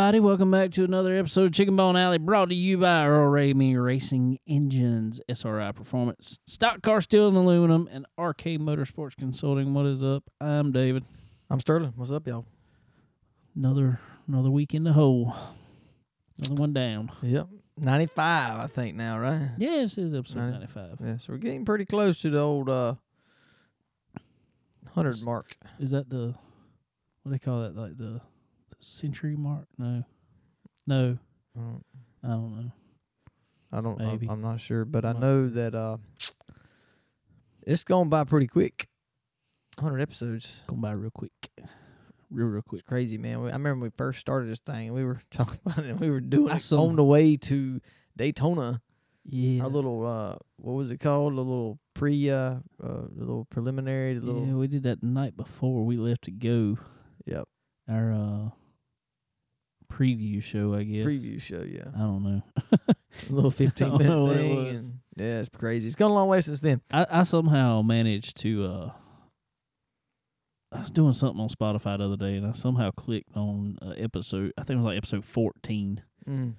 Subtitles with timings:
[0.00, 0.20] everybody?
[0.20, 3.76] Welcome back to another episode of Chicken Bone Alley, brought to you by Earl Ramey
[3.76, 9.74] Racing Engines, SRI Performance, Stock Car Steel and Aluminum, and RK Motorsports Consulting.
[9.74, 10.24] What is up?
[10.40, 11.04] I'm David.
[11.50, 11.92] I'm Sterling.
[11.96, 12.46] What's up, y'all?
[13.54, 15.36] Another another week in the hole.
[16.38, 17.12] Another one down.
[17.20, 17.48] Yep.
[17.76, 19.50] 95, I think, now, right?
[19.58, 20.52] Yeah, this is episode Right.
[20.52, 20.96] 95.
[21.04, 22.94] Yeah, so we're getting pretty close to the old uh,
[24.94, 25.58] 100 mark.
[25.78, 26.34] Is that the
[27.22, 27.76] what do they call that?
[27.76, 28.22] Like the
[28.80, 29.66] century mark?
[29.78, 30.04] No,
[30.86, 31.18] no,
[31.58, 31.60] Uh,
[32.22, 32.72] I don't know.
[33.72, 34.26] I don't Maybe.
[34.26, 35.98] I'm, I'm not sure, but I know that uh,
[37.66, 38.88] it's going by pretty quick.
[39.78, 40.62] 100 episodes.
[40.66, 41.32] Going by real quick,
[42.30, 42.80] real real quick.
[42.80, 43.42] It's crazy, man.
[43.42, 46.00] We, I remember we first started this thing, and we were talking about it, and
[46.00, 47.80] we were doing it on the way to
[48.16, 48.82] Daytona.
[49.24, 51.34] Yeah, Our little, uh, what was it called?
[51.34, 54.54] The little pre, uh, uh, little preliminary, little, yeah.
[54.54, 56.78] We did that the night before we left to go.
[57.26, 57.46] yep,
[57.88, 58.48] Our uh
[59.90, 61.06] preview show, I guess.
[61.06, 61.88] preview show, yeah.
[61.94, 62.42] I don't know.
[62.88, 64.68] a little 15 don't minute it thing.
[64.68, 65.86] And yeah, it's crazy.
[65.86, 66.80] It's gone a long way since then.
[66.92, 68.90] I, I somehow managed to uh
[70.72, 73.90] I was doing something on Spotify the other day and I somehow clicked on uh,
[73.96, 76.02] episode I think it was like episode 14.
[76.28, 76.54] Mm.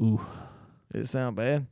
[0.00, 0.20] Ooh.
[0.92, 1.66] Did it sound bad?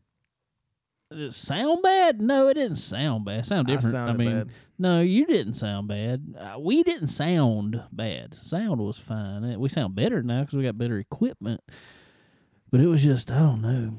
[1.15, 2.21] It sound bad?
[2.21, 3.41] No, it didn't sound bad.
[3.41, 3.97] It sounded different.
[3.97, 4.49] I I, mean, bad.
[4.79, 6.35] no, you didn't sound bad.
[6.39, 8.35] Uh, we didn't sound bad.
[8.35, 9.45] Sound was fine.
[9.45, 11.61] Uh, We sound better now because we got better equipment.
[12.71, 13.95] But it was just, I don't know.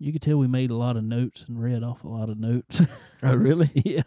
[0.00, 2.38] You could tell we made a lot of notes and read off a lot of
[2.38, 2.80] notes.
[3.20, 3.68] Oh, really?
[3.84, 4.02] yeah.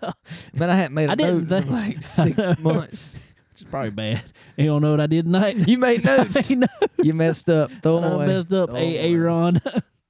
[0.54, 3.20] Man, I hadn't made a I note in like six months.
[3.52, 4.22] Which is probably bad.
[4.56, 5.68] You don't know what I did tonight?
[5.68, 6.50] You made notes.
[6.50, 6.66] Know.
[7.04, 7.72] you messed up.
[7.84, 8.28] Throw them I away.
[8.28, 8.70] messed up.
[8.70, 8.98] Throw A.
[9.00, 9.62] Aaron.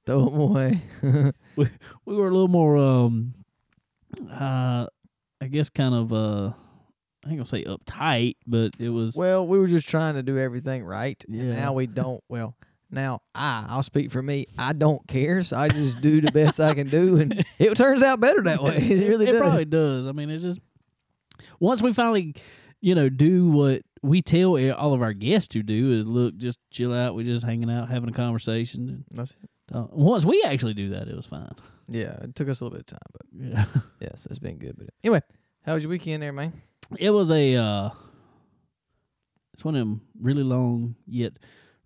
[0.06, 0.80] Throw them away.
[1.56, 1.68] we
[2.04, 3.34] we were a little more um
[4.30, 4.86] uh
[5.40, 6.52] I guess kind of uh
[7.24, 10.38] I ain't gonna say uptight, but it was well, we were just trying to do
[10.38, 11.22] everything right.
[11.28, 11.54] And Yeah.
[11.54, 12.22] now we don't.
[12.28, 12.56] Well,
[12.90, 14.46] now I, I'll speak for me.
[14.58, 18.02] I don't care, so I just do the best I can do, and it turns
[18.02, 18.78] out better that way.
[18.82, 19.40] It really it does.
[19.40, 20.06] probably does.
[20.06, 20.58] I mean, it's just
[21.60, 22.34] once we finally,
[22.80, 26.58] you know, do what we tell all of our guests to do is look, just
[26.72, 27.14] chill out.
[27.14, 29.04] We're just hanging out, having a conversation.
[29.12, 29.48] That's it.
[29.72, 29.90] Talk.
[29.92, 31.52] Once we actually do that, it was fine.
[31.88, 33.22] Yeah, it took us a little bit of time, but
[33.80, 34.74] Yeah, yes, it's been good.
[34.78, 35.22] But anyway,
[35.64, 36.52] how was your weekend there, man?
[36.98, 37.56] it was a.
[37.56, 37.90] uh
[39.54, 41.34] It's one of them really long yet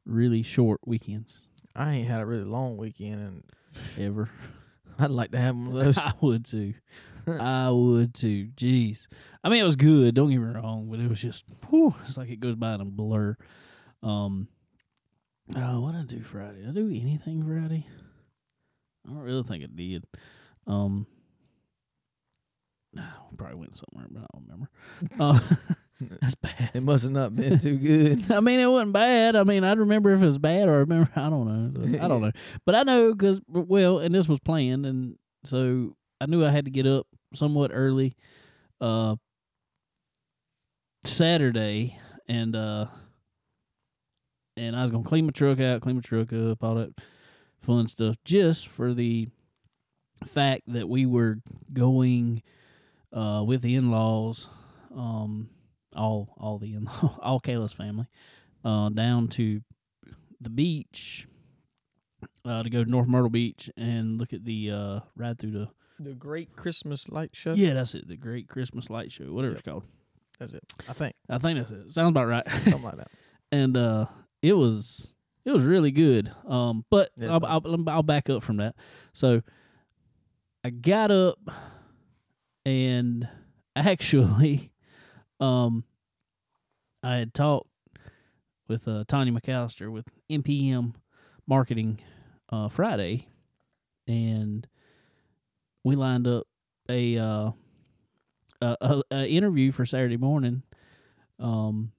[0.04, 3.42] really short weekends I ain't had a really long weekend, and
[3.98, 4.30] ever.
[4.98, 5.98] I'd like to have one of those.
[5.98, 6.72] I would too.
[7.28, 8.48] I would too.
[8.56, 9.08] Jeez.
[9.44, 10.14] I mean, it was good.
[10.14, 12.80] Don't get me wrong, but it was just, whew, it's like it goes by in
[12.80, 13.36] a blur.
[14.02, 14.48] Um,
[15.54, 16.60] oh, what did I do Friday?
[16.60, 17.86] Did I do anything Friday?
[19.06, 20.04] I don't really think I did.
[20.66, 21.06] Um,
[23.36, 24.70] probably went somewhere, but I don't remember.
[25.20, 25.40] Uh,
[26.20, 26.70] that's bad.
[26.74, 28.30] It must have not been too good.
[28.30, 29.34] I mean, it wasn't bad.
[29.34, 31.10] I mean, I'd remember if it was bad or I remember.
[31.16, 32.04] I don't know.
[32.04, 32.32] I don't know.
[32.66, 34.84] But I know because, well, and this was planned.
[34.84, 38.14] And so I knew I had to get up somewhat early
[38.80, 39.16] uh,
[41.04, 41.98] Saturday.
[42.28, 42.86] And, uh,
[44.56, 46.94] and I was going to clean my truck out, clean my truck up, all that
[47.60, 49.28] fun stuff, just for the
[50.26, 51.38] fact that we were
[51.72, 52.42] going
[53.12, 54.48] uh, with the in laws.
[54.96, 55.50] Um,
[55.94, 56.88] all all the in
[57.22, 58.06] all Kayla's family,
[58.64, 59.62] uh, down to
[60.40, 61.26] the beach,
[62.44, 65.68] uh, to go to North Myrtle Beach and look at the uh, ride through the
[65.98, 67.54] The Great Christmas Light Show.
[67.54, 69.84] yeah that's it the Great Christmas Light Show whatever it's called
[70.38, 70.62] that's it.
[70.88, 73.08] I think I think that's it sounds about right something like that.
[73.52, 74.06] and uh,
[74.46, 76.32] it was it was really good.
[76.46, 78.74] Um but I'll, I'll I'll back up from that.
[79.12, 79.42] So
[80.64, 81.38] I got up
[82.64, 83.28] and
[83.74, 84.72] actually
[85.40, 85.84] um
[87.02, 87.68] I had talked
[88.68, 90.94] with uh, Tanya McAllister with MPM
[91.46, 92.00] Marketing
[92.50, 93.28] uh, Friday,
[94.08, 94.66] and
[95.84, 96.48] we lined up
[96.90, 97.50] a, uh,
[98.60, 100.62] a, a, a interview for Saturday morning,
[101.38, 101.92] um,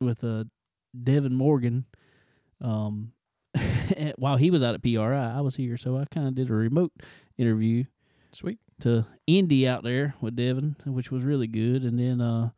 [0.00, 0.44] with uh,
[1.02, 1.84] Devin Morgan.
[2.60, 3.12] Um,
[4.16, 6.54] while he was out at PRI, I was here, so I kind of did a
[6.54, 6.92] remote
[7.38, 7.84] interview
[8.32, 8.58] Sweet.
[8.80, 11.82] to Indy out there with Devin, which was really good.
[11.82, 12.50] And then uh,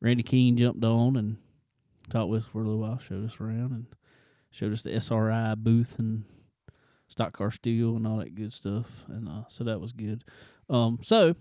[0.00, 1.36] Randy Keene jumped on and
[2.10, 3.86] talked with us for a little while, showed us around, and
[4.50, 6.24] showed us the SRI booth and
[7.08, 8.86] stock car steel and all that good stuff.
[9.08, 10.24] And uh, so that was good.
[10.68, 11.34] Um, so,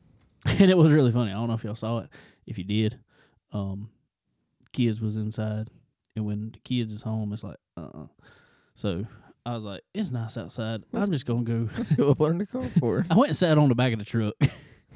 [0.46, 1.30] and it was really funny.
[1.30, 2.10] I don't know if y'all saw it.
[2.46, 2.98] If you did,
[3.52, 3.90] um,
[4.72, 5.68] kids was inside,
[6.18, 8.06] and when the kids is home, it's like, uh, uh
[8.74, 9.04] So
[9.46, 10.82] I was like, it's nice outside.
[10.92, 11.68] I'm just gonna go.
[11.76, 13.06] Let's go up under the carport.
[13.10, 14.34] I went and sat on the back of the truck.
[14.40, 14.48] hey,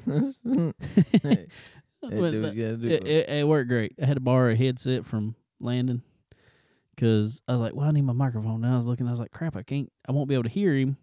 [0.05, 1.45] I hey,
[2.01, 2.87] went and do sat- what you gotta do.
[2.89, 3.93] it, it, it worked great.
[4.01, 6.03] I had to borrow a headset from Landon
[6.95, 8.61] because I was like, well, I need my microphone.
[8.61, 10.49] Now I was looking, I was like, crap, I can't, I won't be able to
[10.49, 10.97] hear him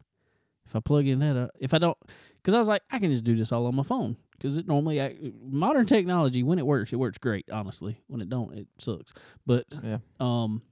[0.67, 1.37] if I plug in that.
[1.37, 1.99] Uh, if I don't,
[2.37, 4.17] because I was like, I can just do this all on my phone.
[4.41, 7.45] Because it normally, I, modern technology, when it works, it works great.
[7.53, 9.13] Honestly, when it don't, it sucks.
[9.45, 9.99] But Yeah.
[10.19, 10.63] um,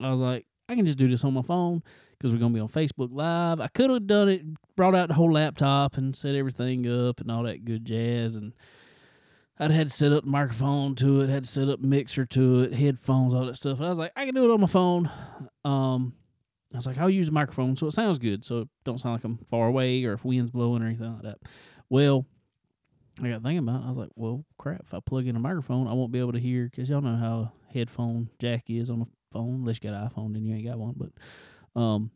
[0.00, 1.82] I was like, I can just do this on my phone
[2.12, 3.58] because we're gonna be on Facebook Live.
[3.60, 4.42] I could have done it,
[4.76, 8.52] brought out the whole laptop and set everything up and all that good jazz, and
[9.58, 12.74] I'd had to set up microphone to it, had to set up mixer to it,
[12.74, 13.78] headphones, all that stuff.
[13.78, 15.10] And I was like, I can do it on my phone.
[15.64, 16.12] Um,
[16.72, 19.14] I was like, I'll use the microphone so it sounds good, so it don't sound
[19.14, 21.38] like I'm far away or if wind's blowing or anything like that.
[21.88, 22.24] Well,
[23.20, 23.86] I got thinking about it.
[23.86, 24.82] I was like, well, crap.
[24.86, 27.16] If I plug in a microphone, I won't be able to hear because y'all know
[27.16, 29.56] how a headphone jack is on a phone.
[29.56, 30.94] Unless you got an iPhone, then you ain't got one.
[30.96, 32.10] But um,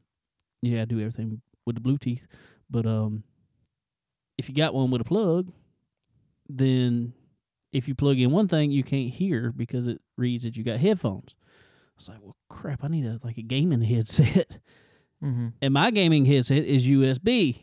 [0.63, 2.27] yeah, I do everything with the Bluetooth.
[2.71, 3.25] But um,
[4.39, 5.51] if you got one with a plug,
[6.49, 7.13] then
[7.73, 10.79] if you plug in one thing, you can't hear because it reads that you got
[10.79, 11.35] headphones.
[11.35, 12.85] I was like, well, crap.
[12.85, 14.59] I need a like a gaming headset.
[15.23, 15.49] Mm-hmm.
[15.61, 17.61] And my gaming headset is USB.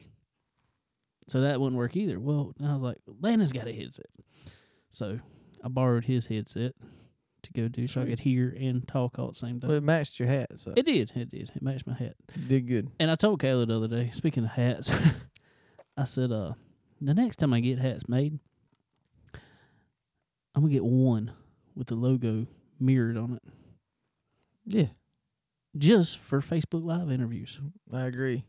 [1.29, 2.19] So that wouldn't work either.
[2.19, 4.07] Well, I was like, Landon's got a headset.
[4.89, 5.19] So
[5.63, 6.73] I borrowed his headset
[7.43, 9.69] to go do so I could hear and talk all at the same time.
[9.69, 11.11] Well, it matched your hat, so it did.
[11.15, 11.51] It did.
[11.55, 12.15] It matched my hat.
[12.47, 12.89] did good.
[12.99, 14.91] And I told Kayla the other day, speaking of hats,
[15.97, 16.53] I said, uh,
[16.99, 18.39] the next time I get hats made,
[20.55, 21.31] I'm going to get one
[21.75, 22.47] with the logo
[22.79, 23.53] mirrored on it
[24.65, 24.87] Yeah,
[25.77, 27.59] just for Facebook Live interviews.
[27.93, 28.43] I agree.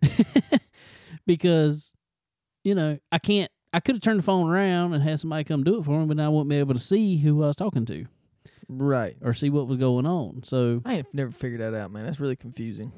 [1.27, 1.93] because
[2.64, 3.50] you know I can't.
[3.72, 6.06] I could have turned the phone around and had somebody come do it for me,
[6.06, 8.06] but I wouldn't be able to see who I was talking to
[8.70, 9.16] right.
[9.22, 10.42] or see what was going on.
[10.44, 12.04] So I ain't never figured that out, man.
[12.04, 12.92] That's really confusing.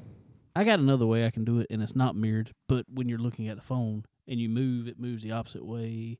[0.55, 2.53] I got another way I can do it, and it's not mirrored.
[2.69, 6.19] But when you're looking at the phone and you move, it moves the opposite way.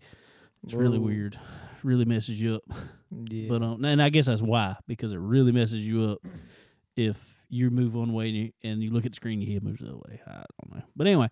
[0.63, 1.37] It's really weird.
[1.83, 2.63] Really messes you up.
[3.11, 3.49] Yeah.
[3.49, 6.19] But um, and I guess that's why because it really messes you up
[6.95, 7.17] if
[7.49, 9.81] you move one way and you, and you look at the screen, your head moves
[9.81, 10.21] the other way.
[10.25, 10.31] I
[10.61, 10.83] don't know.
[10.95, 11.29] But anyway,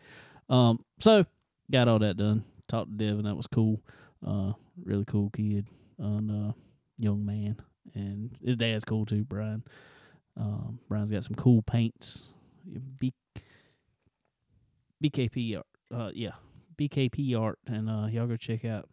[0.49, 1.25] um, so
[1.71, 2.43] got all that done.
[2.67, 3.25] Talked to Devin.
[3.25, 3.81] That was cool.
[4.25, 4.53] Uh,
[4.83, 6.53] really cool kid and uh,
[6.97, 7.55] young man,
[7.93, 9.63] and his dad's cool too, Brian.
[10.39, 12.29] Um, Brian's got some cool paints.
[12.99, 13.13] B-
[15.03, 15.65] BKP art.
[15.93, 16.31] Uh, yeah,
[16.77, 18.89] BKP art, and uh, y'all go check out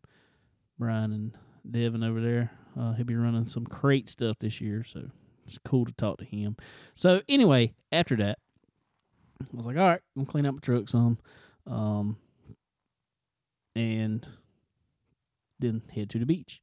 [0.79, 1.33] Brian and
[1.71, 2.51] Devin over there.
[2.79, 5.03] Uh, he'll be running some crate stuff this year, so
[5.47, 6.57] it's cool to talk to him.
[6.95, 8.39] So anyway, after that,
[9.41, 11.19] I was like, all right, I'm clean up my truck some,
[11.67, 12.17] um,
[13.75, 14.27] and
[15.59, 16.61] then head to the beach.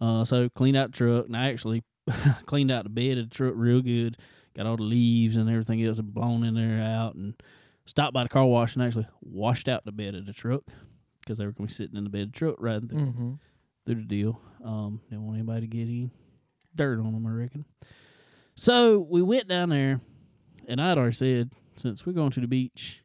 [0.00, 1.84] Uh, so cleaned out the truck, and I actually
[2.46, 4.16] cleaned out the bed of the truck real good.
[4.56, 7.34] Got all the leaves and everything else blown in there out, and
[7.84, 10.62] stopped by the car wash and actually washed out the bed of the truck
[11.20, 13.32] because they were gonna be sitting in the bed of the truck riding through mm-hmm.
[13.86, 14.40] through the deal.
[14.64, 16.10] Um, didn't want anybody to get any
[16.74, 17.64] dirt on them, I reckon.
[18.54, 20.00] So we went down there,
[20.66, 23.02] and I'd already said since we're going to the beach,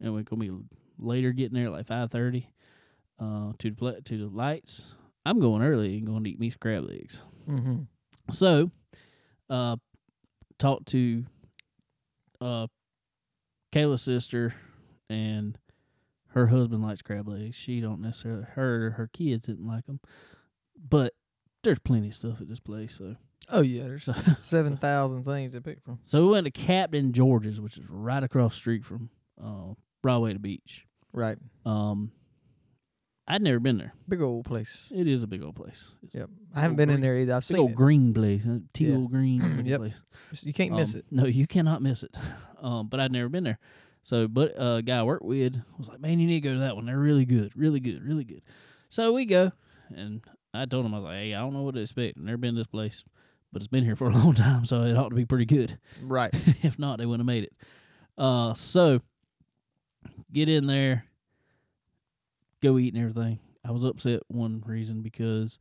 [0.00, 0.52] and we're gonna be
[0.98, 2.48] later getting there like five thirty,
[3.18, 4.94] uh, to the to the lights.
[5.24, 7.20] I'm going early and going to eat me some crab legs.
[7.48, 7.82] Mm-hmm.
[8.30, 8.70] So,
[9.50, 9.76] uh,
[10.58, 11.24] talked to
[12.40, 12.66] uh,
[13.72, 14.54] Kayla's sister
[15.10, 15.58] and
[16.28, 17.56] her husband likes crab legs.
[17.56, 20.00] She don't necessarily her her kids didn't like them,
[20.88, 21.14] but
[21.64, 22.96] there's plenty of stuff at this place.
[22.98, 23.16] So,
[23.50, 24.08] Oh yeah, there's
[24.40, 25.98] seven thousand things to pick from.
[26.04, 29.10] so we went to Captain George's, which is right across the street from
[29.42, 30.84] uh, Broadway to Beach.
[31.12, 32.12] Right, Um,
[33.28, 33.92] I'd never been there.
[34.08, 34.86] big old place.
[34.94, 35.90] It is a big old place.
[36.04, 37.34] It's Yep, I haven't been old in there either.
[37.34, 37.76] I've Big seen old it.
[37.76, 39.78] green place, teal green Yep.
[39.80, 40.00] place.
[40.42, 41.06] You can't miss Um, it.
[41.10, 42.16] No, you cannot miss it.
[42.58, 43.58] Um, but I'd never been there.
[44.02, 46.60] So, but uh, guy I worked with was like, "Man, you need to go to
[46.60, 46.86] that one.
[46.86, 48.40] They're really good, really good, really good."
[48.88, 49.52] So we go,
[49.94, 50.22] and
[50.54, 52.16] I told him I was like, "Hey, I don't know what to expect.
[52.16, 53.04] I've never been to this place,
[53.52, 55.78] but it's been here for a long time, so it ought to be pretty good.
[56.02, 56.30] Right.
[56.62, 57.52] if not, they wouldn't have made it."
[58.16, 59.00] Uh, so
[60.32, 61.04] get in there,
[62.62, 63.38] go eat and everything.
[63.64, 65.58] I was upset one reason because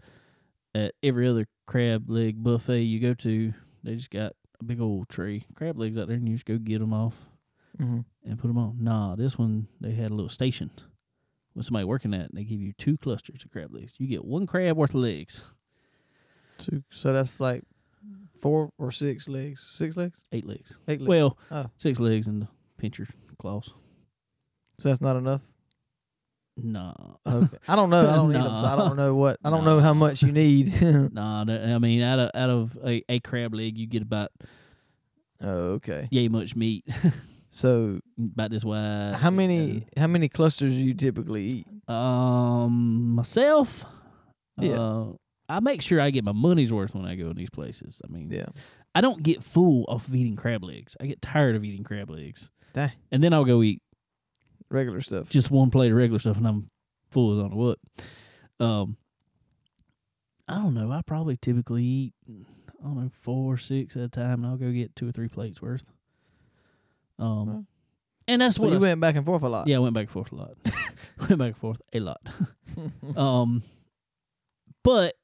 [0.74, 5.10] at every other crab leg buffet you go to, they just got a big old
[5.10, 7.16] tray crab legs out there, and you just go get them off
[7.82, 8.00] Mm-hmm.
[8.30, 8.78] and put them on.
[8.80, 10.72] Nah, this one they had a little station
[11.56, 13.94] with somebody working at, and they give you two clusters of crab legs.
[13.98, 15.42] You get one crab worth of legs,
[16.58, 17.64] So, so that's like
[18.42, 19.74] four or six legs.
[19.78, 20.22] Six legs.
[20.32, 20.78] eight legs.
[20.88, 21.10] Eight legs.
[21.10, 21.66] Well, Oh.
[21.78, 22.48] six legs and the
[22.78, 23.08] pincher
[23.40, 23.74] claws.
[24.80, 25.42] so that's not enough.
[26.58, 26.94] Nah,
[27.28, 27.58] Okay.
[27.68, 28.10] I don't know.
[28.10, 29.40] I don't so I don't know what.
[29.44, 30.72] I don't know how much you need.
[30.74, 31.12] that-
[31.76, 34.32] I mean, out of out of a, a crab leg, you get about
[35.42, 36.08] oh, okay.
[36.12, 36.86] yay much meat,
[37.50, 39.16] So about this wide.
[39.16, 41.68] how many how many clusters do you typically eat?
[41.90, 43.86] Um, myself.
[44.60, 44.80] Yeah.
[44.80, 45.06] Uh,
[45.48, 48.02] I make sure I get my money's worth when I go in these places.
[48.04, 48.48] I mean, Yeah.
[48.96, 50.96] I don't get full off of eating crab legs.
[51.02, 52.92] I get tired of eating crab legs, Dang.
[53.12, 53.82] and then I'll go eat
[54.70, 55.30] Regular stuff.
[55.30, 56.70] just one plate of regular stuff, and I'm
[57.12, 57.80] full as on what.
[58.60, 58.98] Um,
[60.48, 60.92] I don't know.
[60.92, 64.58] I probably typically eat I don't know four or six at a time, and I'll
[64.58, 65.92] go get two or three plates worth.
[67.18, 67.66] Um,
[68.28, 69.68] and that's So what you went back and forth a lot.
[69.68, 70.52] yeah, I went back and forth a lot.
[71.20, 72.22] went back and forth a lot.
[73.16, 73.64] um,
[74.84, 75.16] but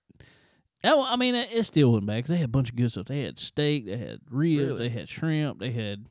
[0.84, 2.92] oh, I mean, it, it still went back 'cause they had a bunch of good
[2.92, 3.06] stuff.
[3.08, 4.78] They had steak, they had ribs, Really?
[4.78, 6.08] they had shrimp, they had.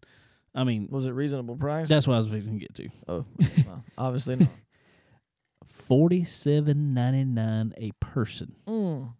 [0.54, 1.88] I mean, Was it reasonable price?
[1.88, 2.88] that's what I was fixing to get to.
[3.08, 3.24] oh,
[3.66, 4.48] well, obviously not.
[5.68, 8.54] Forty seven ninety nine a person.
[8.66, 9.12] Mm.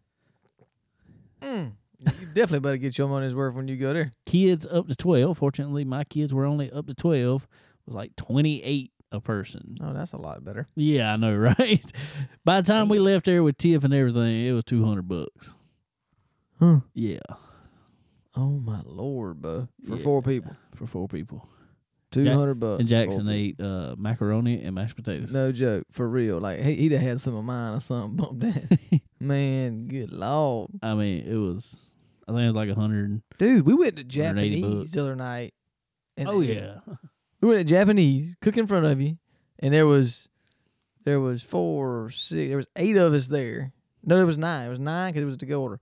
[1.42, 1.72] Mm.
[2.00, 4.12] You definitely better get your money's worth when you go there.
[4.26, 5.37] Kids up to twelve.
[5.38, 7.46] Fortunately, my kids were only up to twelve.
[7.87, 9.75] Was like twenty eight a person.
[9.82, 10.68] Oh, that's a lot better.
[10.76, 11.84] Yeah, I know, right?
[12.44, 15.54] By the time we left there with tip and everything, it was two hundred bucks.
[16.60, 16.80] Huh.
[16.94, 17.18] Yeah,
[18.40, 19.68] Oh my lord, bro.
[19.87, 20.02] For Yeah.
[20.02, 20.56] four people.
[20.75, 21.47] for four people.
[22.11, 22.80] Two hundred bucks.
[22.80, 23.30] And Jackson people.
[23.32, 25.32] ate uh, macaroni and mashed potatoes.
[25.32, 26.38] No joke, for real.
[26.40, 29.00] Like he, he'd have had some of mine or something bumped in.
[29.20, 30.70] Man, good lord.
[30.82, 31.92] I mean, it was.
[32.26, 33.23] I think it was like a hundred.
[33.38, 34.09] Dude, we went to 180
[34.61, 34.90] Japanese bucks.
[34.92, 35.54] the other night.
[36.16, 36.78] And Oh yeah,
[37.40, 39.18] We went to Japanese, cook in front of you,
[39.61, 40.28] and there was
[41.04, 43.73] there was four or six there was eight of us there.
[44.04, 44.66] No, there was nine.
[44.66, 45.80] It was nine because it was to go order.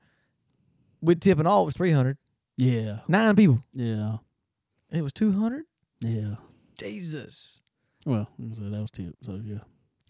[1.00, 2.18] With tip and all, it was three hundred.
[2.58, 3.64] Yeah, Nine people.
[3.72, 4.18] yeah,
[4.92, 5.64] it was two hundred?
[6.00, 6.34] yeah.
[6.78, 7.62] Jesus.
[8.06, 9.16] Well, that was tip.
[9.24, 9.58] So yeah.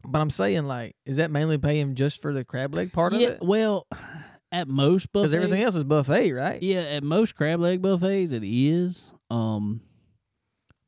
[0.04, 3.28] But I'm saying, like, is that mainly paying just for the crab leg part yeah.
[3.28, 3.42] of it?
[3.42, 3.86] Well,
[4.52, 6.62] at most buffets, Because everything else is buffet, right?
[6.62, 9.12] Yeah, at most crab leg buffets, it is.
[9.30, 9.80] Um,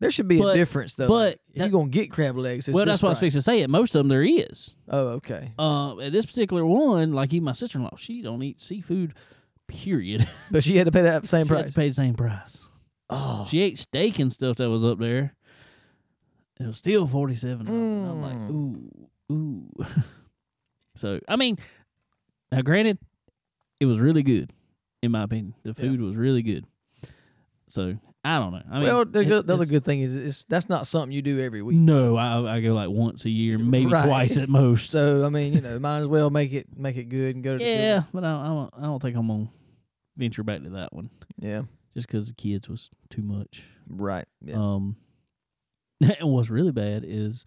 [0.01, 1.09] There should be But- a difference though.
[1.09, 3.19] but like, if that- you're gonna get crab legs, it's well, that's what I was
[3.19, 3.63] fixing to say.
[3.63, 4.77] At most of them, there is.
[4.89, 5.53] Oh, okay.
[5.59, 9.15] Uh, at this particular one, like even my sister in law, she don't eat seafood.
[9.71, 10.29] Period.
[10.51, 11.73] But she had to pay that same she had price.
[11.75, 12.69] to pay the same price.
[13.09, 15.35] oh, She ate steak and stuff that was up there.
[16.59, 17.67] It was still forty seven.
[17.69, 18.51] I'm like, Mm.
[18.51, 19.85] ooh, ooh.
[20.97, 21.57] so I mean,
[22.53, 22.99] now granted,
[23.79, 24.53] it was really good,
[25.03, 25.55] in my opinion.
[25.63, 25.89] The Yeah.
[25.89, 26.67] food was really good.
[27.69, 28.63] So I don't know.
[28.71, 31.23] I mean, well, the, it's- the other good thing is, it's, that's not something you
[31.23, 31.79] do every week.
[31.79, 34.05] No, I I go like once a year, maybe Right.
[34.05, 34.91] twice at most.
[34.91, 37.57] So I mean, you know, might as well make it make it good and go
[37.57, 39.49] to yeah, but I, I don't I don't think I'm gonna
[40.21, 41.63] venture back to that one yeah,
[41.95, 43.65] just because the kids was too much.
[43.89, 44.27] right.
[44.45, 44.55] Yeah.
[44.57, 44.97] Um,
[46.01, 47.45] and what's really bad is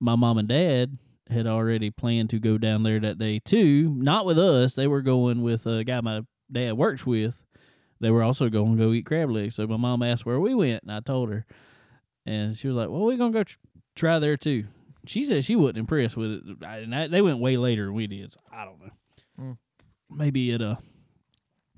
[0.00, 0.98] my mom and dad
[1.30, 3.88] had already planned to go down there that day too.
[3.96, 7.42] Not with us; they were going with a guy my dad works with.
[8.00, 9.54] They were also going to go eat crab legs.
[9.54, 11.46] So my mom asked where we went, and I told her,
[12.26, 13.56] and she was like, "Well, we're gonna go tr-
[13.94, 14.64] try there too."
[15.06, 17.94] She said she wasn't impressed with it, I- and I, they went way later than
[17.94, 18.32] we did.
[18.32, 18.90] So I don't know.
[19.40, 19.58] Mm.
[20.10, 20.76] Maybe it uh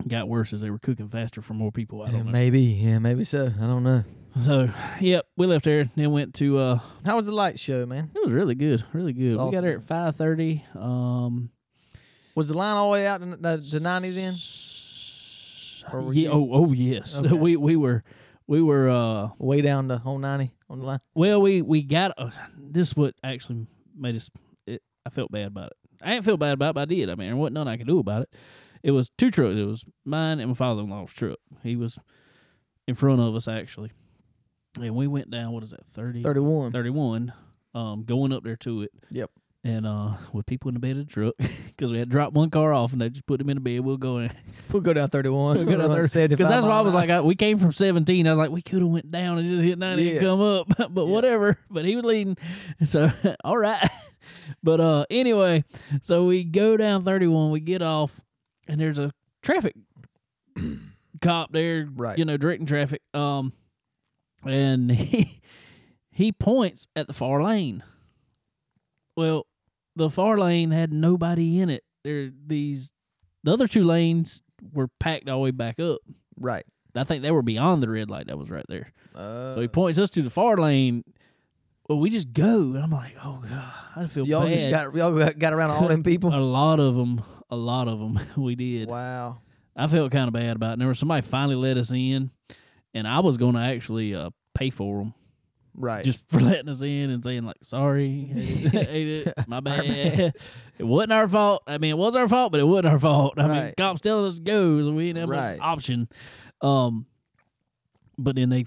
[0.07, 2.03] got worse as they were cooking faster for more people.
[2.03, 2.33] I don't know.
[2.33, 3.47] maybe, yeah, maybe so.
[3.47, 4.05] I don't know.
[4.41, 4.69] So,
[5.01, 5.91] yep, we left there.
[5.97, 6.59] Then went to.
[6.59, 8.11] uh How was the light show, man?
[8.15, 9.37] It was really good, really good.
[9.39, 10.65] We got there at five thirty.
[10.75, 11.51] Um,
[12.37, 14.35] Was the line all the way out to the nineties in?
[16.13, 16.31] Yeah.
[16.31, 17.17] Oh, oh yes.
[17.17, 17.33] Okay.
[17.33, 18.05] we we were
[18.47, 18.89] we were.
[18.91, 21.01] uh Way down to whole ninety on the line.
[21.15, 22.95] Well, we we got uh, this.
[22.95, 24.31] What actually made us?
[24.67, 25.77] It, I felt bad about it.
[26.03, 27.11] I didn't feel bad about it, but I did.
[27.11, 28.31] I mean, there wasn't nothing I could do about it.
[28.83, 29.57] It was two trucks.
[29.57, 31.39] It was mine and my father-in-law's truck.
[31.63, 31.99] He was
[32.87, 33.93] in front of us actually,
[34.81, 35.53] and we went down.
[35.53, 35.87] What is that?
[35.87, 36.73] 30, Thirty one.
[36.73, 37.33] 31,
[37.75, 38.91] um, going up there to it.
[39.11, 39.31] Yep.
[39.65, 41.35] And uh, with people in the bed of the truck,
[41.67, 43.81] because we had dropped one car off, and they just put him in the bed.
[43.81, 44.31] We'll go in.
[44.71, 45.57] We'll go down thirty one.
[45.57, 48.27] We'll go down 30 Because that's why I was like, I, we came from 17.
[48.27, 50.11] I was like, we could have went down and just hit 90 Yeah.
[50.13, 51.11] and come up, but Yeah.
[51.13, 51.59] whatever.
[51.71, 52.37] But he was leading,
[52.87, 53.11] so
[53.43, 53.91] all right.
[54.63, 55.65] But uh, anyway,
[56.03, 57.51] so we go down 31.
[57.51, 58.21] We get off,
[58.69, 59.75] and there's a traffic
[61.21, 62.19] cop there, Right.
[62.19, 63.03] You know, directing traffic.
[63.15, 63.53] Um,
[64.45, 65.41] and he
[66.11, 67.83] he points at the far lane.
[69.17, 69.47] Well,
[69.97, 71.85] the far lane had nobody in it.
[72.05, 72.93] There, these
[73.43, 76.01] the other two lanes were packed all the way back up.
[76.39, 76.65] right.
[76.95, 78.93] I think they were beyond the red light that was right there.
[79.15, 81.05] Uh, So he points us to the far lane.
[81.89, 84.31] Well, we just go, and I'm like, oh god, I feel bad.
[84.31, 84.59] y'all bad.
[84.59, 86.31] just got y'all got, got around all them people.
[86.35, 88.89] a lot of them, a lot of them, we did.
[88.89, 89.39] wow.
[89.77, 90.73] I felt kind of bad about it.
[90.75, 92.31] And there was somebody finally let us in,
[92.95, 95.15] and I was going to actually uh, pay for them
[95.75, 96.05] Right.
[96.05, 98.75] just for letting us in and saying like, sorry, ate
[99.29, 99.87] it, my bad.
[99.87, 100.35] bad.
[100.79, 101.63] it wasn't our fault.
[101.69, 103.35] I mean, it was our fault, but it wasn't our fault.
[103.39, 105.53] I mean, cops telling us to go, so we didn't have Right.
[105.53, 106.09] an option.
[106.61, 107.07] Um,
[108.19, 108.67] but then they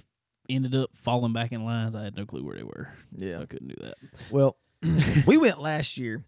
[0.50, 1.94] ended up falling back in lines.
[1.94, 2.88] I had no clue where they were.
[3.18, 3.42] yeah.
[3.42, 3.96] I couldn't do that.
[4.32, 4.56] Well,
[5.28, 6.24] we went last year,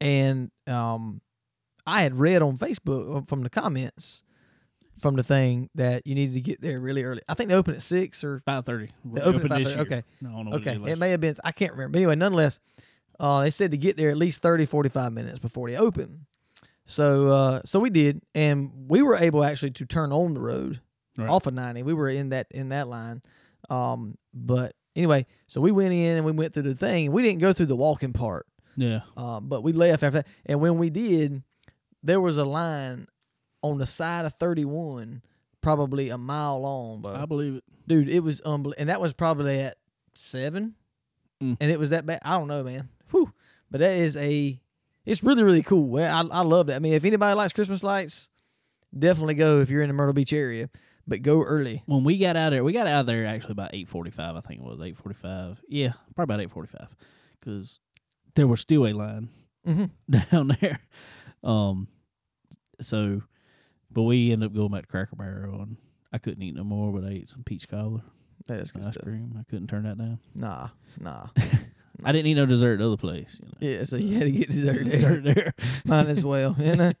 [0.00, 1.20] and um,
[1.86, 4.22] I had read on Facebook uh, from the comments
[5.00, 7.22] from the thing that you needed to get there really early.
[7.28, 8.90] I think they open at six or Five thirty.
[9.04, 10.04] They open at 5:30, okay.
[10.20, 10.72] No, I don't know what okay.
[10.72, 11.34] It, did It last may have been.
[11.44, 11.92] I can't remember.
[11.92, 12.60] But anyway, nonetheless,
[13.18, 16.26] uh, they said to get there at least 30, 45 minutes before they open.
[16.84, 20.80] So, uh, so we did, and we were able actually to turn on the road
[21.16, 21.28] Right.
[21.28, 21.82] off of ninety.
[21.82, 23.20] We were in that in that line.
[23.68, 27.12] Um, but anyway, so we went in and we went through the thing.
[27.12, 28.46] We didn't go through the walking part.
[28.76, 29.00] Yeah.
[29.16, 30.26] Uh, but we left after that.
[30.46, 31.42] And when we did,
[32.02, 33.06] there was a line
[33.62, 35.22] on the side of 31,
[35.60, 37.64] probably a mile long, but I believe it.
[37.86, 38.80] Dude, it was unbelievable.
[38.80, 39.76] And that was probably at
[40.14, 40.74] seven.
[41.42, 41.56] Mm.
[41.60, 42.20] And it was that bad.
[42.24, 42.88] I don't know, man.
[43.10, 43.32] Whew.
[43.70, 44.60] But that is a,
[45.04, 45.98] it's really, really cool.
[45.98, 46.76] I, I love that.
[46.76, 48.30] I mean, if anybody likes Christmas lights,
[48.96, 50.70] definitely go if you're in the Myrtle Beach area.
[51.06, 51.82] But go early.
[51.86, 54.36] When we got out there, we got out of there actually about eight forty-five.
[54.36, 55.60] I think it was eight forty-five.
[55.68, 56.86] Yeah, probably about eight forty-five,
[57.40, 57.80] because
[58.36, 59.28] there was still a line
[59.64, 60.78] hmm down there.
[61.42, 61.88] Um,
[62.80, 63.22] so,
[63.90, 65.76] but we ended up going back to Cracker Barrel, and
[66.12, 68.02] I couldn't eat no more, but I ate some peach cobbler
[68.46, 69.04] That's good ice stuff.
[69.04, 69.36] cream.
[69.38, 70.18] I couldn't turn that down.
[70.34, 70.68] Nah,
[71.00, 71.26] nah.
[72.02, 73.38] I didn't eat no dessert at the other place.
[73.42, 73.76] You know.
[73.78, 74.84] Yeah, so you had to get dessert there.
[74.84, 75.54] dessert there.
[75.84, 76.92] Mine as well, you know.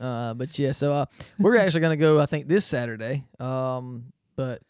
[0.00, 1.06] uh, but yeah, so uh,
[1.38, 2.18] we're actually gonna go.
[2.18, 3.24] I think this Saturday.
[3.38, 4.04] Um,
[4.36, 4.62] but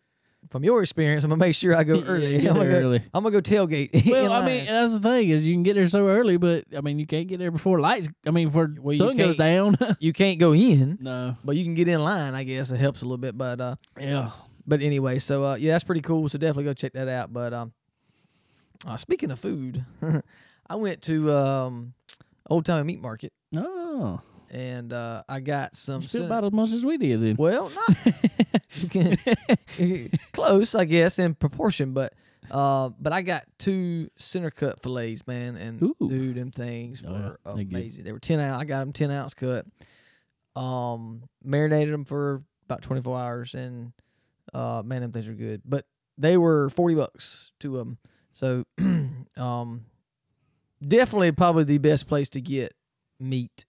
[0.51, 2.37] from your experience, I'm gonna make sure I go early.
[2.47, 3.03] I'm, gonna go, early.
[3.15, 4.07] I'm gonna go tailgate.
[4.11, 6.81] Well, I mean, that's the thing is you can get there so early, but I
[6.83, 8.09] mean you can't get there before lights.
[8.27, 9.77] I mean, before Well, sun goes down.
[10.01, 11.37] you can't go in, no.
[11.45, 12.35] but you can get in line.
[12.35, 13.37] I guess it helps a little bit.
[13.39, 14.31] But uh, Yeah.
[14.67, 16.29] but anyway, so uh, yeah, that's pretty cool.
[16.29, 17.33] So definitely go check that out.
[17.33, 17.73] But um,
[18.87, 19.85] uh, speaking of food,
[20.67, 21.95] I went to um,
[22.51, 24.21] Old Time Meat Market Oh,
[24.53, 26.03] and uh, I got some.
[26.03, 27.23] you about as much as we did.
[27.23, 27.37] Then.
[27.39, 28.15] Well, not
[28.91, 29.19] can
[30.33, 32.13] close, I guess, in proportion, but
[32.51, 35.97] uh, but I got two center cut fillets, man, and Ooh.
[36.01, 38.05] dude, them things were amazing.
[38.05, 38.61] They were ten ounce.
[38.61, 39.65] I got them ten ounce cut.
[40.55, 43.93] Um, marinated them for about twenty four hours, and
[44.53, 45.63] uh, man, them things are good.
[45.65, 45.87] But
[46.19, 47.99] they were forty bucks, to of them.
[48.35, 48.65] So,
[49.37, 49.87] um,
[50.87, 52.75] definitely probably the best place to get
[53.19, 53.65] meat,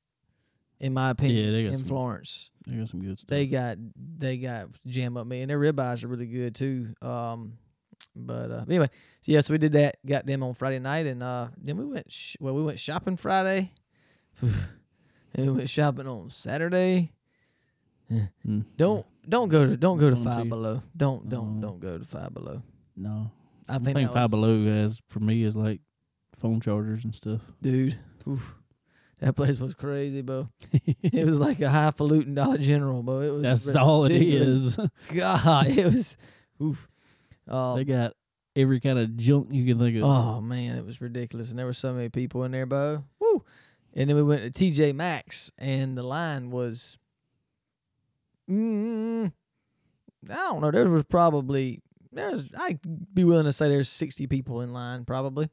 [0.84, 2.52] in my opinion, Yeah, they got in some- Florence.
[2.68, 3.30] They got some good stuff.
[3.30, 3.78] They got
[4.20, 6.94] they got jam up me, and their ribeyes are really good too.
[7.02, 7.54] Um,
[8.16, 8.90] but uh, anyway,
[9.22, 9.98] so yeah, so we did that.
[10.06, 12.12] Got them on Friday night, and uh, then we went.
[12.12, 13.72] Sh- well, we went shopping Friday.
[14.42, 14.52] and
[15.36, 17.12] we went shopping on Saturday.
[18.12, 18.66] Mm.
[18.78, 20.50] Don't don't go to don't go to Don't Five you?
[20.50, 20.84] Below.
[20.96, 21.68] Don't don't No.
[21.68, 22.62] don't go to Five Below.
[22.96, 23.32] No.
[23.68, 25.80] I I think, think that Five Below has for me is like
[26.38, 27.42] phone chargers and stuff.
[27.62, 27.98] dude.
[28.28, 28.56] oof,
[29.24, 30.50] that place was crazy, bro.
[31.02, 33.22] It was like a highfalutin Dollar General, bro.
[33.22, 34.78] It was That's all it is.
[35.14, 36.18] God, it was.
[36.62, 36.90] Oof.
[37.48, 38.16] They got
[38.56, 40.04] every kind of junk you can think of.
[40.04, 43.06] Oh man, it was ridiculous, and there were so many people in there, Bo.
[43.20, 43.44] Woo!
[43.94, 46.98] And then we went to TJ Maxx, and the line was,
[48.50, 49.32] mm,
[50.30, 50.72] I don't know.
[50.72, 51.82] There was probably
[52.12, 52.80] there's I'd
[53.14, 55.50] be willing to say there's sixty people in line probably.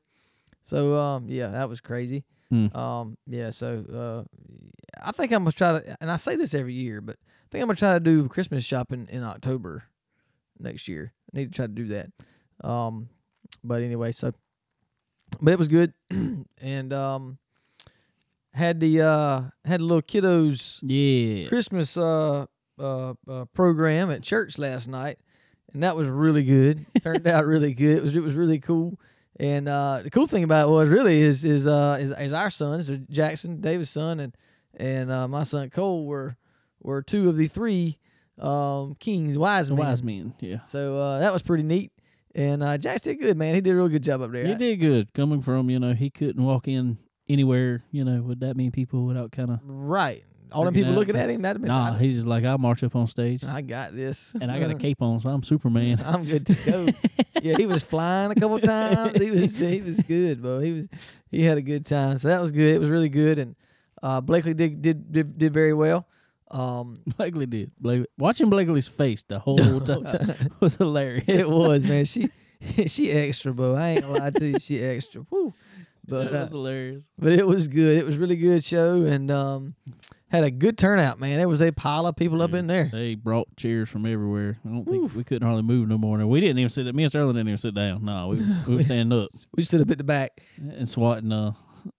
[0.63, 2.25] So um yeah, that was crazy.
[2.51, 2.77] Hmm.
[2.77, 4.37] Um yeah, so uh
[5.03, 7.63] I think I'm gonna try to, and I say this every year, but I think
[7.63, 9.85] I'm gonna try to do Christmas shopping in October
[10.59, 11.13] next year.
[11.33, 12.11] I need to try to do that.
[12.63, 13.09] Um,
[13.65, 14.33] but anyway, so
[15.41, 15.93] but it was good,
[16.61, 17.39] and um,
[18.53, 21.49] had the uh had the little kiddos yeah.
[21.49, 22.47] Christmas uh,
[22.79, 25.19] uh uh program at church last night,
[25.73, 26.85] and that was really good.
[27.03, 27.99] Turned out really good.
[27.99, 28.99] It was it was really cool.
[29.41, 32.51] And uh, the cool thing about it was really is is uh is, is our
[32.51, 34.37] sons, Jackson, David's son, and
[34.77, 36.37] and uh, my son Cole were
[36.83, 37.99] were two of the three
[38.39, 39.79] um kings wise men.
[39.79, 40.35] wise men.
[40.41, 40.61] Yeah.
[40.67, 41.91] So uh, that was pretty neat.
[42.35, 43.55] And uh, Jax did good, man.
[43.55, 44.47] He did a real good job up there.
[44.47, 45.13] He did good.
[45.15, 46.99] Coming from, you know, he couldn't walk in
[47.29, 49.61] anywhere, you know, with that many people without kind of.
[49.65, 50.23] Right.
[50.53, 50.99] All them people out.
[50.99, 51.69] looking at him, that'd have been.
[51.69, 53.45] Nah, I, he's just like, I'll march up on stage.
[53.45, 54.35] I got this.
[54.41, 56.03] And I got a cape on, so I'm Superman.
[56.07, 56.89] I'm good to go.
[57.43, 59.21] yeah, he was flying a couple times.
[59.21, 60.61] He was he was good, bro.
[60.61, 60.89] He was
[61.31, 62.19] he had a good time.
[62.19, 62.75] So that was good.
[62.75, 63.57] It was really good, and
[64.03, 66.07] uh, Blakely did did did, did very well.
[66.51, 67.71] Um, Blakely did.
[67.79, 70.05] Blakely, watching Blakely's face the whole time
[70.61, 71.25] was hilarious.
[71.29, 72.05] it was man.
[72.05, 72.29] She
[72.87, 73.75] she extra, bro.
[73.75, 74.59] I ain't gonna lie to you.
[74.59, 75.25] She extra.
[75.31, 75.55] Woo.
[76.07, 77.09] But it uh, was hilarious.
[77.19, 77.99] but it was good.
[77.99, 79.75] It was really good show, and um,
[80.31, 81.39] had a good turnout, man.
[81.39, 82.89] There was a pile of people up in there.
[82.93, 84.59] They brought chairs from everywhere.
[84.65, 85.15] I don't think Oof.
[85.17, 86.19] we couldn't hardly move no more.
[86.19, 86.93] And we didn't even sit.
[86.95, 88.05] Me and Sterling didn't even sit down.
[88.05, 91.33] No, we we were standing up We stood up at the back, and swatting.
[91.33, 91.53] Uh,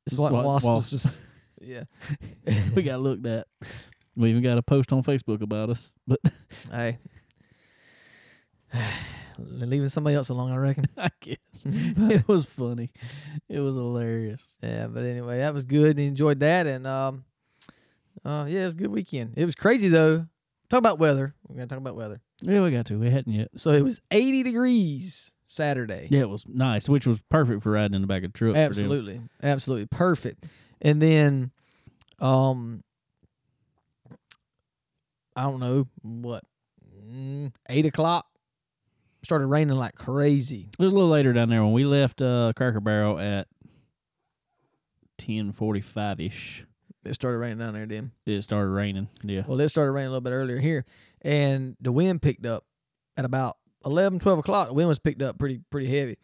[0.07, 0.67] swatting Swat- wasps.
[0.67, 1.21] wasps.
[1.61, 1.83] yeah.
[2.75, 3.47] we got looked at.
[4.15, 5.93] We even got a post on Facebook about us.
[6.07, 6.19] But
[6.71, 6.97] Hey.
[9.37, 10.87] Leaving somebody else alone, I reckon.
[10.97, 12.91] I guess it was funny.
[13.49, 14.43] It was hilarious.
[14.61, 15.97] Yeah, but anyway, that was good.
[15.97, 17.23] And enjoyed that, and um,
[18.25, 19.33] uh, yeah, it was a good weekend.
[19.37, 20.25] It was crazy though.
[20.69, 21.33] talk about weather.
[21.47, 22.21] We're gonna talk about weather.
[22.41, 22.97] Yeah, we got to.
[22.99, 23.49] We hadn't yet.
[23.55, 26.07] So it was 80 degrees Saturday.
[26.09, 28.55] Yeah, it was nice, which was perfect for riding in the back of the truck.
[28.55, 30.45] Absolutely, absolutely perfect.
[30.81, 31.51] And then,
[32.19, 32.83] um,
[35.35, 36.43] I don't know what,
[37.07, 38.25] mm, eight o'clock
[39.23, 40.69] started raining like crazy.
[40.79, 43.47] It was a little later down there when we left uh, Cracker Barrel at
[45.17, 46.65] ten forty five ish.
[47.03, 48.11] It started raining down there, then.
[48.25, 49.07] It started raining.
[49.23, 49.43] Yeah.
[49.47, 50.85] Well, it started raining a little bit earlier here,
[51.21, 52.65] and the wind picked up
[53.17, 54.67] at about 11, 12 o'clock.
[54.67, 56.17] The wind was picked up pretty, pretty heavy.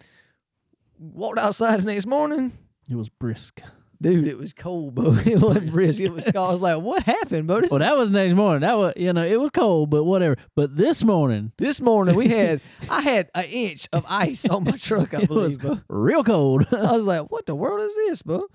[0.99, 2.51] Walked outside the next morning.
[2.89, 3.61] It was brisk.
[3.99, 5.17] Dude, it was cold, bro.
[5.25, 5.99] It wasn't brisk.
[5.99, 6.35] It was cold.
[6.35, 8.61] I was like, "What happened, bro?" This, Well, that was next morning.
[8.61, 10.37] That was you know it was cold, but whatever.
[10.55, 12.61] But this morning this morning we had,
[12.91, 15.15] I had an inch of ice on my truck.
[15.15, 15.79] I believe, bro.
[15.89, 16.67] real cold.
[16.71, 18.45] I was like, "What the world is this, bro?"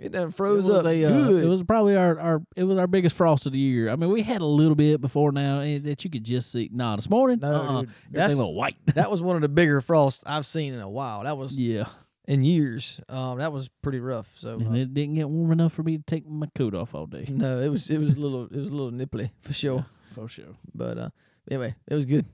[0.00, 1.44] It done froze it up a, uh, good.
[1.44, 3.90] it was probably our, our it was our biggest frost of the year.
[3.90, 6.70] I mean, we had a little bit before now eh, that you could just see.
[6.72, 7.90] Nah, this morning, No, uh-uh, dude.
[8.14, 8.76] everything looked white.
[8.94, 11.24] that was one of the bigger frosts I've seen in a while.
[11.24, 11.84] That was yeah,
[12.26, 12.98] in years.
[13.10, 14.26] Um, that was pretty rough.
[14.36, 16.94] So and uh, it didn't get warm enough for me to take my coat off
[16.94, 17.26] all day.
[17.28, 19.84] no, it was it was a little it was a little nipply for sure.
[20.14, 20.56] For sure.
[20.74, 21.10] But uh,
[21.50, 22.24] anyway, it was good.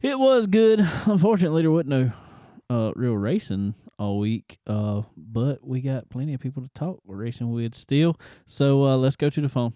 [0.00, 0.80] It was good.
[1.04, 2.12] Unfortunately, there wasn't no
[2.70, 7.52] uh, real racing all week, uh, but we got plenty of people to talk racing
[7.52, 8.18] with still.
[8.46, 9.72] So uh, let's go to the phone.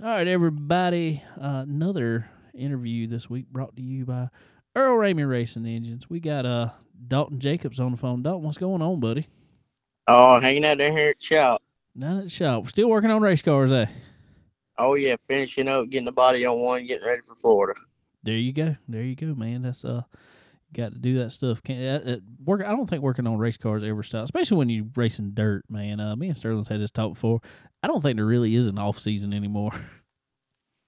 [0.00, 1.24] All right, everybody.
[1.36, 4.28] Uh, another interview this week brought to you by
[4.76, 6.08] Earl Ramey Racing Engines.
[6.08, 6.70] We got uh,
[7.08, 8.22] Dalton Jacobs on the phone.
[8.22, 9.26] Dalton, what's going on, buddy?
[10.06, 11.62] Oh, hanging out down here at shop.
[11.98, 12.68] Down at the shop.
[12.68, 13.86] Still working on race cars, eh?
[14.78, 17.78] Oh yeah, finishing up, getting the body on one, getting ready for Florida.
[18.22, 18.76] There you go.
[18.88, 19.62] There you go, man.
[19.62, 20.02] That's uh,
[20.74, 21.62] got to do that stuff.
[21.62, 22.62] Can't uh, uh, work.
[22.64, 26.00] I don't think working on race cars ever stops, especially when you're racing dirt, man.
[26.00, 27.40] Uh, me and Sterling's had this talk before.
[27.82, 29.72] I don't think there really is an off season anymore.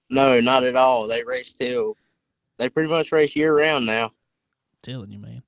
[0.09, 1.07] No, not at all.
[1.07, 1.97] They race till
[2.59, 4.11] they pretty much race year round now.
[4.83, 5.41] telling you, man.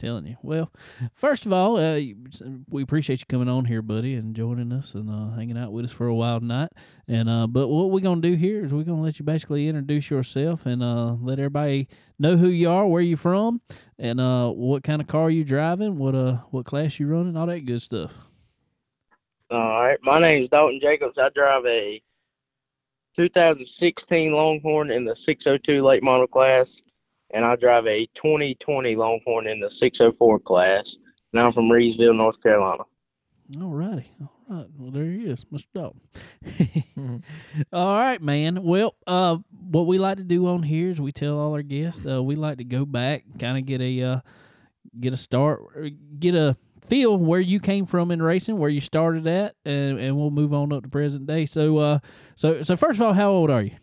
[0.00, 0.38] Telling you.
[0.42, 0.72] Well,
[1.12, 2.00] first of all, uh,
[2.70, 5.84] we appreciate you coming on here, buddy, and joining us and uh, hanging out with
[5.84, 6.70] us for a while tonight.
[7.06, 10.08] And uh, but what we're gonna do here is we're gonna let you basically introduce
[10.08, 11.86] yourself and uh, let everybody
[12.18, 13.60] know who you are, where you're from,
[13.98, 17.46] and uh, what kind of car you're driving, what uh, what class you're running, all
[17.46, 18.14] that good stuff.
[19.50, 21.18] All right, my name's Dalton Jacobs.
[21.18, 22.00] I drive a
[23.16, 26.80] 2016 Longhorn in the 602 late model class,
[27.32, 30.96] and I drive a 2020 Longhorn in the 604 class.
[31.32, 32.84] And I'm from Reidsville, North Carolina.
[33.60, 34.10] All righty.
[34.20, 34.66] All right.
[34.78, 35.64] Well, there he is, Mr.
[35.74, 36.00] Dalton.
[36.96, 37.22] Mhm.
[37.72, 38.62] all right, man.
[38.62, 39.38] Well, uh,
[39.70, 42.36] what we like to do on here is we tell all our guests uh, we
[42.36, 44.20] like to go back, kind of get a uh,
[44.98, 45.60] get a start,
[46.18, 46.56] get a
[46.90, 50.52] feel where you came from in racing, where you started at, and, and we'll move
[50.52, 51.46] on up to present day.
[51.46, 51.98] So, uh,
[52.34, 53.76] so, so first of all, how old are you?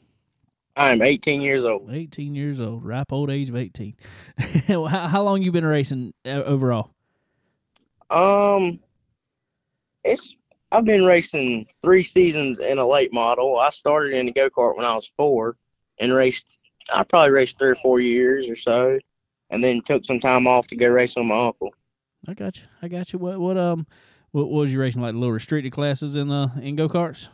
[0.77, 1.89] I'm 18 years old.
[1.91, 3.95] 18 years old, ripe old age of 18.
[4.67, 6.91] how, how long you been racing uh, overall?
[8.11, 8.79] Um,
[10.03, 10.35] it's
[10.71, 13.57] I've been racing three seasons in a late model.
[13.57, 15.57] I started in the go kart when I was four,
[15.99, 16.59] and raced.
[16.93, 18.99] I probably raced three or four years or so,
[19.49, 21.73] and then took some time off to go race with my uncle.
[22.27, 22.63] I got you.
[22.81, 23.19] I got you.
[23.19, 23.87] What what um
[24.31, 27.29] what, what was you racing like little restricted classes in uh in go karts?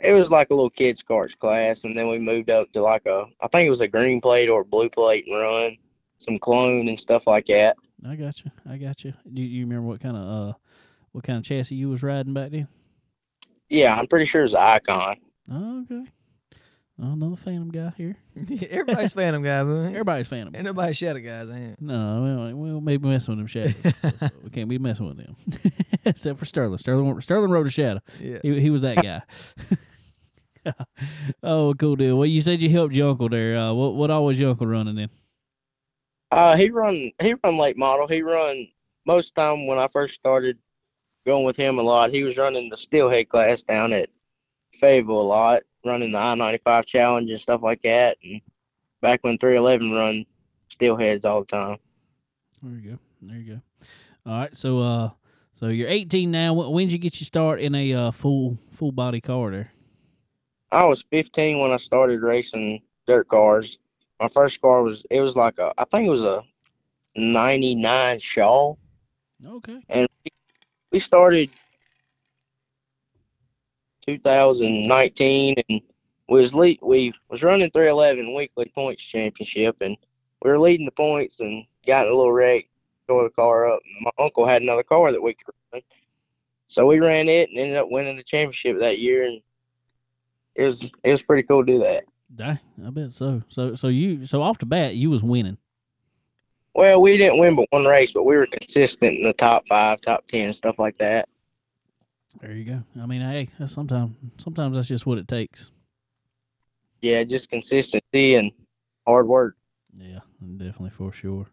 [0.00, 3.06] It was like a little kids karts class, and then we moved up to like
[3.06, 5.76] a I think it was a green plate or a blue plate and run
[6.18, 7.76] some clone and stuff like that.
[8.06, 8.50] I got you.
[8.68, 9.14] I got you.
[9.32, 10.54] Do you remember what kind of uh
[11.12, 12.68] what kind of chassis you was riding back then?
[13.68, 15.16] Yeah, I'm pretty sure it's an icon.
[15.50, 16.04] Oh, okay.
[16.98, 18.16] Oh, another Phantom guy here.
[18.70, 19.82] Everybody's Phantom guy, bro.
[19.82, 20.56] Everybody's Phantom.
[20.56, 21.82] Ain't nobody Shadow guys, ain't it?
[21.82, 24.30] No, we, we don't maybe messing with them shadows.
[24.42, 25.36] we can't be messing with them,
[26.06, 26.78] except for Sterling.
[26.78, 28.00] Sterling Sterling rode a shadow.
[28.18, 28.38] Yeah.
[28.42, 30.72] He he was that guy.
[31.42, 32.16] oh, cool deal.
[32.16, 33.58] Well, you said you helped your uncle there.
[33.58, 35.10] Uh, what what all was your uncle running in?
[36.30, 38.08] Uh, he run he run late model.
[38.08, 38.68] He run
[39.04, 40.56] most time when I first started
[41.26, 42.08] going with him a lot.
[42.10, 44.08] He was running the steelhead class down at
[44.72, 48.18] Fayetteville a lot, running the I ninety five challenge and stuff like that.
[48.22, 48.40] And
[49.00, 50.26] back when three eleven run
[50.68, 51.78] steelheads all the time.
[52.62, 52.98] There you go.
[53.22, 53.60] There you go.
[54.26, 54.56] All right.
[54.56, 55.10] So uh,
[55.54, 56.52] so you're 18 now.
[56.52, 59.72] When when did you get your start in a uh, full full body car there?
[60.72, 63.78] I was fifteen when I started racing dirt cars.
[64.20, 66.42] My first car was it was like a I think it was a
[67.14, 68.74] ninety nine Shaw.
[69.44, 69.80] Okay.
[69.88, 70.08] And
[70.90, 71.50] we started
[74.06, 75.80] 2019 and
[76.28, 79.96] we was lead, we was running 311 weekly points championship and
[80.42, 82.64] we were leading the points and got in a little wreck
[83.08, 85.82] tore the car up my uncle had another car that we could run
[86.66, 89.40] so we ran it and ended up winning the championship that year and
[90.56, 92.04] it was it was pretty cool to do that.
[92.40, 93.42] I, I bet so.
[93.48, 95.58] So so you so off the bat you was winning.
[96.74, 100.00] Well, we didn't win but one race, but we were consistent in the top five,
[100.00, 101.28] top ten, stuff like that.
[102.40, 102.82] There you go.
[103.00, 105.70] I mean, hey, sometimes sometimes that's just what it takes.
[107.00, 108.52] Yeah, just consistency and
[109.06, 109.56] hard work.
[109.96, 110.20] Yeah,
[110.56, 111.46] definitely for sure.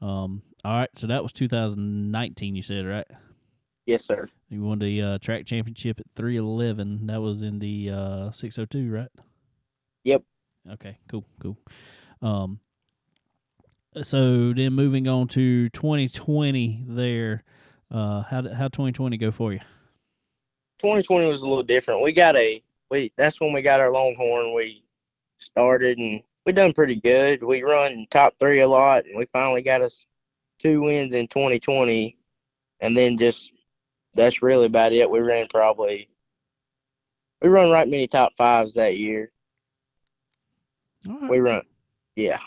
[0.00, 2.54] Um, all right, so that was 2019.
[2.56, 3.06] You said right?
[3.86, 4.28] Yes, sir.
[4.48, 7.06] You won the uh, track championship at 311.
[7.06, 9.08] That was in the uh, 602, right?
[10.04, 10.22] Yep.
[10.72, 11.58] Okay, cool, cool.
[12.20, 12.60] Um,
[14.02, 17.44] so then moving on to 2020 there,
[17.90, 19.60] uh, how how 2020 go for you?
[20.82, 22.02] 2020 was a little different.
[22.02, 24.52] We got a we that's when we got our Longhorn.
[24.52, 24.82] We
[25.38, 27.42] started and we done pretty good.
[27.42, 30.06] We run top three a lot, and we finally got us
[30.58, 32.16] two wins in 2020,
[32.80, 33.52] and then just
[34.14, 35.08] that's really about it.
[35.08, 36.08] We ran probably
[37.40, 39.30] we run right many top fives that year.
[41.06, 41.62] Right, We run,
[42.16, 42.40] yeah.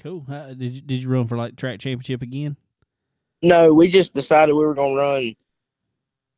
[0.00, 0.24] cool.
[0.28, 2.56] How, did you did you run for like track championship again?
[3.40, 5.36] No, we just decided we were gonna run.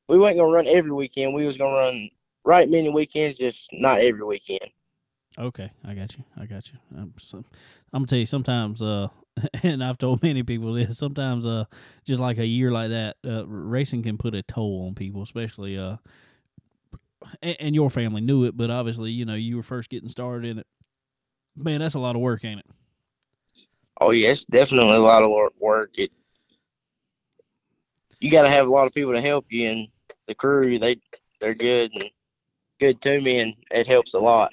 [0.09, 1.35] We weren't gonna run every weekend.
[1.35, 2.11] We was gonna run
[2.45, 4.71] right many weekends, just not every weekend.
[5.39, 6.25] Okay, I got you.
[6.37, 6.79] I got you.
[6.97, 7.45] I'm, so, I'm
[7.93, 9.09] gonna tell you sometimes, uh,
[9.63, 10.99] and I've told many people this.
[10.99, 11.65] Sometimes, uh,
[12.05, 15.77] just like a year like that, uh, racing can put a toll on people, especially
[15.77, 15.97] uh,
[17.43, 20.49] and, and your family knew it, but obviously, you know, you were first getting started
[20.49, 20.67] in it.
[21.57, 22.67] Man, that's a lot of work, ain't it?
[24.01, 25.91] Oh yeah, it's definitely a lot of wor- work.
[25.97, 26.13] It
[28.21, 29.89] you got to have a lot of people to help you, and
[30.27, 30.99] the crew they
[31.41, 32.11] they're good and
[32.81, 34.53] good to me, and it helps a lot.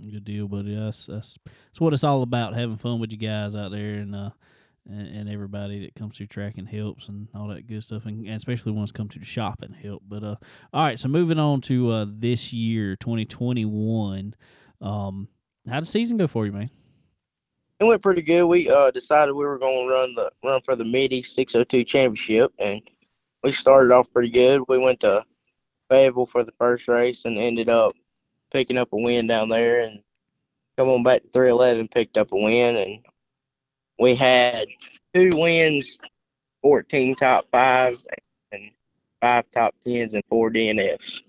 [0.00, 0.74] Good deal, buddy.
[0.74, 2.54] That's that's that's what it's all about.
[2.54, 4.30] Having fun with you guys out there, and uh,
[4.88, 8.26] and, and everybody that comes through track and helps and all that good stuff, and,
[8.26, 10.02] and especially ones come to the shop and help.
[10.08, 10.36] But uh,
[10.72, 10.98] all right.
[10.98, 14.34] So moving on to uh this year, twenty twenty one.
[14.80, 15.28] Um,
[15.68, 16.70] how'd the season go for you, man?
[17.78, 18.44] It went pretty good.
[18.44, 21.84] We uh decided we were going to run the run for the Mid East 602
[21.84, 22.80] championship, and
[23.42, 24.62] we started off pretty good.
[24.68, 25.24] We went to
[25.90, 27.92] Fayetteville for the first race and ended up
[28.52, 30.00] picking up a win down there, and
[30.76, 32.98] come on back to 311, picked up a win, and
[33.98, 34.66] we had
[35.14, 35.98] two wins,
[36.62, 38.06] 14 top fives,
[38.52, 38.70] and
[39.20, 41.20] five top tens, and four DNFs.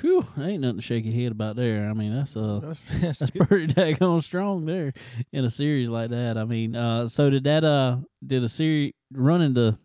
[0.00, 1.90] Whew, ain't nothing to shake your head about there.
[1.90, 3.48] I mean, that's uh, That's, that's, that's good.
[3.48, 4.92] pretty daggone strong there
[5.32, 6.38] in a series like that.
[6.38, 9.76] I mean, uh, so did that uh, did a series running the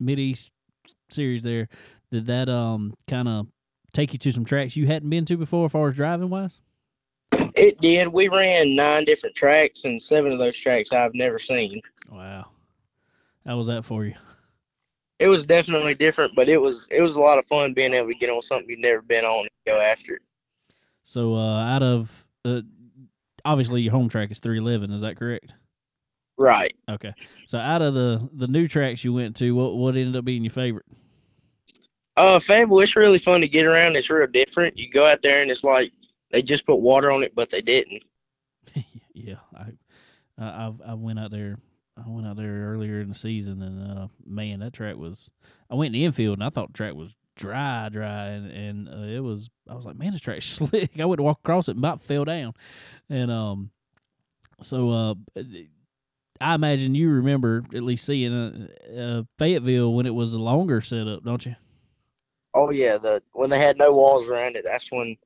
[0.00, 0.50] Mid East
[1.08, 1.68] series there?
[2.10, 3.46] Did that um kind of
[3.92, 6.60] take you to some tracks you hadn't been to before, as far as driving wise?
[7.54, 8.08] It did.
[8.08, 11.80] We ran nine different tracks, and seven of those tracks I've never seen.
[12.10, 12.46] Wow,
[13.44, 14.14] how was that for you?
[15.18, 18.08] It was definitely different, but it was it was a lot of fun being able
[18.08, 20.22] to get on something you've never been on and go after it.
[21.04, 22.60] So uh, out of uh,
[23.44, 25.52] obviously your home track is three eleven, is that correct?
[26.38, 26.76] Right.
[26.88, 27.14] Okay,
[27.46, 30.44] so out of the the new tracks you went to, what what ended up being
[30.44, 30.86] your favorite?
[32.16, 33.96] Uh, Fayetteville, it's really fun to get around.
[33.96, 34.76] It's real different.
[34.78, 35.92] You go out there and it's like
[36.30, 38.02] they just put water on it, but they didn't.
[39.14, 39.72] yeah, I,
[40.38, 41.58] I I went out there.
[41.96, 45.30] I went out there earlier in the season, and uh, man, that track was.
[45.70, 48.88] I went in the infield, and I thought the track was dry, dry, and and
[48.88, 49.48] uh, it was.
[49.68, 50.90] I was like, man, this track's slick.
[50.98, 52.54] I went to walk across it, and about fell down,
[53.08, 53.70] and um,
[54.62, 55.14] so uh,
[56.40, 60.80] I imagine you remember at least seeing uh, uh, Fayetteville when it was a longer
[60.80, 61.54] setup, don't you?
[62.54, 65.16] Oh yeah, the when they had no walls around it, that's when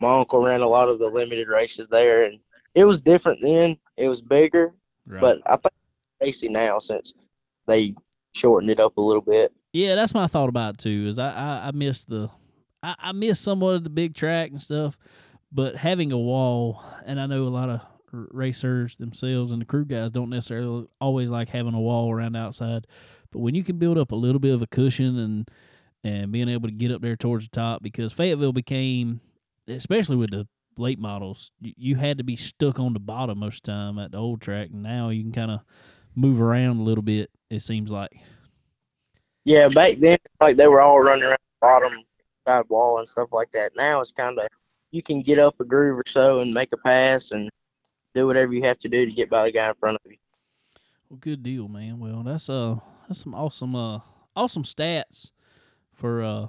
[0.00, 2.38] my uncle ran a lot of the limited races there, and
[2.74, 3.78] it was different then.
[3.96, 4.74] It was bigger,
[5.06, 5.20] Right.
[5.20, 5.72] but I think
[6.20, 7.14] it's racing now since
[7.66, 7.94] they
[8.34, 9.52] shortened it up a little bit.
[9.72, 11.06] Yeah, that's my thought about it too.
[11.08, 12.30] Is I I, I miss the
[12.82, 14.98] I, I miss somewhat of the big track and stuff,
[15.50, 17.80] but having a wall, and I know a lot of
[18.30, 22.38] racers themselves and the crew guys don't necessarily always like having a wall around the
[22.38, 22.86] outside,
[23.30, 25.50] but when you can build up a little bit of a cushion and
[26.04, 29.20] and being able to get up there towards the top, because Fayetteville became,
[29.66, 30.46] especially with the
[30.78, 33.98] late models, you, you had to be stuck on the bottom most of the time
[33.98, 35.60] at the old track, and now you can kind of
[36.14, 37.30] move around a little bit.
[37.50, 38.12] It seems like.
[39.44, 42.04] Yeah, back then, like they were all running around the bottom
[42.46, 43.72] side wall and stuff like that.
[43.76, 44.46] Now it's kind of
[44.92, 47.50] you can get up a groove or so and make a pass and
[48.16, 50.18] do whatever you have to do to get by the guy in front of you.
[51.08, 52.00] Well, good deal, man.
[52.00, 52.76] Well, that's uh
[53.06, 54.00] that's some awesome uh
[54.34, 55.30] awesome stats
[55.92, 56.46] for uh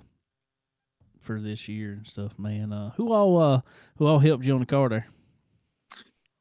[1.20, 2.74] for this year and stuff, man.
[2.74, 3.62] Uh who all uh
[3.98, 5.08] who all helped you on the car there?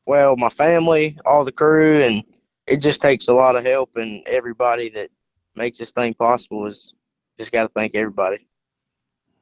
[0.07, 2.23] Well, my family, all the crew, and
[2.67, 5.11] it just takes a lot of help and everybody that
[5.57, 6.95] makes this thing possible is
[7.39, 8.47] just got to thank everybody.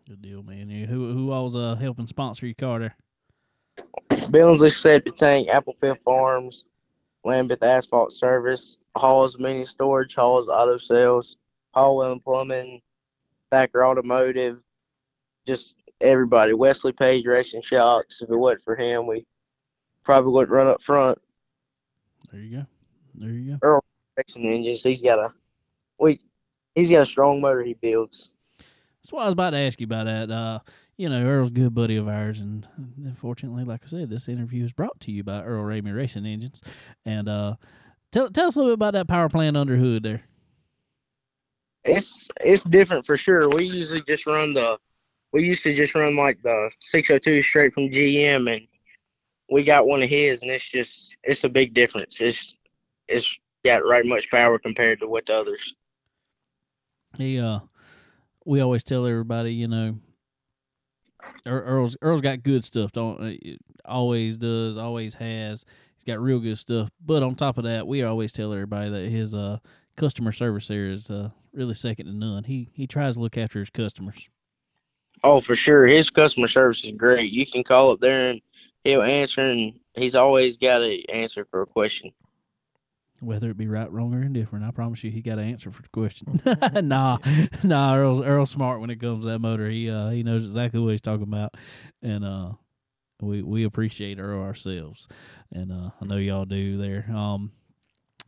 [0.09, 0.69] Good deal, man.
[0.69, 2.97] Who who all's uh helping sponsor your car there?
[4.31, 6.65] Billingsley Septic Tank, Applefin Farms,
[7.25, 11.37] Lambeth Asphalt Service, Hall's Mini Storage, Hall's Auto Sales,
[11.75, 12.81] Hallwell and Plumbing,
[13.51, 14.61] Thacker Automotive,
[15.47, 16.53] just everybody.
[16.53, 18.23] Wesley Page Racing Shocks.
[18.23, 19.27] If it wasn't for him, we
[20.05, 21.19] probably wouldn't run up front.
[22.31, 22.67] There you go.
[23.15, 23.59] There you go.
[23.63, 23.85] Earl
[24.17, 24.83] Racing engines.
[24.83, 25.33] He's got a
[25.99, 26.21] we.
[26.75, 28.33] He's got a strong motor he builds.
[28.59, 30.31] That's what I was about to ask you about that.
[30.31, 30.59] Uh,
[30.97, 32.67] you know, Earl's a good buddy of ours, and
[33.05, 36.63] unfortunately, like I said, this interview is brought to you by Earl Ramey Racing Engines.
[37.05, 37.57] And uh,
[38.13, 40.23] tell tell us a little bit about that power plant under hood there.
[41.85, 43.49] It's it's different for sure.
[43.49, 44.79] We usually just run the.
[45.33, 48.69] We used to just run like the 602 straight from GM, and
[49.51, 52.21] we got one of his, and it's just it's a big difference.
[52.21, 52.57] It's
[53.09, 55.75] it's got right much power compared to what the others.
[57.19, 57.61] He uh,
[58.45, 59.97] we always tell everybody, you know,
[61.47, 62.93] Earl's Earl's got good stuff.
[62.93, 65.65] Don't uh, always does, always has.
[65.97, 66.91] He's got real good stuff.
[67.05, 69.59] But on top of that, we always tell everybody that his uh
[69.97, 72.45] customer service there is uh really second to none.
[72.45, 74.29] He he tries to look after his customers.
[75.23, 75.87] Oh, for sure.
[75.87, 77.33] His customer service is great.
[77.33, 78.43] You can call up there and
[78.85, 82.11] he'll answer, and he's always got an answer for a question.
[83.25, 85.83] Whether it be right, wrong, or indifferent, I promise you, he got an answer for
[85.83, 86.41] the question.
[86.89, 87.19] nah,
[87.63, 89.69] nah, Earl's Earl's smart when it comes to that motor.
[89.69, 91.55] He uh he knows exactly what he's talking about,
[92.03, 92.53] and uh
[93.21, 95.09] we we appreciate Earl ourselves,
[95.53, 97.07] and uh I know y'all do there.
[97.15, 97.53] Um,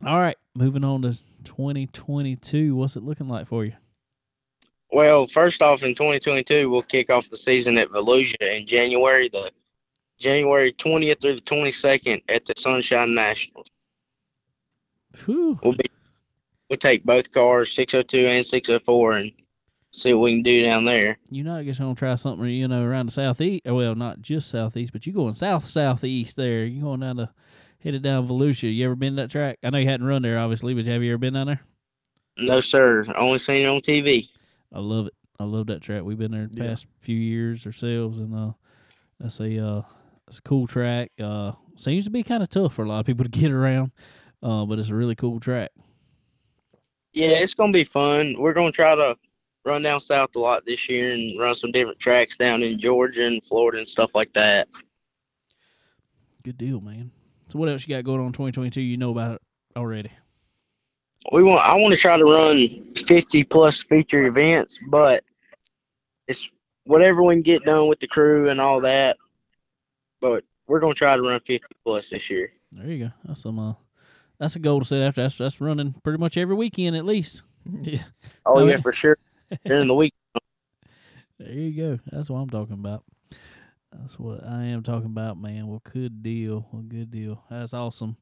[0.05, 1.11] all right, moving on to
[1.43, 2.75] 2022.
[2.75, 3.73] What's it looking like for you?
[4.91, 9.51] Well, first off, in 2022, we'll kick off the season at Volusia in January, the
[10.17, 13.67] January 20th through the 22nd at the Sunshine Nationals.
[15.25, 15.59] Whew.
[15.63, 15.85] We'll be
[16.69, 19.31] we'll take both cars, 602 and 604, and
[19.91, 21.17] see what we can do down there.
[21.29, 23.65] You know, I guess I'm gonna try something, you know, around the southeast.
[23.65, 26.65] Well, not just southeast, but you going south southeast there.
[26.65, 27.29] You going down to
[27.79, 28.73] headed down Volusia.
[28.73, 29.59] You ever been to that track?
[29.63, 31.61] I know you hadn't run there, obviously, but have you ever been down there?
[32.37, 33.05] No, sir.
[33.15, 34.29] Only seen it on TV.
[34.73, 35.13] I love it.
[35.39, 36.03] I love that track.
[36.03, 36.69] We've been there the Yeah.
[36.71, 38.51] past few years ourselves, and uh,
[39.19, 39.81] that's a uh,
[40.27, 41.11] it's a cool track.
[41.19, 43.91] Uh, seems to be kind of tough for a lot of people to get around,
[44.43, 45.71] uh, but it's a really cool track.
[47.13, 48.35] Yeah, it's gonna be fun.
[48.37, 49.17] We're gonna try to
[49.65, 53.25] run down south a lot this year and run some different tracks down in Georgia
[53.25, 54.67] and Florida and stuff like that.
[56.43, 57.11] Good deal, man.
[57.49, 58.81] So what else you got going on 2022?
[58.81, 59.41] You know about it
[59.75, 60.11] already.
[61.31, 61.65] We want.
[61.65, 65.23] I want to try to run 50 plus feature events, but
[66.27, 66.49] it's
[66.85, 69.17] whatever we can get done with the crew and all that.
[70.21, 72.51] But we're gonna try to run 50 plus this year.
[72.71, 73.11] There you go.
[73.25, 73.59] That's some.
[73.59, 73.73] Uh,
[74.39, 75.21] that's a goal to set after.
[75.23, 77.43] That's that's running pretty much every weekend at least.
[77.81, 78.03] Yeah.
[78.45, 78.81] Oh Oh, yeah, yeah.
[78.81, 79.17] for sure.
[79.65, 80.13] During the week.
[81.37, 81.99] There you go.
[82.11, 83.03] That's what I'm talking about.
[83.91, 85.67] That's what I am talking about, man.
[85.67, 86.67] Well, good deal.
[86.71, 87.43] Well, good deal.
[87.49, 88.15] That's awesome.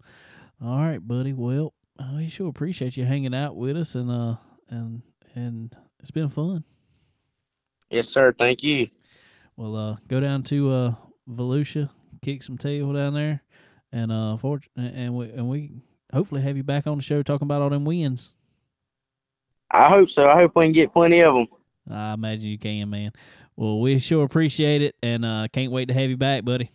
[0.63, 1.33] All right, buddy.
[1.33, 4.35] Well, uh, we sure appreciate you hanging out with us, and uh,
[4.69, 5.01] and
[5.35, 6.63] and it's been fun.
[7.89, 8.33] Yes, sir.
[8.37, 8.87] Thank you.
[9.57, 10.95] Well, uh, go down to uh
[11.29, 11.89] Volusia,
[12.23, 13.43] kick some tail down there,
[13.91, 15.71] and uh, for, and we and we
[16.15, 18.35] hopefully have you back on the show talking about all them wins.
[19.69, 20.27] I hope so.
[20.27, 21.47] I hope we can get plenty of them.
[21.91, 23.11] I imagine you can, man.
[23.55, 26.71] Well, we sure appreciate it, and uh, can't wait to have you back, buddy.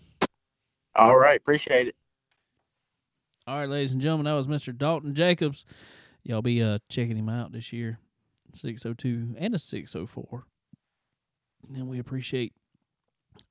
[0.94, 1.40] All right.
[1.40, 1.96] Appreciate it.
[3.46, 4.76] All right, ladies and gentlemen, that was Mr.
[4.76, 5.64] Dalton Jacobs.
[6.22, 7.98] Y'all be uh checking him out this year,
[8.52, 10.44] six oh two and a six oh four.
[11.74, 12.52] And we appreciate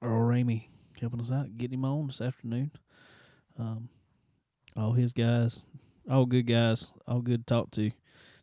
[0.01, 0.67] Earl Ramey
[1.01, 2.71] helping us out, getting him on this afternoon.
[3.57, 3.89] Um,
[4.75, 5.65] all his guys,
[6.09, 7.91] all good guys, all good to talk to.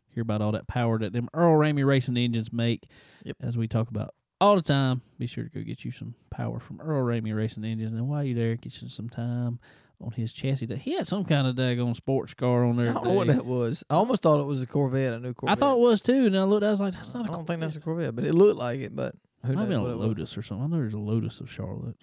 [0.09, 2.87] Hear about all that power that them Earl Ramey racing engines make.
[3.23, 3.37] Yep.
[3.41, 6.59] As we talk about all the time, be sure to go get you some power
[6.59, 7.91] from Earl Ramey racing engines.
[7.91, 9.59] And while you're there, get you some time
[10.01, 10.67] on his chassis.
[10.77, 12.89] He had some kind of daggone sports car on there.
[12.89, 13.83] I don't know what that was.
[13.89, 15.13] I almost thought it was a Corvette.
[15.13, 16.63] I knew I thought it was too, and I looked.
[16.63, 18.07] I was like, "That's not a don't think that's a Corvette.
[18.07, 18.95] Corvette, but it looked like it.
[18.95, 20.07] But who Might knows be a what it was.
[20.07, 20.65] Lotus or something.
[20.65, 21.95] I know there's a Lotus of Charlotte.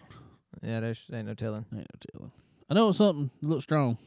[0.62, 1.66] Yeah, there's ain't no telling.
[1.72, 2.33] Ain't no telling.
[2.70, 3.99] I know it's something that looks strong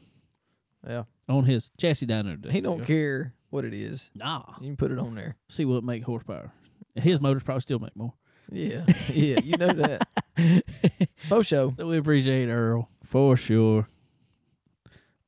[0.86, 2.52] Yeah, on his chassis down there.
[2.52, 4.10] he don't care what it is.
[4.14, 5.36] Nah, You can put it on there.
[5.48, 6.52] see what make horsepower.
[6.94, 8.12] And His motors probably still make more.
[8.50, 10.08] Yeah, yeah, you know that.
[11.28, 11.74] For sure.
[11.76, 13.88] So we appreciate Earl for sure.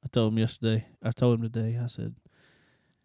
[0.02, 0.86] I told him yesterday.
[1.02, 1.78] I told him today.
[1.82, 2.14] I said,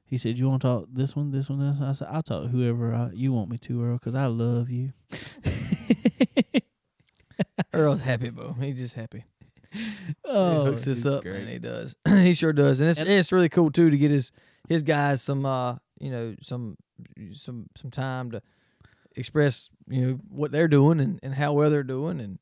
[0.05, 2.23] he said, "You want to talk this one, this one, this?" one?" I said, "I'll
[2.23, 4.93] talk whoever I, you want me to, Earl, because I love you."
[7.73, 8.53] Earl's happy, bro.
[8.53, 9.25] He's just happy.
[10.25, 11.43] oh, he hooks us up, great.
[11.43, 11.47] man.
[11.47, 11.95] He does.
[12.07, 14.31] he sure does, and it's And- it's really cool too to get his
[14.69, 16.77] his guys some uh you know some
[17.33, 18.41] some some time to
[19.15, 22.39] express you know what they're doing and, and how well they're doing and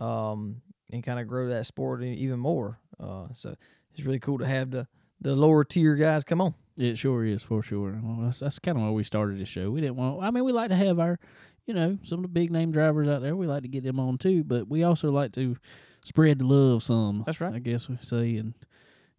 [0.00, 0.60] um
[0.90, 2.78] and kind of grow that sport e- even more.
[3.00, 3.54] Uh, so
[3.94, 4.86] it's really cool to have the
[5.20, 6.54] the lower tier guys come on.
[6.78, 7.98] It sure is for sure.
[8.02, 9.70] Well, that's that's kind of why we started the show.
[9.70, 10.22] We didn't want.
[10.22, 11.18] I mean, we like to have our,
[11.66, 13.36] you know, some of the big name drivers out there.
[13.36, 15.56] We like to get them on too, but we also like to
[16.04, 17.22] spread the love some.
[17.26, 17.54] That's right.
[17.54, 18.54] I guess we say and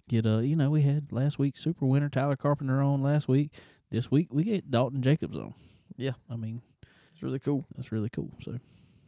[0.09, 3.51] get uh, you know, we had last week super winner Tyler Carpenter on last week.
[3.91, 5.53] This week we get Dalton Jacobs on.
[5.97, 6.11] Yeah.
[6.29, 6.61] I mean
[7.13, 7.65] It's really cool.
[7.75, 8.31] that's really cool.
[8.41, 8.57] So,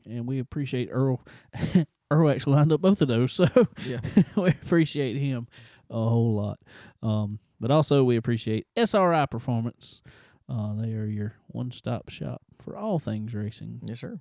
[0.05, 1.25] and we appreciate Earl.
[2.11, 3.47] Earl actually lined up both of those, so
[3.85, 3.99] Yeah.
[4.37, 5.47] we appreciate him
[5.89, 6.59] a whole lot.
[7.01, 10.01] Um, but also we appreciate SRI Performance.
[10.47, 14.19] Uh, they are your one-stop shop for all things racing, Yes, sir.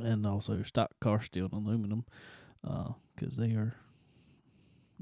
[0.00, 2.04] and also stock car steel and aluminum,
[2.62, 3.74] because they are,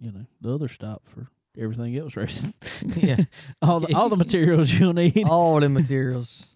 [0.01, 1.29] you know, the other stop for
[1.59, 2.55] everything else racing.
[2.97, 3.25] yeah.
[3.63, 5.25] all the all the materials you'll need.
[5.29, 6.55] All the materials.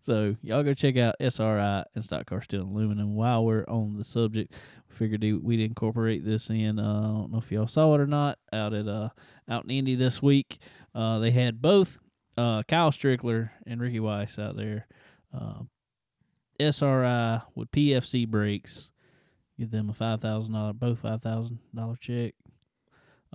[0.00, 3.14] So y'all go check out SRI and Stock Car Steel and Aluminum.
[3.14, 4.52] While we're on the subject,
[4.88, 6.78] we figured we- we'd incorporate this in.
[6.78, 8.38] Uh, I don't know if y'all saw it or not.
[8.52, 9.10] Out at uh
[9.48, 10.58] out in Indy this week,
[10.94, 11.98] uh, they had both
[12.36, 14.86] uh, Kyle Strickler and Ricky Weiss out there.
[15.32, 15.62] Uh,
[16.60, 18.90] SRI with PFC brakes,
[19.58, 22.34] give them a five thousand dollar, both five thousand dollar check.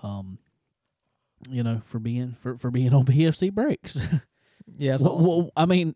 [0.01, 0.37] Um,
[1.49, 3.99] you know, for being for for being on PFC brakes.
[4.77, 4.97] Yeah.
[4.99, 5.25] Well, awesome.
[5.25, 5.95] well, I mean,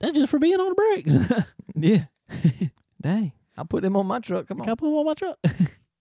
[0.00, 1.44] that's just for being on the brakes.
[1.74, 2.68] yeah.
[3.02, 3.32] Dang.
[3.56, 4.46] I'll put them on my truck.
[4.48, 4.76] Come Can I on.
[4.76, 5.36] put them on my truck?
[5.42, 5.58] That's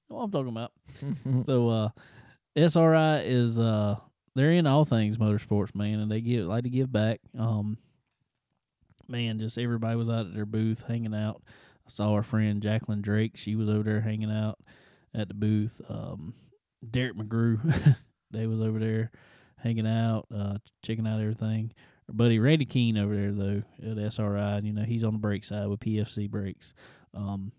[0.08, 0.72] what I'm talking about.
[1.46, 1.90] So, uh,
[2.56, 3.98] SRI is uh,
[4.36, 7.20] they're in all things motorsports, man, and they give like to give back.
[7.38, 7.78] Um,
[9.08, 11.42] man, just everybody was out at their booth hanging out.
[11.90, 14.60] I saw our friend Jacqueline Drake; she was over there hanging out
[15.16, 15.82] at the booth.
[15.90, 16.36] Um,
[16.88, 17.96] Derek McGrew,
[18.32, 19.12] they was over there
[19.58, 21.72] hanging out, uh, checking out everything.
[22.08, 25.20] Our buddy Randy Keene over there though at SRI, and you know he's on the
[25.20, 26.76] brake side with PFC brakes.
[27.16, 27.52] Um,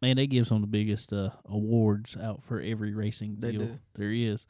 [0.00, 3.66] man, they give some of the biggest uh, awards out for every racing They deal
[3.66, 3.78] do.
[3.94, 4.46] there is.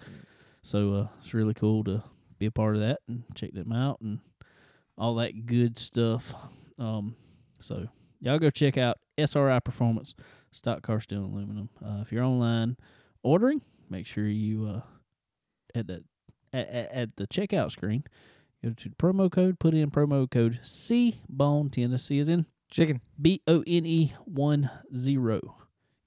[0.62, 2.04] So uh, it's really cool to
[2.38, 4.20] be a part of that and check them out and
[4.96, 6.32] all that good stuff.
[6.78, 7.16] Um,
[7.60, 7.88] so
[8.20, 10.14] y'all go check out SRI Performance
[10.52, 11.68] Stock Car Steel and Aluminum.
[11.84, 12.76] Uh, if you're online
[13.22, 13.60] ordering,
[13.90, 14.80] make sure you uh,
[15.74, 16.04] at the
[16.52, 18.04] at, at, the checkout screen
[18.64, 23.00] go to the promo code, put in promo code C Bone Tennessee is in Chicken.
[23.20, 25.40] B O N E one zero.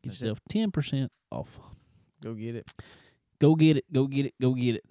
[0.04, 1.60] Get That's yourself ten percent off.
[2.22, 2.72] Go get it.
[3.40, 3.86] Go get it.
[3.92, 4.34] Go get it.
[4.40, 4.86] Go get it.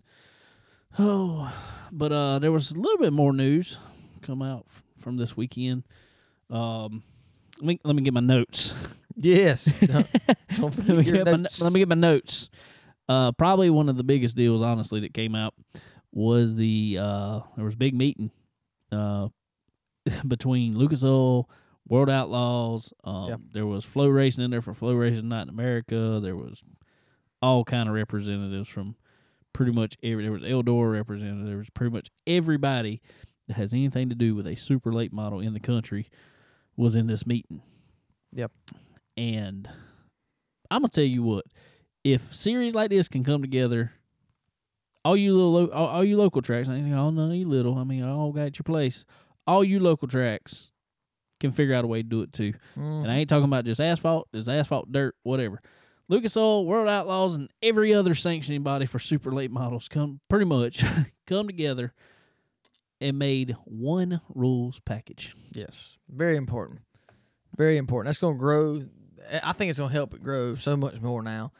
[0.98, 1.52] Oh,
[1.92, 3.78] but uh, there was a little bit more news
[4.22, 5.84] come out f- from this weekend.
[6.50, 7.02] Um,
[7.58, 8.74] let me let me get my notes.
[9.16, 9.64] Yes.
[9.80, 10.08] Don't,
[10.58, 11.60] let, me your get my, notes.
[11.60, 12.48] let me get my notes.
[13.08, 15.54] Uh, probably one of the biggest deals, honestly, that came out
[16.12, 18.30] was the uh, there was a big meeting
[18.92, 19.28] uh,
[20.28, 21.48] between Lucas Oil,
[21.88, 22.92] World Outlaws.
[23.04, 23.48] Um.
[23.52, 26.20] There was FloRacing in there for FloRacing night in America.
[26.22, 26.62] There was
[27.42, 28.96] all kind of representatives from
[29.52, 30.22] pretty much every.
[30.22, 31.46] There was Eldora representative.
[31.46, 33.02] There was pretty much everybody
[33.48, 36.08] that has anything to do with a super late model in the country
[36.80, 37.60] was in this meeting.
[38.32, 38.50] Yep.
[39.16, 39.68] And
[40.70, 41.44] I'm gonna tell you what,
[42.04, 43.92] if series like this can come together,
[45.04, 47.76] all you little, all, all you local tracks, I all none of you little.
[47.76, 49.04] I mean, all got your place.
[49.46, 50.72] All you local tracks
[51.38, 52.54] can figure out a way to do it too.
[52.76, 53.02] Mhm.
[53.02, 55.60] And I ain't talking about just asphalt, just asphalt, dirt, whatever.
[56.08, 60.44] Lucas Oil, World Outlaws, and every other sanctioning body for super late models come pretty
[60.46, 60.82] much
[61.26, 61.92] come together
[63.00, 65.34] and made one rules package.
[65.52, 66.80] Yes, very important.
[67.56, 68.08] Very important.
[68.08, 68.82] That's going to grow.
[69.42, 71.52] I- think it's going to help it grow so much more now.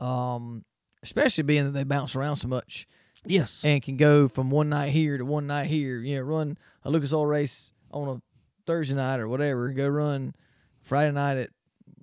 [0.00, 0.64] Um,
[1.02, 2.86] especially being that they bounce around so much
[3.24, 3.64] Yes.
[3.64, 6.00] and can go from one night here to one night here.
[6.00, 8.22] You know, run a Lucas Oil race on a
[8.66, 9.70] Thursday night or whatever.
[9.70, 10.34] Go run
[10.82, 11.50] Friday night at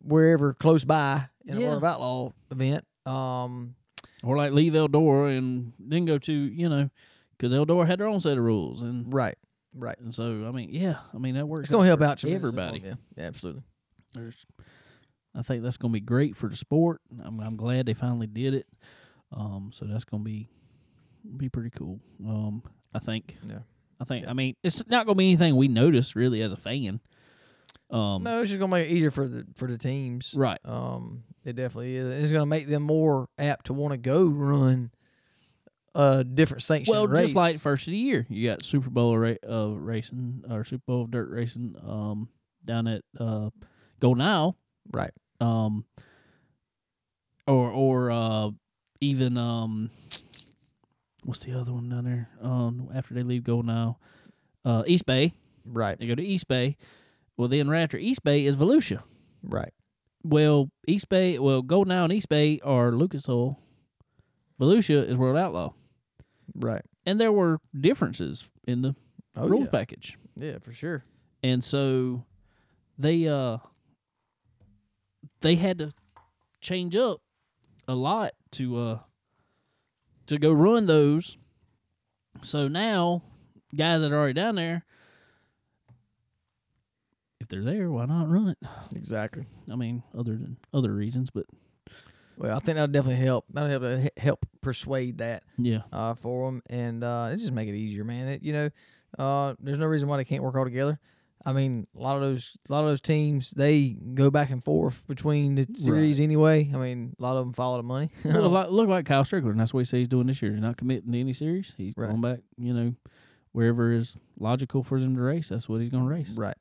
[0.01, 1.67] wherever close by in a Yeah.
[1.67, 2.85] World of Outlaw event.
[3.05, 3.75] Um,
[4.23, 6.89] or like leave Eldora and then go to you know
[7.37, 9.37] because Eldora had their own set of rules and right,
[9.73, 9.97] right.
[9.99, 12.81] and so I mean yeah I mean that works It's going to help out everybody.
[12.83, 13.63] Yeah, yeah, absolutely.
[14.13, 14.45] There's,
[15.35, 17.01] I think that's gonna be great for the sport.
[17.23, 18.67] I'm I'm glad they finally did it.
[19.31, 20.47] Um, so that's gonna be
[21.37, 21.99] be pretty cool.
[22.25, 22.63] Um,
[22.93, 23.37] I think.
[23.47, 23.59] Yeah.
[23.99, 24.27] I think.
[24.27, 26.99] I mean, it's not gonna be anything we notice really as a fan.
[27.89, 30.33] Um, No, it's just going to make it easier for the for the teams.
[30.35, 30.59] right.
[30.65, 32.07] Um, it definitely is.
[32.23, 34.91] It's going to make them more apt to want to go run
[35.95, 37.25] a different sanction Well, race.
[37.25, 40.83] just like first of the year, you got Super Bowl ra- uh, racing or Super
[40.87, 42.29] Bowl of dirt racing um,
[42.65, 43.49] down at uh,
[43.99, 44.57] Golden Isle.
[44.91, 45.85] right, um
[47.47, 48.49] or or uh
[49.01, 49.89] even um
[51.23, 53.97] what's the other one down there um after they leave Go Now,
[54.65, 55.33] uh East Bay
[55.65, 55.97] Right.
[55.97, 56.75] They go to East Bay.
[57.37, 59.01] Well, then right after East Bay is Volusia.
[59.41, 59.71] Right.
[60.25, 63.57] Well, East Bay, well, Go Now and East Bay are Lucas Oil.
[64.59, 65.71] Volusia is World Outlaw.
[66.55, 66.83] Right.
[67.05, 68.95] And there were differences in the
[69.35, 69.71] Oh rules yeah.
[69.71, 70.17] package.
[70.37, 71.03] Yeah, for sure.
[71.41, 72.23] And so
[72.97, 73.57] they uh
[75.41, 75.91] they had to
[76.61, 77.21] change up
[77.87, 78.99] a lot to uh
[80.27, 81.37] to go run those.
[82.41, 83.23] So now
[83.75, 84.85] guys that are already down there
[87.39, 88.57] if they're there, why not run it?
[88.95, 89.45] Exactly.
[89.69, 91.45] I mean, other than other reasons, but
[92.37, 93.45] Well, I think that'll definitely help.
[93.51, 95.81] That'll help help persuade that yeah.
[95.91, 98.27] uh, for them, and uh, it just make it easier, man.
[98.27, 98.69] It, you know,
[99.19, 100.99] uh, there's no reason why they can't work all together.
[101.45, 104.63] I mean, a lot of those, a lot of those teams, they go back and
[104.63, 106.71] forth between the series anyway.
[106.73, 108.11] I mean, a lot of them follow the money.
[108.23, 109.55] Look like, look like Kyle Strickler.
[109.57, 110.51] That's what he says he's doing this year.
[110.51, 111.73] He's not committing to any series.
[111.75, 112.09] He's Right.
[112.09, 112.93] going back, you know,
[113.51, 115.49] wherever is logical for them to race.
[115.49, 116.31] That's what he's going to race.
[116.37, 116.55] right,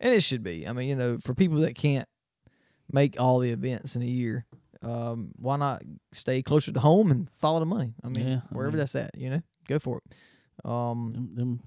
[0.00, 0.66] and it should be.
[0.66, 2.08] I mean, you know, for people that can't
[2.90, 4.44] make all the events in a year,
[4.86, 5.82] um, why not
[6.12, 7.94] stay closer to home and follow the money?
[8.04, 10.14] I mean, Yeah, I wherever mean- that's at, you know, go for it.
[10.68, 11.60] Um, Them, them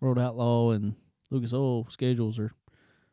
[0.00, 0.94] World Outlaw and
[1.30, 2.50] Lucas Oil schedules are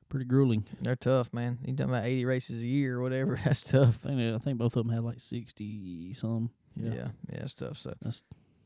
[0.10, 0.66] pretty grueling.
[0.82, 1.60] they're tough, man.
[1.64, 3.39] You talking about eighty races a year or whatever?
[3.45, 3.99] That's tough.
[4.05, 6.49] I think, I think both of them had like 60 some.
[6.76, 7.07] Yeah, Yeah.
[7.32, 7.78] yeah, it's tough.
[7.78, 8.24] So, That's-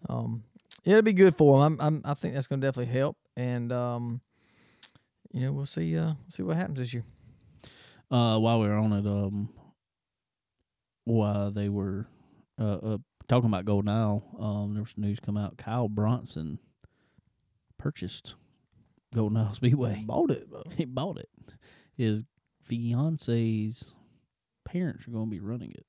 [0.09, 0.43] um,
[0.85, 1.77] yeah, it'll be good for them.
[1.81, 4.21] I'm, I'm, I think that's gonna definitely help, and um,
[5.31, 7.03] you know, we'll see, uh, see what happens this year.
[8.11, 9.49] Uh, while we were on it, um,
[11.05, 12.07] while they were
[12.59, 12.97] uh, uh
[13.27, 15.57] talking about Golden Isle, um, there was news come out.
[15.57, 16.59] Kyle Bronson
[17.77, 18.35] purchased
[19.13, 20.03] Golden Isle Speedway.
[20.05, 20.63] Bought it, bro.
[20.77, 21.29] he bought it.
[21.95, 22.23] His
[22.63, 23.95] fiance's
[24.65, 25.85] parents are going to be running it,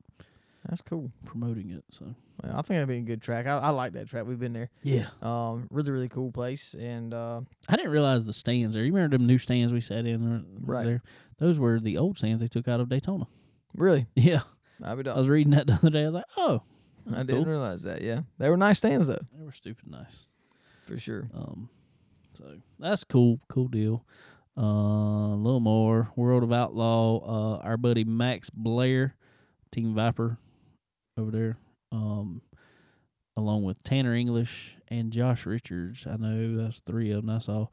[0.69, 1.11] That's cool.
[1.25, 1.85] promoting it.
[1.91, 3.47] So Well, I think it'll be a good track.
[3.47, 4.27] I, I like that track.
[4.27, 4.71] We've been there.
[4.83, 8.85] yeah, Um, really, really cool place, and uh, I didn't realize the stands there.
[8.85, 10.85] You remember them new stands we sat in uh, Right.
[10.85, 11.03] there?
[11.39, 13.27] Those were the old stands they took out of Daytona.
[13.75, 14.43] really, Yeah,
[14.83, 16.03] I, be I was reading that the other day.
[16.03, 16.63] I was like, oh,
[17.13, 17.53] I didn't cool.
[17.53, 18.03] realize that.
[18.03, 20.29] Yeah, they were nice stands though, They were stupid nice.
[20.85, 21.29] for sure.
[21.35, 21.69] Um,
[22.33, 24.05] so that's cool, cool deal.
[24.57, 24.63] Uh,
[25.33, 27.19] a little more World of Outlaw.
[27.19, 29.15] Uh, our buddy Max Blair,
[29.73, 30.39] Team Viper,
[31.19, 31.57] over there.
[31.93, 32.41] Um,
[33.37, 36.07] along with Tanner English and Josh Richards.
[36.09, 37.31] I know that's three of them.
[37.31, 37.67] I saw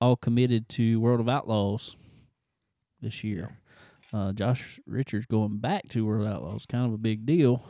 [0.00, 1.96] all committed to World of Outlaws
[3.00, 3.58] this year.
[4.12, 7.64] Uh, Josh Richards going back to World Outlaws, kind of a big deal.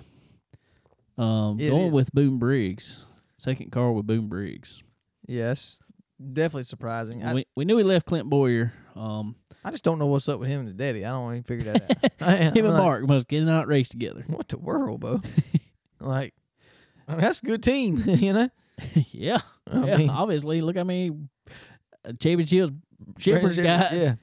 [1.17, 1.95] Um, It going is.
[1.95, 3.05] with Boom Briggs,
[3.37, 4.83] second car with Boom Briggs.
[5.27, 5.79] Yes,
[6.33, 7.23] definitely surprising.
[7.23, 8.73] I, we we knew he left Clint Bowyer.
[8.97, 11.05] Um, I just don't know what's up with him and his daddy.
[11.05, 11.91] I don't even figure that
[12.21, 12.29] out.
[12.29, 14.25] I, him I'm and like, Mark must get out race together.
[14.27, 15.21] What the world, bro?
[16.01, 16.35] like,
[17.07, 18.49] I mean, that's a good team, you know.
[19.13, 19.97] yeah, I yeah.
[19.99, 21.13] mean, obviously, look how many
[22.05, 22.73] uh, championships
[23.19, 23.93] Shippers got.
[23.93, 24.15] Yeah.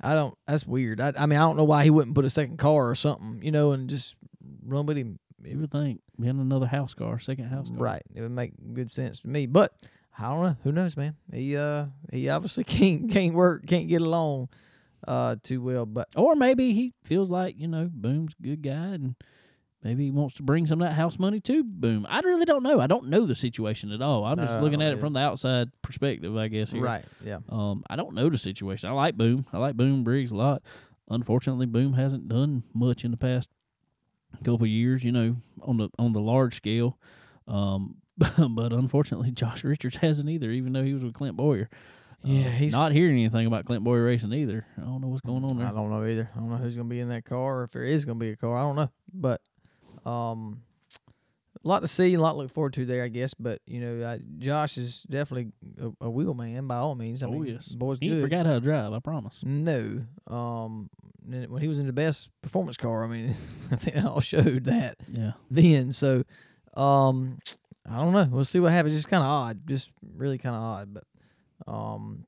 [0.00, 0.36] I don't.
[0.46, 1.00] That's weird.
[1.00, 3.40] I, I mean, I don't know why he wouldn't put a second car or something,
[3.42, 4.16] you know, and just
[4.66, 5.18] run with him.
[5.42, 7.78] You would think being another house car, second house car.
[7.78, 8.02] Right.
[8.14, 9.46] It would make good sense to me.
[9.46, 9.72] But
[10.18, 10.56] I don't know.
[10.64, 11.16] Who knows, man?
[11.32, 14.48] He uh he obviously can't can't work, can't get along
[15.06, 15.86] uh too well.
[15.86, 19.14] But Or maybe he feels like you know Boom's a good guy, and
[19.86, 22.06] maybe he wants to bring some of that house money to Boom.
[22.08, 22.80] I really don't know.
[22.80, 24.24] I don't know the situation at all.
[24.24, 26.70] I'm just No, looking at it from the outside perspective, I guess.
[26.70, 26.82] Here.
[26.82, 27.38] right, yeah.
[27.48, 28.88] Um, I don't know the situation.
[28.88, 29.46] I like Boom.
[29.52, 30.62] I like Boom Briggs a lot.
[31.08, 33.48] Unfortunately, Boom hasn't done much in the past
[34.44, 35.04] couple of years.
[35.04, 36.98] You know, on the on the large scale.
[37.48, 40.50] Um, but unfortunately, Josh Richards hasn't either.
[40.50, 41.68] Even though he was with Clint Bowyer.
[42.24, 44.66] Yeah, Uh, he's- not hearing anything about Clint Bowyer racing either.
[44.78, 45.66] I don't know what's going on there.
[45.68, 46.28] I don't know either.
[46.34, 48.30] I don't know who's gonna be in that car or if there is gonna be
[48.30, 48.56] a car.
[48.56, 48.90] I don't know.
[49.12, 49.42] But
[50.06, 50.62] um
[51.64, 53.34] a lot to see, a lot to look forward to there, I guess.
[53.34, 57.22] But you know, I, Josh is definitely a, a wheel man by all means.
[57.22, 57.68] I Oh, mean, yes.
[57.68, 58.20] boy's He good.
[58.22, 58.92] forgot how to drive.
[58.92, 59.42] I promise.
[59.44, 60.02] No.
[60.28, 60.88] Um,
[61.28, 63.34] when he was in the best performance car, I mean,
[63.72, 65.32] I think it all showed that Yeah.
[65.50, 65.92] then.
[65.92, 66.22] So,
[66.76, 67.38] um,
[67.88, 68.28] I don't know.
[68.30, 68.94] We'll see what happens.
[68.94, 71.04] It's kind of odd, just really kind of odd, but
[71.72, 72.26] um,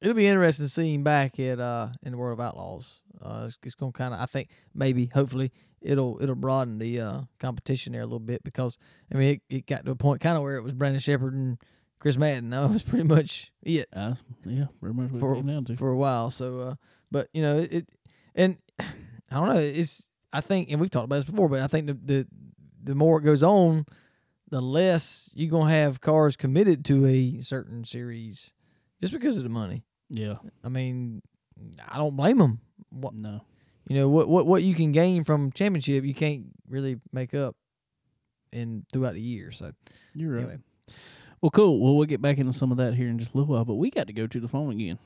[0.00, 3.00] it'll be interesting to see him back at uh in the World of Outlaws.
[3.22, 7.20] Uh, it's, it's gonna kind of, I think, maybe, hopefully, it'll it'll broaden the uh
[7.38, 8.78] competition there a little bit because
[9.12, 11.34] I mean, it, it got to a point kind of where it was Brandon Sheppard
[11.34, 11.58] and
[11.98, 12.50] Chris Madden.
[12.50, 14.14] That was pretty much it Uh,
[14.46, 14.66] yeah.
[14.80, 15.76] Very much what For- it came down to.
[15.76, 16.30] for a while.
[16.30, 16.74] So, uh,
[17.10, 17.88] but you know, it,
[18.34, 18.84] and I
[19.30, 19.60] don't know.
[19.60, 22.26] It's I think, and we've talked about this before, but I think the the
[22.82, 23.84] the more it goes on,
[24.48, 28.54] the less you're gonna have cars committed to a certain series,
[29.00, 29.84] just because of the money.
[30.08, 30.36] yeah.
[30.64, 31.20] I mean,
[31.88, 32.60] I don't blame them.
[32.90, 33.40] What No.
[33.88, 37.56] you know, what what what you can gain from championship, you can't really make up
[38.52, 39.52] in throughout the year.
[39.52, 39.72] So
[40.14, 40.38] You're right.
[40.42, 40.58] anyway,
[41.40, 41.80] Well, cool.
[41.80, 43.74] Well, we'll get back into some of that here in just a little while, but
[43.74, 44.98] we got to go to the phone again.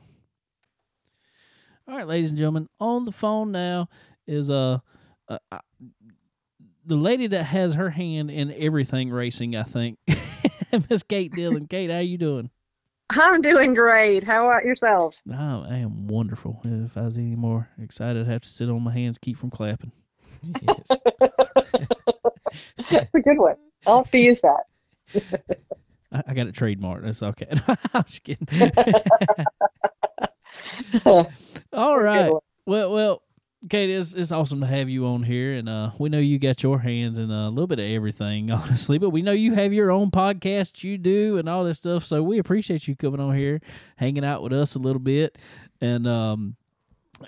[1.86, 3.88] All right, ladies and gentlemen, on the phone now
[4.26, 4.78] is uh,
[5.28, 5.58] uh, uh
[6.86, 9.54] the lady that has her hand in everything racing.
[9.56, 9.98] I think
[10.90, 11.66] Miss Kate Dillon.
[11.66, 12.50] Kate, how you doing?
[13.10, 14.24] I'm doing great.
[14.24, 15.20] How about yourself?
[15.30, 16.60] Oh, I am wonderful.
[16.64, 19.50] If I was any more excited, I'd have to sit on my hands, keep from
[19.50, 19.92] clapping.
[20.62, 21.02] Yes.
[22.90, 23.56] That's a good one.
[23.86, 24.64] I'll have to use that.
[26.12, 27.04] I, I got it trademarked.
[27.04, 27.48] That's okay.
[27.94, 28.48] I'm just kidding.
[31.72, 32.32] All right.
[32.66, 33.22] Well, well,
[33.70, 36.62] Kate, it's, it's awesome to have you on here, and uh, we know you got
[36.62, 38.98] your hands in a little bit of everything, honestly.
[38.98, 42.22] But we know you have your own podcast you do and all this stuff, so
[42.22, 43.60] we appreciate you coming on here,
[43.96, 45.38] hanging out with us a little bit,
[45.80, 46.56] and um,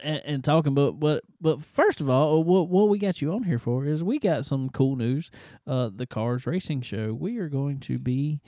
[0.03, 0.75] and, and talking.
[0.75, 4.05] But but but first of all, what what we got you on here for is
[4.05, 5.31] we got some cool news.
[5.67, 7.15] Uh, the Cars Racing Show.
[7.15, 8.41] We are going to be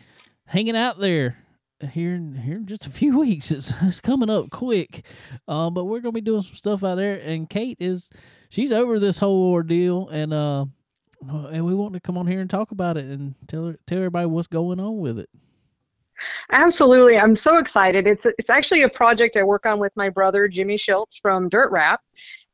[0.44, 1.38] hanging out there
[1.86, 3.50] here in here in just a few weeks.
[3.50, 5.04] It's it's coming up quick,
[5.46, 7.16] um, but we're gonna be doing some stuff out there.
[7.16, 8.10] And Kate is
[8.50, 10.66] she's over this whole ordeal, and uh,
[11.26, 13.98] and we want to come on here and talk about it and tell her, tell
[13.98, 15.28] everybody what's going on with it.
[16.50, 17.18] Absolutely.
[17.18, 18.06] I'm so excited.
[18.06, 21.70] It's it's actually a project I work on with my brother Jimmy Schultz from Dirt
[21.70, 22.00] Rap.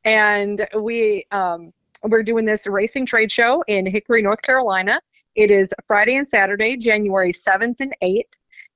[0.03, 1.73] And we um,
[2.03, 5.01] we're doing this racing trade show in Hickory, North Carolina.
[5.35, 8.23] It is Friday and Saturday, January 7th and 8th.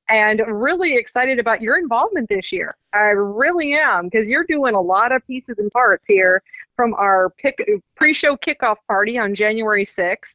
[0.10, 2.76] And really excited about your involvement this year.
[2.93, 6.41] I really am because you're doing a lot of pieces and parts here
[6.76, 7.64] from our pick,
[7.95, 10.34] pre-show kickoff party on January 6th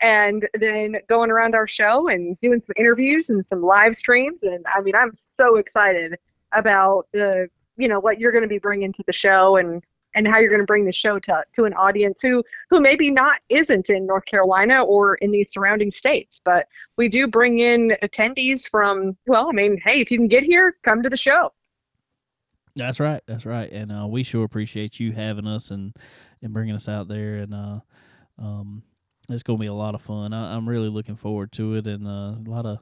[0.00, 4.42] and then going around our show and doing some interviews and some live streams.
[4.42, 6.18] And I mean, I'm so excited
[6.52, 7.48] about the,
[7.78, 9.82] you know, what you're going to be bringing to the show and
[10.14, 13.10] and how you're going to bring the show to, to an audience who who maybe
[13.10, 17.94] not isn't in North Carolina or in the surrounding states, but we do bring in
[18.02, 19.16] attendees from.
[19.26, 21.52] Well, I mean, hey, if you can get here, come to the show.
[22.76, 23.22] That's right.
[23.26, 23.70] That's right.
[23.70, 25.94] And uh, we sure appreciate you having us and
[26.42, 27.80] and bringing us out there and uh,
[28.38, 28.82] um,
[29.28, 30.32] it's going to be a lot of fun.
[30.32, 32.78] I, am really looking forward to it, and uh, a lot of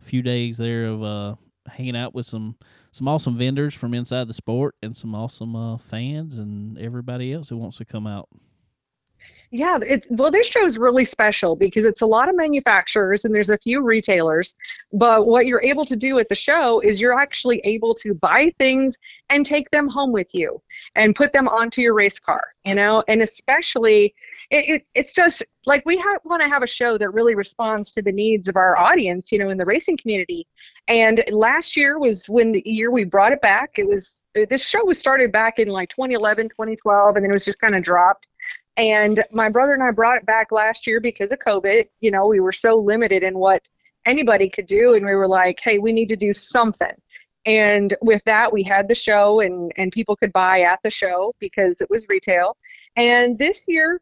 [0.00, 1.34] few days there of uh,
[1.68, 2.56] hanging out with some
[2.90, 7.48] some awesome vendors from inside the sport and some awesome uh, fans and everybody else
[7.48, 8.28] who wants to come out.
[9.50, 13.34] Yeah, it, well, this show is really special because it's a lot of manufacturers and
[13.34, 14.54] there's a few retailers.
[14.94, 18.52] But what you're able to do at the show is you're actually able to buy
[18.58, 18.96] things
[19.28, 20.62] and take them home with you
[20.96, 24.14] and put them onto your race car, you know, and especially
[24.52, 28.02] it, it, it's just like we want to have a show that really responds to
[28.02, 30.46] the needs of our audience, you know, in the racing community.
[30.88, 33.70] And last year was when the year we brought it back.
[33.78, 37.34] It was uh, this show was started back in like 2011, 2012, and then it
[37.34, 38.26] was just kind of dropped.
[38.76, 41.88] And my brother and I brought it back last year because of COVID.
[42.00, 43.66] You know, we were so limited in what
[44.04, 46.92] anybody could do, and we were like, hey, we need to do something.
[47.46, 51.34] And with that, we had the show, and and people could buy at the show
[51.38, 52.58] because it was retail.
[52.96, 53.98] And this year,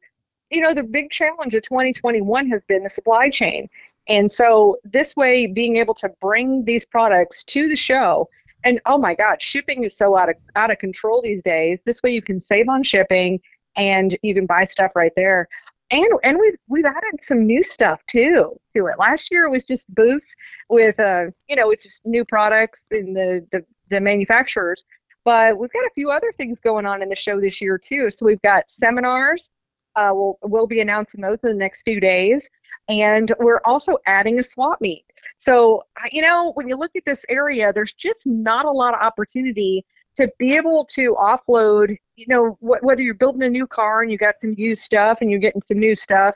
[0.51, 3.69] you know, the big challenge of 2021 has been the supply chain.
[4.09, 8.29] And so this way, being able to bring these products to the show,
[8.65, 11.79] and oh my God, shipping is so out of out of control these days.
[11.85, 13.41] This way, you can save on shipping,
[13.77, 15.49] and you can buy stuff right there.
[15.91, 18.99] And and we've we've added some new stuff too to it.
[18.99, 20.27] Last year it was just booths
[20.69, 24.85] with uh you know with just new products in the the, the manufacturers.
[25.25, 28.11] But we've got a few other things going on in the show this year too.
[28.11, 29.51] So we've got seminars
[29.97, 32.47] uh, we'll, we'll be announcing those in the next few days.
[32.89, 35.05] And we're also adding a swap meet.
[35.39, 39.01] So, you know, when you look at this area, there's just not a lot of
[39.01, 39.85] opportunity
[40.17, 44.11] to be able to offload, you know, wh- whether you're building a new car and
[44.11, 46.35] you got some used stuff and you're getting some new stuff.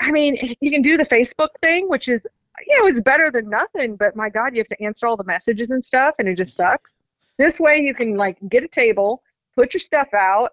[0.00, 2.20] I mean, you can do the Facebook thing, which is,
[2.66, 5.24] you know, it's better than nothing, but my God, you have to answer all the
[5.24, 6.90] messages and stuff and it just sucks.
[7.38, 9.22] This way you can like get a table,
[9.56, 10.52] put your stuff out,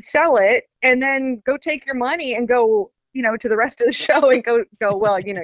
[0.00, 3.80] sell it and then go take your money and go you know to the rest
[3.80, 5.42] of the show and go go well you know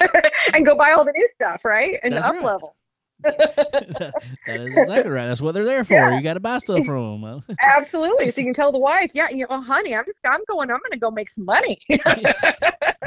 [0.54, 1.98] and go buy all the new stuff right?
[2.02, 2.76] And That's up level
[3.22, 4.12] that
[4.46, 5.26] is exactly right.
[5.26, 5.94] That's what they're there for.
[5.94, 6.16] Yeah.
[6.16, 7.42] You got to buy stuff from them.
[7.60, 10.70] absolutely so you can tell the wife yeah you know honey i'm just i'm going
[10.70, 11.78] i'm going to go make some money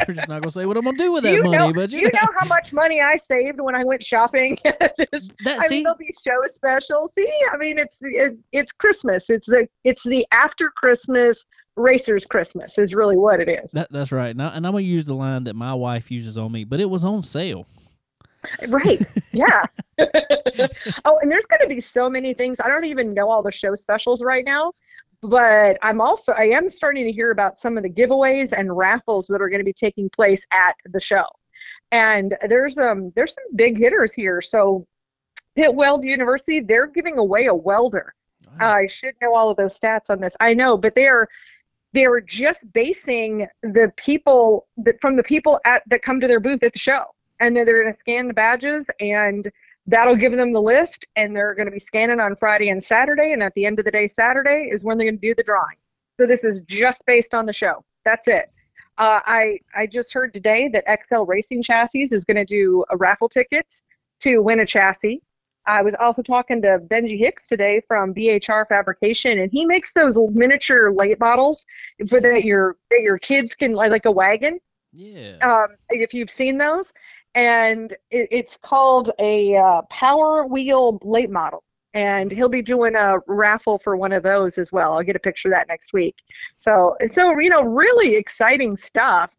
[0.07, 1.91] We're just not gonna say what I'm gonna do with that you money, know, but
[1.91, 4.57] you, you know how much money I saved when I went shopping.
[5.13, 7.13] Just- that I see mean, there'll be show specials.
[7.13, 9.29] See, I mean, it's it, it's Christmas.
[9.29, 11.45] It's the it's the after Christmas
[11.77, 13.71] racers Christmas is really what it is.
[13.71, 14.35] that that's right.
[14.35, 16.89] Now, and I'm gonna use the line that my wife uses on me, but it
[16.89, 17.65] was on sale.
[18.67, 19.01] Right.
[19.31, 19.65] Yeah.
[21.05, 22.57] oh, and there's going to be so many things.
[22.59, 24.71] I don't even know all the show specials right now,
[25.21, 29.27] but I'm also I am starting to hear about some of the giveaways and raffles
[29.27, 31.25] that are going to be taking place at the show.
[31.91, 34.41] And there's um there's some big hitters here.
[34.41, 34.85] So
[35.55, 38.13] Pitt Weld University, they're giving away a welder.
[38.59, 40.35] I should know all of those stats on this.
[40.39, 41.27] I know, but they are
[41.93, 46.39] they are just basing the people that from the people at that come to their
[46.39, 47.05] booth at the show,
[47.39, 49.51] and then they're going to scan the badges, and
[49.87, 53.33] that'll give them the list, and they're going to be scanning on Friday and Saturday,
[53.33, 55.43] and at the end of the day, Saturday is when they're going to do the
[55.43, 55.77] drawing.
[56.19, 57.83] So this is just based on the show.
[58.03, 58.51] That's it.
[58.97, 62.95] Uh, I I just heard today that XL Racing Chassis is going to do a
[62.97, 63.81] raffle tickets
[64.21, 65.21] to win a chassis.
[65.67, 70.17] I was also talking to Benji Hicks today from BHR Fabrication, and he makes those
[70.31, 71.65] miniature light bottles
[72.07, 74.59] for that your that your kids can like, like a wagon.
[74.93, 75.37] Yeah.
[75.41, 76.93] Um, if you've seen those,
[77.35, 81.63] and it, it's called a uh, Power Wheel late model,
[81.93, 84.93] and he'll be doing a raffle for one of those as well.
[84.93, 86.15] I'll get a picture of that next week.
[86.57, 89.31] So so you know really exciting stuff.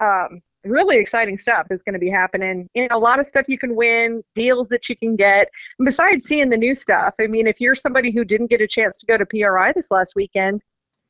[0.00, 2.68] Um, really exciting stuff is going to be happening.
[2.74, 5.48] You know, a lot of stuff you can win, deals that you can get.
[5.78, 8.66] And besides seeing the new stuff, I mean, if you're somebody who didn't get a
[8.66, 10.64] chance to go to PRI this last weekend,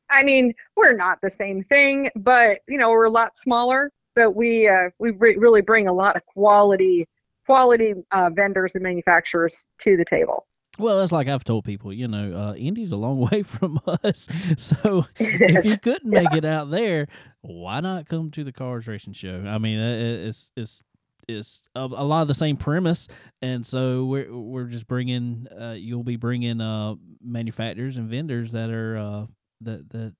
[0.09, 3.91] I mean, we're not the same thing, but you know, we're a lot smaller.
[4.15, 7.07] But we uh, we re- really bring a lot of quality
[7.45, 10.47] quality uh, vendors and manufacturers to the table.
[10.77, 14.27] Well, it's like I've told people, you know, uh, Indy's a long way from us.
[14.57, 17.07] So if you couldn't make it out there,
[17.41, 19.43] why not come to the Cars Racing Show?
[19.47, 20.83] I mean, it's it's
[21.27, 23.07] it's a, a lot of the same premise,
[23.41, 25.47] and so we're we're just bringing.
[25.47, 29.25] Uh, you'll be bringing uh, manufacturers and vendors that are uh,
[29.61, 30.13] that that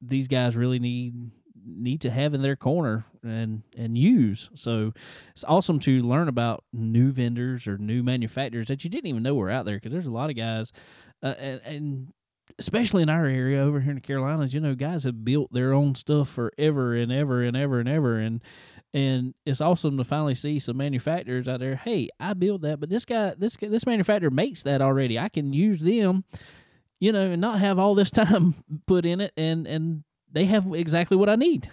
[0.00, 1.30] these guys really need
[1.64, 4.50] need to have in their corner and and use.
[4.54, 4.92] So
[5.30, 9.34] it's awesome to learn about new vendors or new manufacturers that you didn't even know
[9.34, 10.72] were out there because there's a lot of guys
[11.22, 12.12] uh, and, and
[12.58, 15.72] especially in our area over here in the Carolinas, you know, guys have built their
[15.72, 18.42] own stuff forever and ever and ever and ever and
[18.92, 21.74] and it's awesome to finally see some manufacturers out there.
[21.74, 25.18] Hey, I build that, but this guy, this this manufacturer makes that already.
[25.18, 26.24] I can use them,
[27.00, 28.54] you know, and not have all this time
[28.86, 30.04] put in it, and and
[30.34, 31.70] they have exactly what I need.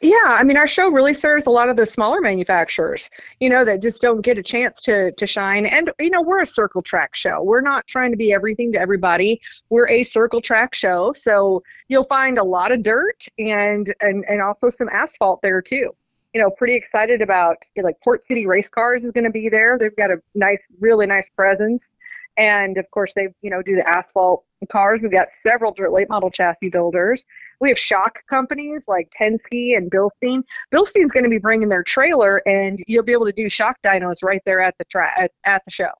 [0.00, 3.08] Yeah, I mean, our show really serves a lot of the smaller manufacturers,
[3.40, 5.66] you know, that just don't get a chance to to shine.
[5.66, 7.42] And you know, we're a circle track show.
[7.42, 9.40] We're not trying to be everything to everybody.
[9.70, 14.42] We're a circle track show, so you'll find a lot of dirt and and and
[14.42, 15.94] also some asphalt there too.
[16.34, 19.30] You know, pretty excited about you know, like Port City Race Cars is going to
[19.30, 19.78] be there.
[19.78, 21.82] They've got a nice, really nice presence,
[22.36, 25.00] and of course they you know do the asphalt cars.
[25.02, 27.22] We've got several late model chassis builders.
[27.62, 30.42] We have shock companies like Penske and Bilstein.
[30.74, 34.16] Bilstein's going to be bringing their trailer, and you'll be able to do shock dynos
[34.20, 34.84] right there at the
[35.16, 35.92] at, at the show.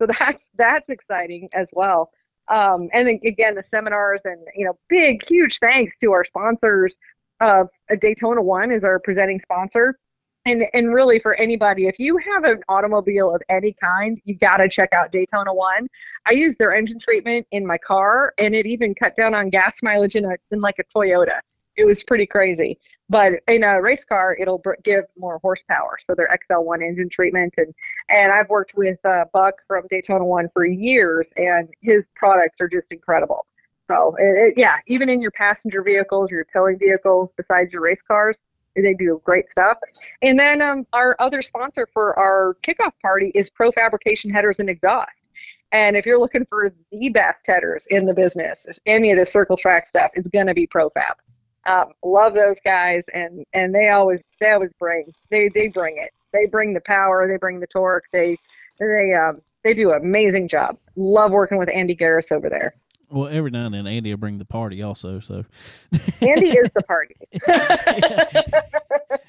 [0.00, 2.10] So that's that's exciting as well.
[2.48, 6.94] Um, and then again, the seminars and you know, big huge thanks to our sponsors.
[7.42, 7.64] Uh,
[8.00, 9.98] Daytona One is our presenting sponsor,
[10.44, 14.56] and and really for anybody, if you have an automobile of any kind, you got
[14.56, 15.88] to check out Daytona One.
[16.26, 19.82] I use their engine treatment in my car, and it even cut down on gas
[19.82, 21.40] mileage in a in like a Toyota.
[21.76, 22.78] It was pretty crazy.
[23.08, 25.98] But in a race car, it'll br- give more horsepower.
[26.06, 27.72] So their XL1 engine treatment, and
[28.08, 32.68] and I've worked with uh, Buck from Daytona One for years, and his products are
[32.68, 33.46] just incredible.
[33.88, 38.02] So it, it, yeah, even in your passenger vehicles, your towing vehicles, besides your race
[38.06, 38.38] cars,
[38.74, 39.78] they do great stuff.
[40.22, 44.68] And then um, our other sponsor for our kickoff party is Pro Fabrication Headers and
[44.68, 45.28] Exhaust.
[45.72, 49.56] And if you're looking for the best headers in the business, any of the circle
[49.56, 51.14] track stuff is going to be ProFab.
[51.64, 56.10] Um, love those guys, and and they always they always bring they they bring it.
[56.32, 57.28] They bring the power.
[57.28, 58.04] They bring the torque.
[58.12, 58.36] They
[58.80, 60.76] they um they do an amazing job.
[60.96, 62.74] Love working with Andy Garris over there.
[63.12, 65.20] Well, every now and then Andy will bring the party also.
[65.20, 65.44] So
[66.20, 67.16] Andy is the party.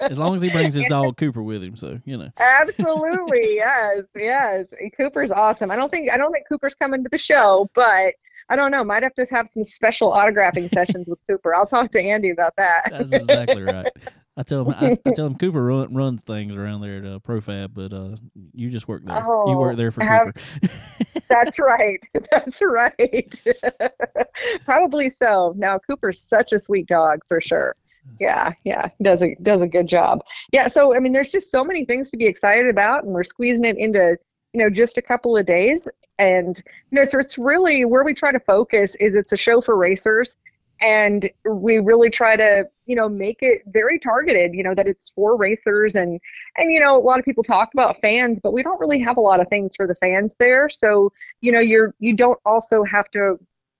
[0.00, 2.30] as long as he brings his dog Cooper with him, so you know.
[2.38, 4.66] Absolutely, yes, yes.
[4.96, 5.70] Cooper's awesome.
[5.70, 8.14] I don't think I don't think Cooper's coming to the show, but
[8.48, 8.84] I don't know.
[8.84, 11.54] Might have to have some special autographing sessions with Cooper.
[11.54, 12.88] I'll talk to Andy about that.
[12.90, 13.92] That's exactly right.
[14.36, 17.18] I tell him I, I tell him Cooper run, runs things around there at uh,
[17.20, 18.16] ProFab, but uh,
[18.52, 19.16] you just work there.
[19.18, 20.74] you work Oh, there for have- Cooper.
[21.28, 22.00] That's right.
[22.32, 23.42] That's right.
[24.64, 25.54] Probably so.
[25.56, 27.74] Now Cooper's such a sweet dog for sure.
[28.20, 30.20] Yeah, yeah, does a does a good job.
[30.52, 33.22] Yeah, so I mean, there's just so many things to be excited about, and we're
[33.24, 34.18] squeezing it into
[34.52, 35.88] you know just a couple of days.
[36.18, 36.56] And
[36.90, 39.74] you know, so it's really where we try to focus is it's a show for
[39.76, 40.36] racers,
[40.80, 44.54] and we really try to you know make it very targeted.
[44.54, 46.20] You know that it's for racers, and
[46.56, 49.16] and you know a lot of people talk about fans, but we don't really have
[49.16, 50.68] a lot of things for the fans there.
[50.68, 53.38] So you know you're you don't also have to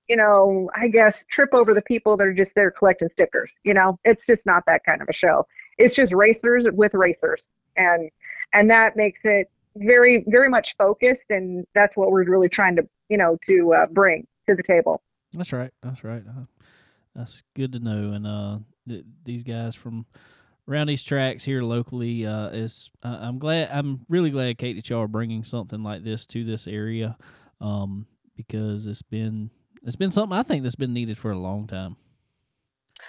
[0.09, 3.51] you know, I guess trip over the people that are just there collecting stickers.
[3.65, 5.47] You know, it's just not that kind of a show.
[5.79, 7.43] It's just racers with racers.
[7.77, 8.11] and
[8.53, 12.89] and that makes it very very much focused, and that's what we're really trying to
[13.09, 15.03] you know to uh, bring to the table.
[15.33, 15.73] That's right.
[15.83, 16.23] That's right.
[16.29, 16.45] Uh,
[17.15, 18.13] that's good to know.
[18.13, 18.59] And uh,
[18.89, 20.07] th- these guys from
[20.69, 24.89] around these tracks here locally uh, is uh, I'm glad I'm really glad Kate that
[24.89, 27.17] y'all are bringing something like this to this area
[27.61, 28.07] um,
[28.37, 29.51] because it's been
[29.83, 31.97] it's been something I think that's been needed for a long time.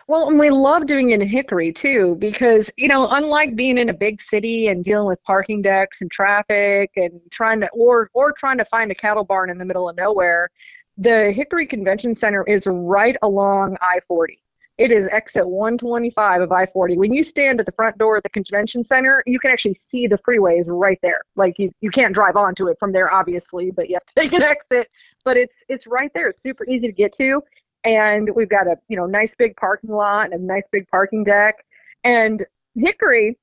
[0.07, 3.89] Well, and we love doing it in Hickory too, because you know, unlike being in
[3.89, 8.33] a big city and dealing with parking decks and traffic and trying to or or
[8.33, 10.49] trying to find a cattle barn in the middle of nowhere,
[10.97, 14.37] the Hickory Convention Center is right along I-40.
[14.77, 16.97] It is exit 125 of I-40.
[16.97, 20.05] When you stand at the front door of the convention center, you can actually see
[20.05, 21.21] the freeways right there.
[21.35, 24.33] Like you, you can't drive onto it from there, obviously, but you have to take
[24.33, 24.89] an exit.
[25.23, 26.29] But it's it's right there.
[26.29, 27.41] It's super easy to get to,
[27.85, 31.23] and we've got a you know nice big parking lot and a nice big parking
[31.23, 31.65] deck.
[32.03, 33.37] And Hickory,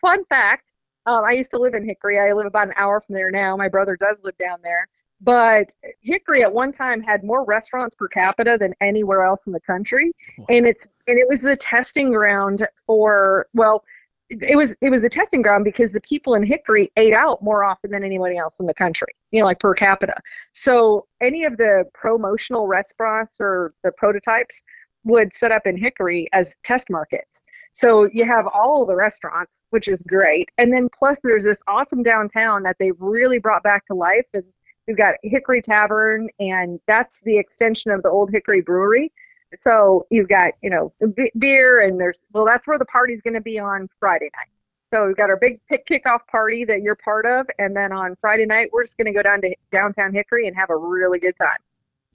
[0.00, 0.72] fun fact,
[1.06, 2.20] um, I used to live in Hickory.
[2.20, 3.56] I live about an hour from there now.
[3.56, 4.86] My brother does live down there.
[5.20, 9.60] But Hickory at one time had more restaurants per capita than anywhere else in the
[9.60, 10.46] country, Wow.
[10.48, 13.84] and it's and it was the testing ground for well,
[14.30, 17.64] it was it was a testing ground because the people in Hickory ate out more
[17.64, 20.14] often than anybody else in the country, you know, like per capita.
[20.52, 24.62] So any of the promotional restaurants or the prototypes
[25.04, 27.40] would set up in Hickory as test markets.
[27.72, 32.02] So you have all the restaurants, which is great, and then plus there's this awesome
[32.02, 34.44] downtown that they've really brought back to life and
[34.88, 39.12] We've got Hickory Tavern, and that's the extension of the old Hickory Brewery.
[39.60, 43.34] So you've got, you know, b- beer, and there's, well, that's where the party's going
[43.34, 44.48] to be on Friday night.
[44.92, 48.46] So we've got our big kickoff party that you're part of, and then on Friday
[48.46, 51.36] night we're just going to go down to downtown Hickory and have a really good
[51.36, 51.48] time.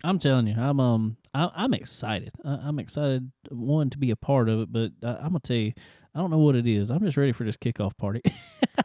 [0.03, 2.31] I'm telling you, I'm um, I, I'm excited.
[2.43, 5.55] I, I'm excited one to be a part of it, but I, I'm gonna tell
[5.55, 5.73] you,
[6.15, 6.89] I don't know what it is.
[6.89, 8.21] I'm just ready for this kickoff party.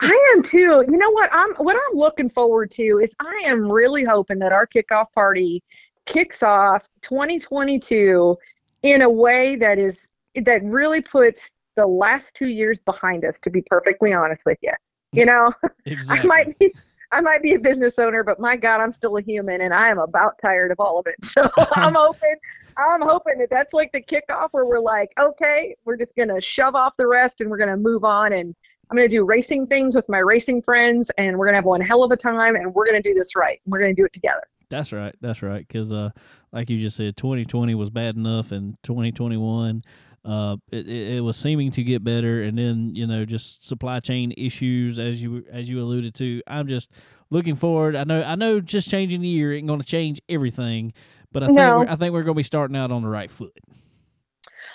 [0.00, 0.84] I am too.
[0.88, 1.30] You know what?
[1.32, 5.62] I'm what I'm looking forward to is I am really hoping that our kickoff party
[6.06, 8.36] kicks off 2022
[8.82, 13.40] in a way that is that really puts the last two years behind us.
[13.40, 14.72] To be perfectly honest with you,
[15.12, 15.52] you know,
[15.86, 16.18] exactly.
[16.20, 16.72] I might be
[17.12, 19.88] I might be a business owner, but my God, I'm still a human, and I
[19.88, 21.16] am about tired of all of it.
[21.24, 22.36] So I'm hoping.
[22.76, 26.74] I'm hoping that that's like the kickoff where we're like, okay, we're just gonna shove
[26.74, 28.54] off the rest and we're gonna move on and
[28.90, 31.64] I'm going to do racing things with my racing friends, and we're going to have
[31.64, 33.60] one hell of a time, and we're going to do this right.
[33.66, 34.42] We're going to do it together.
[34.68, 35.14] That's right.
[35.20, 35.66] That's right.
[35.66, 36.10] Because, uh,
[36.52, 39.84] like you just said, 2020 was bad enough, and 2021,
[40.24, 44.34] uh, it, it, was seeming to get better, and then you know just supply chain
[44.36, 46.42] issues, as you as you alluded to.
[46.46, 46.90] I'm just
[47.30, 47.96] looking forward.
[47.96, 50.92] I know I know just changing the year ain't going to change everything,
[51.32, 51.78] but I think No.
[51.78, 53.56] we're, I think we're going to be starting out on the right foot.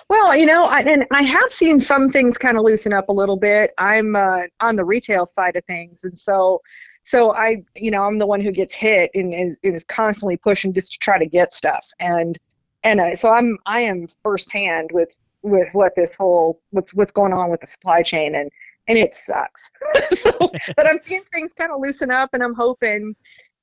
[0.09, 3.13] Well, you know, I, and I have seen some things kind of loosen up a
[3.13, 3.73] little bit.
[3.77, 6.61] I'm uh, on the retail side of things, and so,
[7.03, 10.73] so I, you know, I'm the one who gets hit and is, is constantly pushing
[10.73, 12.37] just to try to get stuff, and
[12.83, 15.09] and uh, so I'm I am firsthand with
[15.41, 18.51] with what this whole what's what's going on with the supply chain, and
[18.87, 19.71] and it sucks.
[20.13, 20.31] so,
[20.75, 23.15] but I'm seeing things kind of loosen up, and I'm hoping,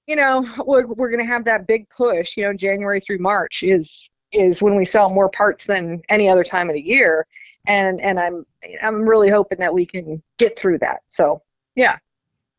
[0.09, 2.37] you know, we're we're gonna have that big push.
[2.37, 6.45] You know, January through March is is when we sell more parts than any other
[6.45, 7.27] time of the year
[7.67, 8.45] and and i'm
[8.83, 11.43] i'm really hoping that we can get through that so
[11.77, 11.97] yeah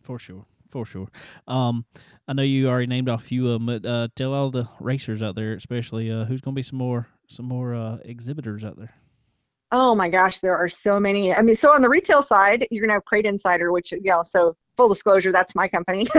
[0.03, 0.45] For sure.
[0.69, 1.07] For sure.
[1.47, 1.85] Um,
[2.27, 4.67] I know you already named off a few of them, but uh, tell all the
[4.79, 8.63] racers out there, especially uh, who's going to be some more some more uh, exhibitors
[8.63, 8.91] out there.
[9.71, 12.81] oh my gosh there are so many i mean so on the retail side you're
[12.83, 16.07] gonna have crate insider which you know so full disclosure that's my company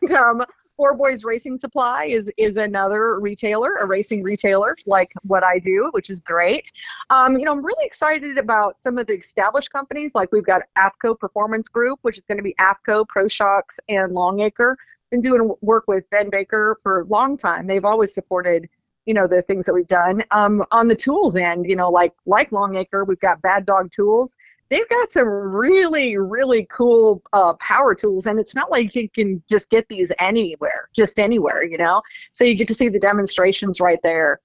[0.00, 0.42] and um
[0.76, 5.88] Four Boys Racing Supply is is another retailer, a racing retailer like what I do,
[5.92, 6.72] which is great.
[7.10, 10.12] Um, you know, I'm really excited about some of the established companies.
[10.14, 14.76] Like we've got AFCO Performance Group, which is going to be AFCO, ProShocks, and Longacre.
[15.10, 17.66] Been doing work with Ben Baker for a long time.
[17.66, 18.68] They've always supported,
[19.06, 20.24] you know, the things that we've done.
[20.32, 24.36] Um, on the tools end, you know, like like Longacre, we've got Bad Dog Tools
[24.74, 29.40] they've got some really really cool uh, power tools and it's not like you can
[29.48, 32.02] just get these anywhere just anywhere you know?
[32.32, 34.40] So you get to see the demonstrations right there.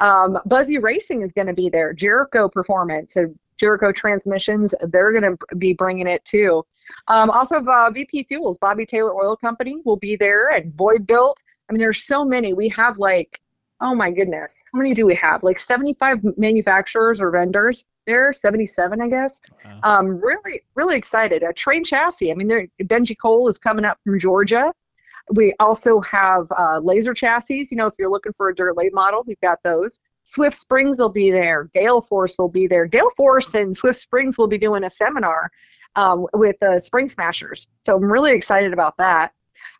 [0.00, 1.92] Um, buzzy racing is going to be there.
[1.92, 6.64] Jericho performance and jericho transmissions they're going to be bringing it too.
[7.08, 11.36] Um, also uh, vp fuels bobby taylor oil company will be there and void built.
[11.68, 12.52] I mean there's so many.
[12.52, 13.40] We have like
[13.84, 19.00] oh my goodness how many do we have like 75 manufacturers or vendors there 77
[19.00, 19.80] i guess Wow.
[19.98, 21.42] um, really, really excited.
[21.42, 22.30] A train chassis.
[22.30, 24.72] I mean, there, Benji Cole is coming up from Georgia.
[25.32, 27.66] We also have uh, Lazer chassis.
[27.70, 29.98] You know, if you're looking for a dirt late model, we've got those.
[30.24, 31.70] Swift Springs will be there.
[31.74, 32.84] Gale Force will be there.
[32.86, 35.50] Gale Force and Swift Springs will be doing a seminar
[35.96, 37.68] um, with the Spring Smashers.
[37.86, 39.32] So I'm really excited about that.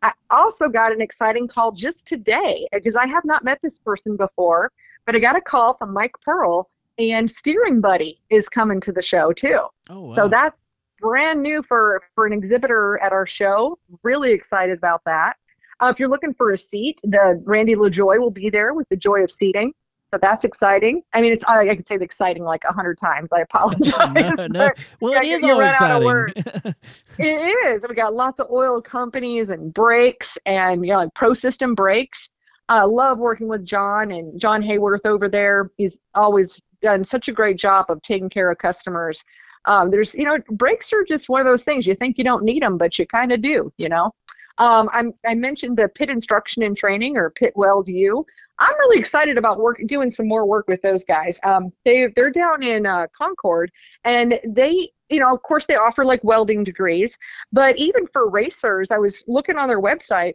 [0.05, 4.17] I also got an exciting call just today because I have not met this person
[4.17, 4.71] before,
[5.07, 9.03] but I got a call from Mike Pearl and Steering Buddy is coming to the
[9.03, 9.61] show too.
[9.89, 10.15] Oh, wow.
[10.15, 10.57] So that's
[11.01, 13.79] brand new for for an exhibitor at our show.
[14.03, 15.37] Really excited about that.
[15.81, 18.97] Uh, if you're looking for a seat, the Randy LaJoie will be there with the
[18.97, 19.73] Joie of Seating.
[20.15, 21.03] So that's exciting.
[21.13, 23.33] I mean, it's I, I could say the exciting like a hundred times.
[23.33, 23.93] I apologize.
[24.37, 24.71] no, no.
[25.01, 26.75] Well, it is all ran out of exciting.
[27.19, 27.85] it is.
[27.89, 32.31] We got lots of oil companies and brakes and you know like Pro System brakes.
[32.69, 35.73] I love working with John and John Hayworth over there.
[35.79, 39.25] He's always done such a great job of taking care of customers.
[39.65, 42.45] Um, there's you know brakes are just one of those things you think you don't
[42.45, 43.73] need them, but you kind of do.
[43.79, 44.13] You know.
[44.59, 44.89] Um,
[45.27, 47.89] I mentioned the pit instruction and training or pit weld.
[47.89, 51.41] I'm really excited about work doing some more work with those guys.
[51.43, 53.71] Um, they they're down in uh, Concord,
[54.05, 57.19] and they you know of course they offer like welding degrees,
[57.53, 60.35] but even for racers, I was looking on their website,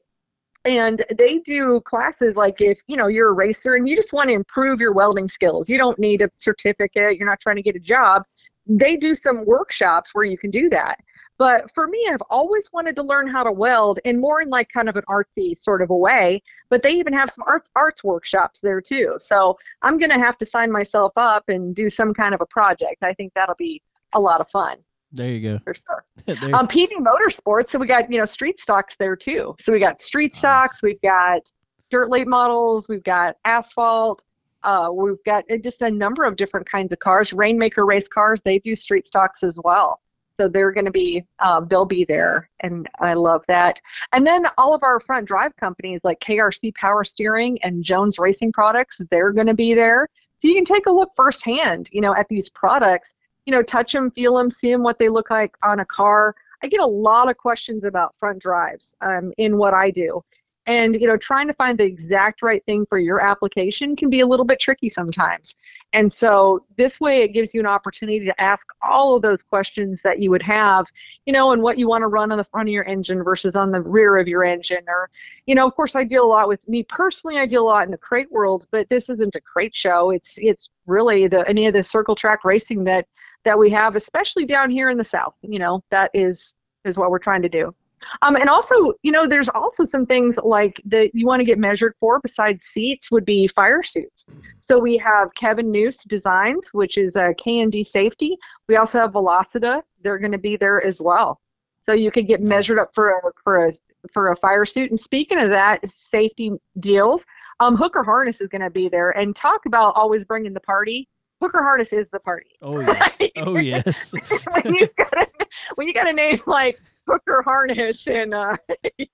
[0.66, 4.28] and they do classes like if you know you're a racer and you just want
[4.30, 7.78] to improve your welding skills, you don't need a certificate, you're not trying to get
[7.78, 8.24] a job.
[8.68, 10.98] They do some workshops where you can do that.
[11.40, 14.68] But for me, I've always wanted to learn how to weld and more in like
[14.72, 16.44] kind of an artsy sort of a way.
[16.70, 19.18] But they even have some arts arts workshops there too.
[19.20, 23.04] So I'm gonna have to sign myself up and do some kind of a project.
[23.04, 23.82] I think that'll be
[24.14, 24.78] a lot of fun
[25.14, 25.60] There you go.
[25.64, 26.06] for sure.
[26.54, 29.56] Um, PD Motorsports, so we got you know street stocks there too.
[29.60, 31.50] So we got street stocks, we've got
[31.90, 34.24] dirt late models, we've got asphalt,
[34.64, 37.32] uh, we've got uh, just a number of different kinds of cars.
[37.32, 40.02] Rainmaker race cars, they do street stocks as well.
[40.40, 43.82] So they're going to be, um, they'll be there, and I love that.
[44.14, 48.54] And then all of our front drive companies like KRC Power Steering and Jones Racing
[48.54, 50.08] Products, they're going to be there.
[50.40, 53.16] So you can take a look firsthand, you know, at these products.
[53.46, 56.36] You know, touch them, feel them, see them, what they look like on a car.
[56.64, 60.24] I get a lot of questions about front drives um, in what I do.
[60.70, 64.20] And, you know, trying to find the exact right thing for your application can be
[64.20, 65.56] a little bit tricky sometimes.
[65.94, 70.00] And so this way it gives you an opportunity to ask all of those questions
[70.04, 70.86] that you would have,
[71.26, 73.56] you know, and what you want to run on the front of your engine versus
[73.56, 74.84] on the rear of your engine.
[74.88, 75.10] Or,
[75.48, 77.86] you know, of course I deal a lot with me personally, I deal a lot
[77.86, 80.12] in the crate world, but this isn't a crate show.
[80.12, 83.08] It's it's really the any of the circle track racing that
[83.44, 85.34] that we have, especially down here in the south.
[85.42, 86.54] You know, that is
[86.86, 87.74] is what we're trying to do.
[88.22, 91.58] Um, and also, you know, there's also some things like that you want to get
[91.58, 94.26] measured for besides seats would be fire suits.
[94.62, 98.38] So we have Kevin Noose Designs, which is a K&D safety.
[98.68, 99.82] We also have Velocita.
[100.04, 101.40] They're going to be there as well.
[101.82, 103.72] So you could get measured up for a for a
[104.12, 104.92] for a fire suit.
[104.92, 107.26] And speaking of that, safety deals.
[107.60, 111.08] Um, Hooker Harness is going to be there, and talk about always bringing the party.
[111.42, 112.58] Hooker Harness is the party.
[112.62, 113.18] oh yes.
[113.38, 114.14] Oh yes.
[114.64, 115.28] when you got a,
[115.76, 118.56] when you got a name like Hooker Harness and uh,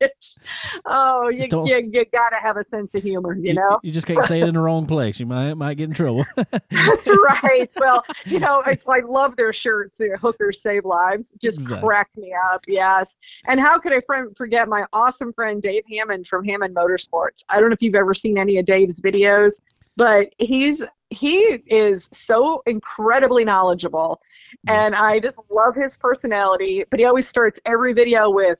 [0.85, 3.79] oh, you, you you gotta have a sense of humor, you know.
[3.83, 5.19] You just can't say it in the wrong place.
[5.19, 6.25] You might might get in trouble.
[6.71, 7.71] That's right.
[7.77, 10.01] Well, you know, I, I love their shirts.
[10.01, 11.33] uh, Hookers save lives.
[11.41, 11.87] Just Exactly.
[11.87, 12.63] crack me up.
[12.67, 13.15] Yes.
[13.45, 17.43] And how could I friend, forget my awesome friend Dave Hammond from Hammond Motorsports?
[17.49, 19.61] I don't know if you've ever seen any of Dave's videos,
[19.95, 21.37] but he's he
[21.67, 24.21] is so incredibly knowledgeable,
[24.67, 26.83] and I just love his personality.
[26.89, 28.59] But he always starts every video with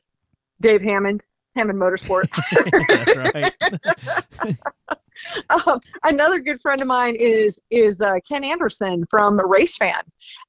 [0.61, 1.21] Dave Hammond.
[1.55, 2.37] Hammond Motorsports.
[2.89, 3.53] That's
[4.41, 4.57] right.
[5.49, 10.01] um, another good friend of mine is is uh, Ken Anderson from Race Fan.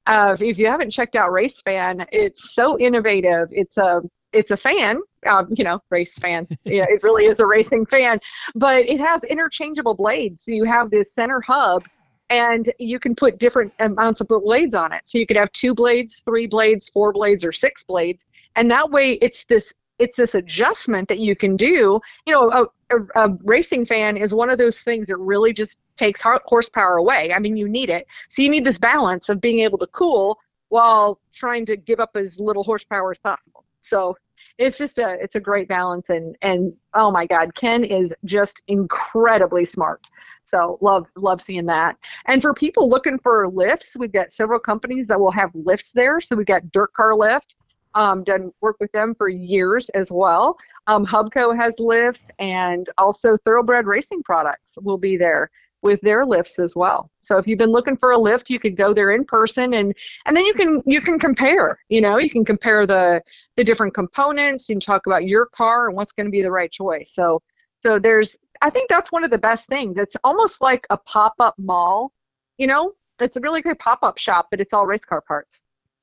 [0.05, 3.47] Uh, if- if you haven't checked out Race Fan, it's so innovative.
[3.51, 4.01] It's a
[4.33, 6.47] it's a fan, um, you know, race fan.
[6.63, 8.19] Yeah, it really is a racing fan,
[8.55, 10.43] but it has interchangeable blades.
[10.43, 11.85] So you have this center hub,
[12.29, 15.01] and you can put different amounts of blades on it.
[15.05, 18.25] So you could have two blades, three blades, four blades, or six blades,
[18.55, 21.99] and that way it's this it's this adjustment that you can do.
[22.25, 25.79] You know, a, a, a racing fan is one of those things that really just
[25.97, 27.33] takes horsepower away.
[27.33, 28.05] I mean, you need it.
[28.29, 30.37] So you need this balance of being able to cool
[30.69, 33.63] while trying to give up as little horsepower as possible.
[33.87, 34.15] So
[34.57, 38.61] it's just a it's a great balance and and oh my god, Ken is just
[38.67, 40.07] incredibly smart.
[40.43, 41.97] So love love seeing that.
[42.25, 46.21] And for people looking for lifts, we've got several companies that will have lifts there.
[46.21, 47.55] So we've got Dirt Car Lift,
[47.93, 50.57] um, done work with them for years as well.
[50.87, 55.49] Um, Hubco has lifts, and also Thoroughbred Racing Products will be there
[55.81, 57.11] with their lifts as well.
[57.19, 59.93] So if you've been looking for a lift, you could go there in person, and
[60.25, 61.79] and then you can you can compare.
[61.89, 63.21] You know, you can compare the
[63.55, 66.71] the different components and talk about your car and what's going to be the right
[66.71, 67.13] choice.
[67.13, 67.41] So
[67.83, 69.97] so there's I think that's one of the best things.
[69.97, 72.11] It's almost like a pop-up mall,
[72.57, 72.93] you know?
[73.19, 75.61] It's a really great pop-up shop, but it's all race car parts.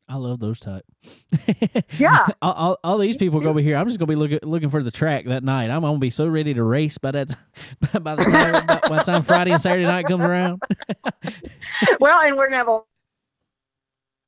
[0.09, 0.85] I love those type.
[1.99, 2.27] Yeah.
[2.43, 3.77] all, all, all these people gonna be here.
[3.77, 5.71] I'm just gonna be looking looking for the track that night.
[5.71, 7.29] I'm gonna be so ready to race by that
[8.03, 10.63] by the time by, by the time Friday and Saturday night comes around.
[12.01, 12.81] well, and we're gonna have a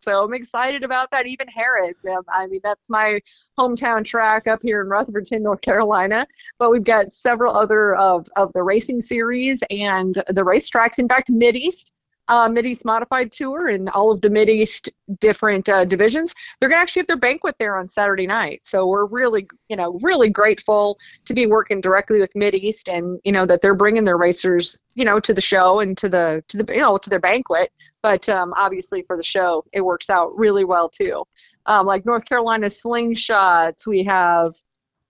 [0.06, 1.26] so I'm excited about that.
[1.26, 3.20] Even Harris, um, I mean, that's my
[3.58, 6.28] hometown track up here in Rutherfordton, North Carolina.
[6.60, 11.00] But we've got several other of, of the racing series and the racetracks.
[11.00, 11.92] In fact, Mid East
[12.28, 16.34] uh, East Modified Tour and all of the Mid East different uh, divisions.
[16.58, 18.62] They're going to actually have their banquet there on Saturday night.
[18.64, 23.20] So we're really, you know, really grateful to be working directly with Mid East and
[23.24, 26.42] you know that they're bringing their racers, you know, to the show and to the
[26.48, 27.72] to the you know to their banquet.
[28.02, 31.24] But um, obviously for the show, it works out really well too.
[31.66, 34.54] Um, like North Carolina slingshots, we have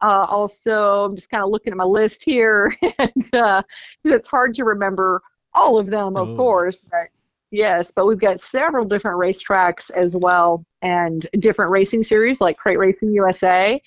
[0.03, 3.63] uh, also, I'm just kind of looking at my list here, and uh,
[4.05, 5.23] it's hard to remember
[5.57, 6.37] all of them, of Oh.
[6.37, 6.89] course.
[6.91, 7.09] But
[7.51, 12.79] yes, but we've got several different racetracks as well, and different racing series like Crate
[12.79, 13.81] Racing USA,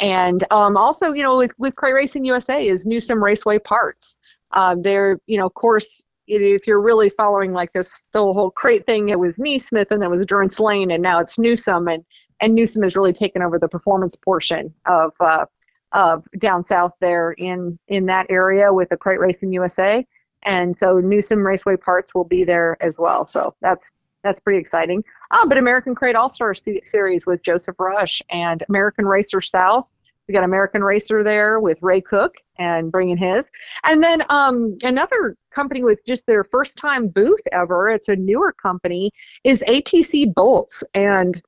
[0.00, 4.18] and um, also, you know, with with Crate Racing USA is Newsome Raceway Parts.
[4.52, 8.86] Um, they're, you know, of course, if you're really following like this, the whole crate
[8.86, 11.88] thing, it was Neesmith and then it was Durance Lane, and now it's Newsome.
[11.88, 12.04] and
[12.40, 15.44] and Newsom has really taken over the performance portion of uh,
[15.92, 20.04] of down south there in in that area with the Crate Racing USA,
[20.44, 23.26] and so Newsom Raceway Parts will be there as well.
[23.26, 23.92] So that's
[24.22, 25.04] that's pretty exciting.
[25.30, 29.86] Oh, but American Crate All Star Series with Joseph Rush and American Racer South.
[30.26, 33.50] We got American Racer there with Ray Cook and bringing his,
[33.84, 37.90] and then um, another company with just their first time booth ever.
[37.90, 39.12] It's a newer company
[39.44, 41.42] is ATC Bolts, and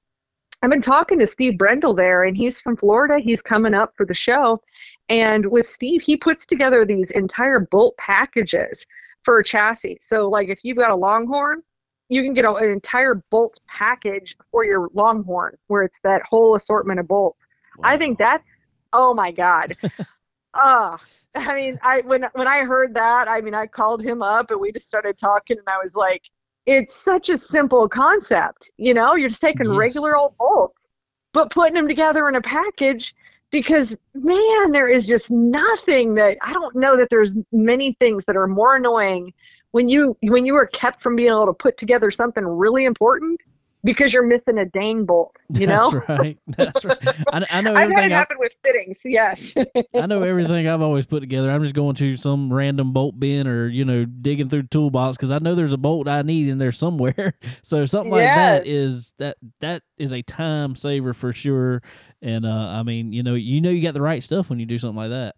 [0.66, 3.20] I've been talking to Steve Brendel there, and he's from Florida.
[3.20, 4.60] He's coming up for the show.
[5.08, 8.84] And with Steve, he puts together these entire bolt packages
[9.22, 9.98] for a chassis.
[10.00, 11.62] So, like, if you've got a Longhorn,
[12.08, 16.56] you can get a, an entire bolt package for your Longhorn, where it's that whole
[16.56, 17.46] assortment of bolts.
[17.84, 19.76] I think that's, oh my God.
[20.54, 20.98] uh,
[21.36, 24.58] I mean, I when when I heard that, I mean, I called him up and
[24.58, 26.28] we just started talking, and I was like,
[26.66, 28.70] it's such a simple concept.
[28.76, 29.76] You know, you're just taking Yes.
[29.76, 30.90] regular old bolts,
[31.32, 33.14] but putting them together in a package.
[33.52, 38.36] Because man, there is just nothing that I don't know that there's many things that
[38.36, 39.32] are more annoying
[39.70, 43.40] when you when you are kept from being able to put together something really important
[43.86, 45.36] because you're missing a dang bolt.
[45.48, 46.38] You know, That's right.
[46.48, 46.98] That's right.
[47.32, 48.04] I, I know I've had everything.
[48.10, 48.98] it I, happen with fittings.
[49.04, 49.54] Yes.
[49.94, 51.50] I know everything I've always put together.
[51.50, 55.16] I'm just going to some random bolt bin or you know digging through the toolbox
[55.16, 57.34] because I know there's a bolt I need in there somewhere.
[57.62, 58.74] So something like that Yes.
[58.74, 61.82] is that that is a time saver for sure.
[62.22, 64.66] And uh, I mean, you know, you know, you got the right stuff when you
[64.66, 65.34] do something like that.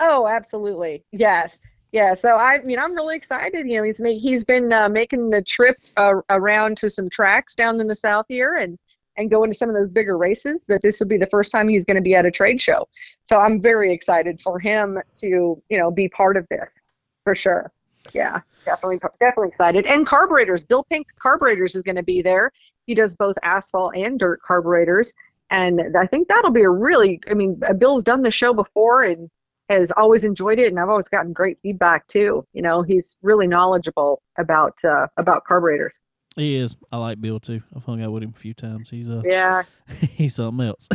[0.00, 1.04] Oh, absolutely.
[1.12, 1.58] Yes.
[1.92, 2.14] Yeah.
[2.14, 3.66] So I mean, I'm really excited.
[3.66, 7.80] You know, he's he's been uh, making the trip uh, around to some tracks down
[7.80, 8.78] in the south here and
[9.16, 10.64] and going to some of those bigger races.
[10.68, 12.86] But this will be the first time he's going to be at a trade show.
[13.24, 16.80] So I'm very excited for him to you know be part of this
[17.24, 17.72] for sure.
[18.12, 19.86] Yeah, definitely, definitely excited.
[19.86, 20.64] And carburetors.
[20.64, 22.52] Bill Pink Carburetors is going to be there.
[22.86, 25.12] He does both asphalt and dirt carburetors.
[25.50, 29.02] And I think that'll be a really, I mean, uh, Bill's done the show before
[29.02, 29.30] and
[29.68, 32.44] has always enjoyed it, and I've always gotten great feedback too.
[32.52, 35.94] You know, he's really knowledgeable about uh, about carburetors.
[36.36, 36.76] He is.
[36.92, 37.60] I like Bill too.
[37.74, 38.90] I've hung out with him a few times.
[38.90, 39.64] He's uh Yeah,
[40.00, 40.88] he's something else.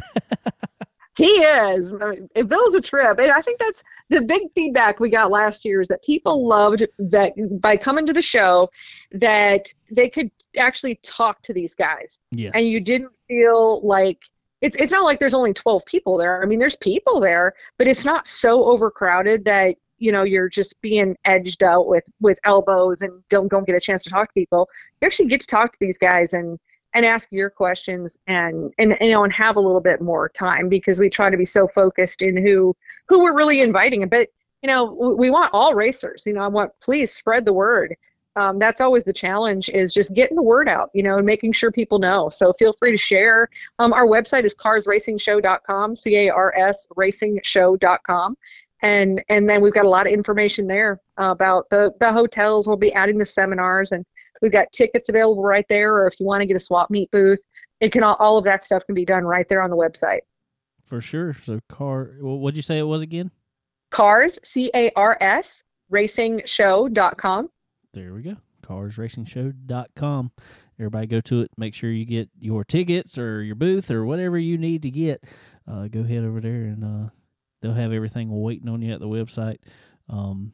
[1.17, 1.93] he is.
[1.93, 5.65] I mean, Bill's a trip, and I think that's the big feedback we got last
[5.65, 8.69] year is that people loved that by coming to the show
[9.11, 12.19] that they could actually talk to these guys.
[12.31, 12.51] yes.
[12.55, 14.19] and you didn't feel like
[14.63, 16.41] it's it's not like there's only 12 people there.
[16.41, 20.79] I mean, there's people there, but it's not so overcrowded that you know you're just
[20.81, 24.33] being edged out with with elbows and don't don't get a chance to talk to
[24.33, 24.69] people.
[25.01, 26.57] You actually get to talk to these guys and
[26.93, 30.69] and ask your questions and and you know and have a little bit more time
[30.69, 32.73] because we try to be so focused in who
[33.09, 34.07] who we're really inviting.
[34.07, 34.29] But
[34.61, 36.23] you know, we want all racers.
[36.25, 37.97] You know, I want please spread the word
[38.35, 41.51] um, that's always the challenge is just getting the word out you know and making
[41.51, 43.49] sure people know so feel free to share
[43.79, 48.35] um, our website is carsracingshow.com c-a-r-s racingshow.com
[48.81, 52.67] and and then we've got a lot of information there uh, about the the hotels
[52.67, 54.05] we'll be adding the seminars and
[54.41, 57.09] we've got tickets available right there or if you want to get a swap meet
[57.11, 57.39] booth
[57.79, 60.19] it can all, all of that stuff can be done right there on the website
[60.85, 61.35] for sure.
[61.45, 62.11] So car.
[62.19, 63.31] wh- What'd you say it was again?
[63.89, 67.49] cars c-a-r-s racingshow.com
[67.93, 68.37] There we go.
[68.63, 70.31] Carsracingshow.com.
[70.79, 71.51] Everybody go to it.
[71.57, 75.23] Make sure you get your tickets or your booth or whatever you need to get.
[75.69, 77.09] Uh, go head over there and uh,
[77.61, 79.57] they'll have everything waiting on you at the website.
[80.09, 80.53] Um,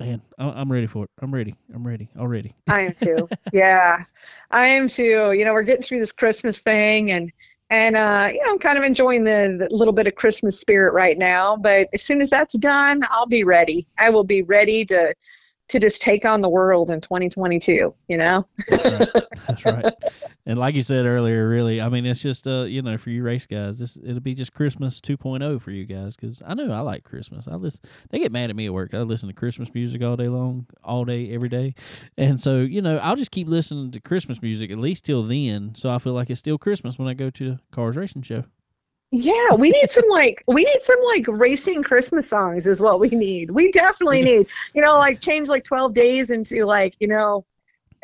[0.00, 1.10] man, I, I'm ready for it.
[1.20, 1.54] I'm ready.
[1.72, 2.54] I'm ready already.
[2.66, 3.28] I am too.
[3.52, 4.04] yeah,
[4.50, 5.32] I am too.
[5.32, 7.32] You know, we're getting through this Christmas thing, and
[7.70, 10.92] and uh, you know, I'm kind of enjoying the, the little bit of Christmas spirit
[10.92, 11.56] right now.
[11.56, 13.86] But as soon as that's done, I'll be ready.
[13.96, 15.14] I will be ready to
[15.72, 17.94] to just take on the world in 2022.
[18.08, 18.46] You know.
[18.68, 19.08] That's right.
[19.48, 19.94] That's right.
[20.46, 23.22] And like you said earlier, really, I mean, it's just uh, you know, for you
[23.22, 26.80] race guys, this it'll be just Christmas 2.0 for you guys because I know I
[26.80, 27.48] like Christmas.
[27.48, 27.80] I listen.
[28.10, 28.94] They get mad at me at work.
[28.94, 31.74] I listen to Christmas music all day long, all day, every day,
[32.16, 35.74] and so you know, I'll just keep listening to Christmas music at least till then,
[35.74, 38.44] so I feel like it's still Christmas when I go to the Cars Racing Show.
[39.14, 43.08] Yeah, we need some like we need some like racing Christmas songs is what we
[43.10, 43.50] need.
[43.50, 47.44] We definitely need, you know, like change like 12 days into like, you know,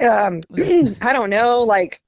[0.00, 0.42] um
[1.00, 2.02] I don't know, like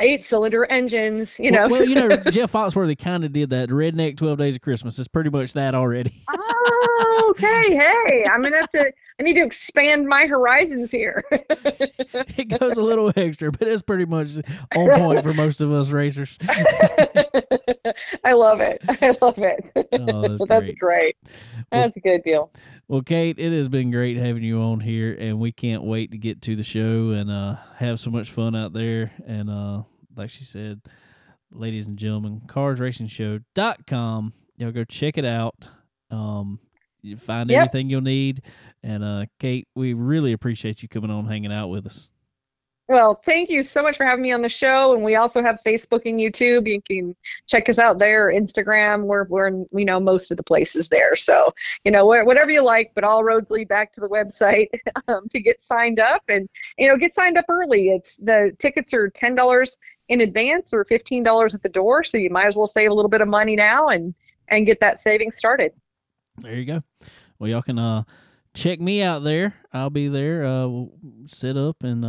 [0.00, 1.66] eight cylinder engines, you know.
[1.68, 3.68] Well, well, you know, Jeff Foxworthy kind of did that.
[3.68, 6.12] Redneck Twelve Days of Christmas is pretty much that already.
[6.28, 7.74] oh, okay.
[7.76, 11.24] Hey, I'm gonna have to I need to expand my horizons here.
[11.30, 14.28] it goes a little extra, but it's pretty much
[14.76, 16.38] on point for most of us racers.
[18.24, 18.80] I love it.
[18.88, 19.72] I love it.
[19.92, 20.78] Oh, that's That's great.
[20.78, 21.16] great.
[21.72, 22.52] Well- That's a good deal.
[22.88, 26.18] Well, Kate, it has been great having you on here, and we can't wait to
[26.18, 29.12] get to the show and uh, have so much fun out there.
[29.26, 29.82] And uh,
[30.16, 30.80] like she said,
[31.50, 34.32] ladies and gentlemen, carsracingshow.com.
[34.56, 35.68] Y'all go check it out.
[36.10, 36.58] Um,
[37.02, 37.58] you find Yep.
[37.68, 38.42] everything you'll need.
[38.82, 42.12] And uh, Kate, we really appreciate you coming on, hanging out with us.
[42.88, 44.94] Well, thank you so much for having me on the show.
[44.94, 46.66] And we also have Facebook and YouTube.
[46.66, 47.14] You can
[47.46, 49.04] check us out there, Instagram.
[49.04, 51.14] We're, we're in, we know most of the places there.
[51.14, 51.52] So,
[51.84, 54.68] you know, whatever you like, but all roads lead back to the website
[55.08, 56.48] um, to get signed up and,
[56.78, 57.90] you know, get signed up early.
[57.90, 59.76] It's the tickets are $10
[60.08, 62.02] in advance or $15 at the door.
[62.02, 64.14] So you might as well save a little bit of money now and,
[64.48, 65.72] and get that saving started.
[66.38, 66.82] There you go.
[67.38, 68.04] Well, y'all can uh
[68.58, 69.54] check me out there.
[69.72, 70.44] I'll be there.
[70.44, 70.92] Uh, we'll
[71.26, 72.08] sit up and uh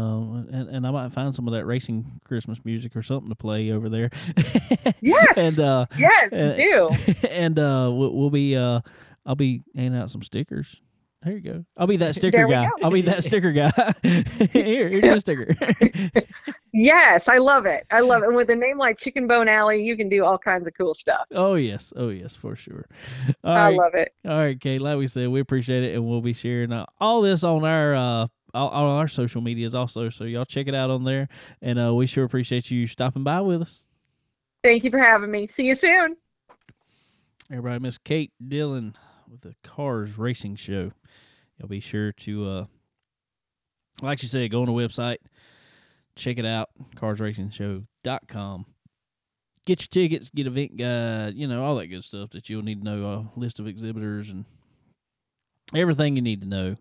[0.58, 3.72] and, and I might find some of that racing Christmas music or something to play
[3.72, 4.10] over there.
[5.02, 5.38] Yes.
[5.38, 6.90] and uh Yes, Uh, do.
[7.30, 8.82] and uh we'll, we'll be uh
[9.26, 10.80] I'll be handing out some stickers.
[11.22, 11.66] There you go.
[11.76, 12.66] I'll be that sticker guy.
[12.66, 12.72] go.
[12.84, 13.72] I'll be that sticker guy.
[14.04, 15.56] here, here's your sticker.
[16.72, 17.88] Yes, I love it.
[17.90, 18.28] I love it.
[18.28, 20.94] And with a name like Chicken Bone Alley, you can do all kinds of cool
[20.94, 21.26] stuff.
[21.32, 22.86] oh yes, oh yes, for sure.
[23.44, 23.76] All I right.
[23.76, 24.14] love it.
[24.24, 24.80] All right, Kate.
[24.80, 27.96] Like we said, we appreciate it, and we'll be sharing uh, all this on our
[27.96, 30.10] uh, all, all our social medias also.
[30.10, 31.28] So y'all check it out on there,
[31.62, 33.88] and uh, we sure appreciate you stopping by with us.
[34.64, 35.48] Thank you for having me.
[35.48, 36.18] See you soon.
[37.52, 38.94] Everybody, Miss Kate Dillon
[39.30, 40.92] with the Cars Racing Show.
[41.58, 42.66] Y'all be sure to, uh,
[44.02, 45.18] like you said, go on the website,
[46.16, 48.66] check it out, carsracingshow.com.
[49.66, 52.80] Get your tickets, get event guide, you know, all that good stuff that you'll need
[52.80, 54.46] to know, a list of exhibitors and
[55.76, 56.78] everything you need to know.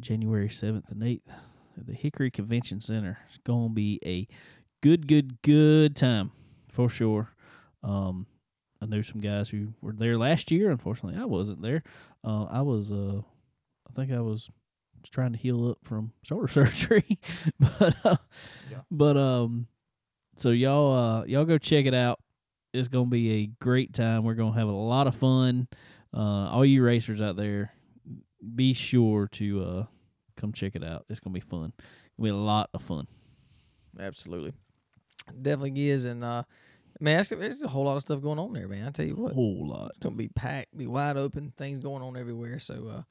[0.00, 1.32] January 7th and 8th
[1.78, 3.18] at the Hickory Convention Center.
[3.28, 4.26] It's going to be a
[4.82, 6.32] good, good, good time
[6.68, 7.30] for sure.
[7.82, 8.26] Um,
[8.82, 10.70] I knew some guys who were there last year.
[10.70, 11.82] Unfortunately, I wasn't there.
[12.24, 13.20] Uh, I was, uh,
[13.88, 14.48] I think I was
[15.10, 17.18] trying to heal up from shoulder surgery,
[17.58, 18.16] but, uh,
[18.70, 18.80] Yeah.
[18.90, 19.66] but um,
[20.36, 22.20] so y'all, uh, y'all go check it out.
[22.72, 24.24] It's gonna be a great time.
[24.24, 25.66] We're gonna have a lot of fun.
[26.14, 27.72] Uh, all you racers out there,
[28.54, 29.84] be sure to uh
[30.36, 31.04] come check it out.
[31.10, 31.72] It's gonna be fun.
[32.16, 33.06] It'll be a lot of fun.
[33.98, 34.52] Absolutely.
[35.42, 36.04] Definitely is.
[36.04, 36.44] And, uh,
[37.00, 38.86] man, that's- there's a whole lot of stuff going on there, man.
[38.88, 39.32] I tell you A what.
[39.32, 39.90] whole lot.
[39.90, 42.58] It's gonna be packed, be wide open, things going on everywhere.
[42.60, 43.02] So uh,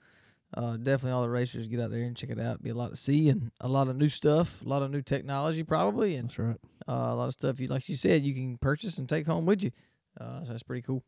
[0.59, 2.61] uh, definitely all the racers get out there and check it out.
[2.63, 5.01] Be a lot to see and a lot of new stuff, a lot of new
[5.01, 6.57] technology probably, and That's right.
[6.87, 9.45] uh, a lot of stuff you like you said you can purchase and take home
[9.45, 9.71] with you.
[10.19, 11.03] Uh, so that's pretty cool.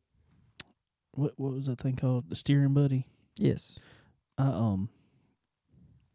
[1.14, 2.30] What what was that thing called?
[2.30, 3.06] The steering buddy.
[3.38, 3.80] Yes.
[4.38, 4.90] I um,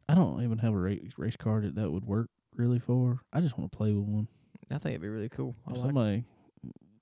[0.08, 3.20] I don't even have a race race car that that would work really for.
[3.32, 4.28] I just want to play with one.
[4.70, 5.54] I think it'd be really cool.
[5.66, 6.24] I If like somebody,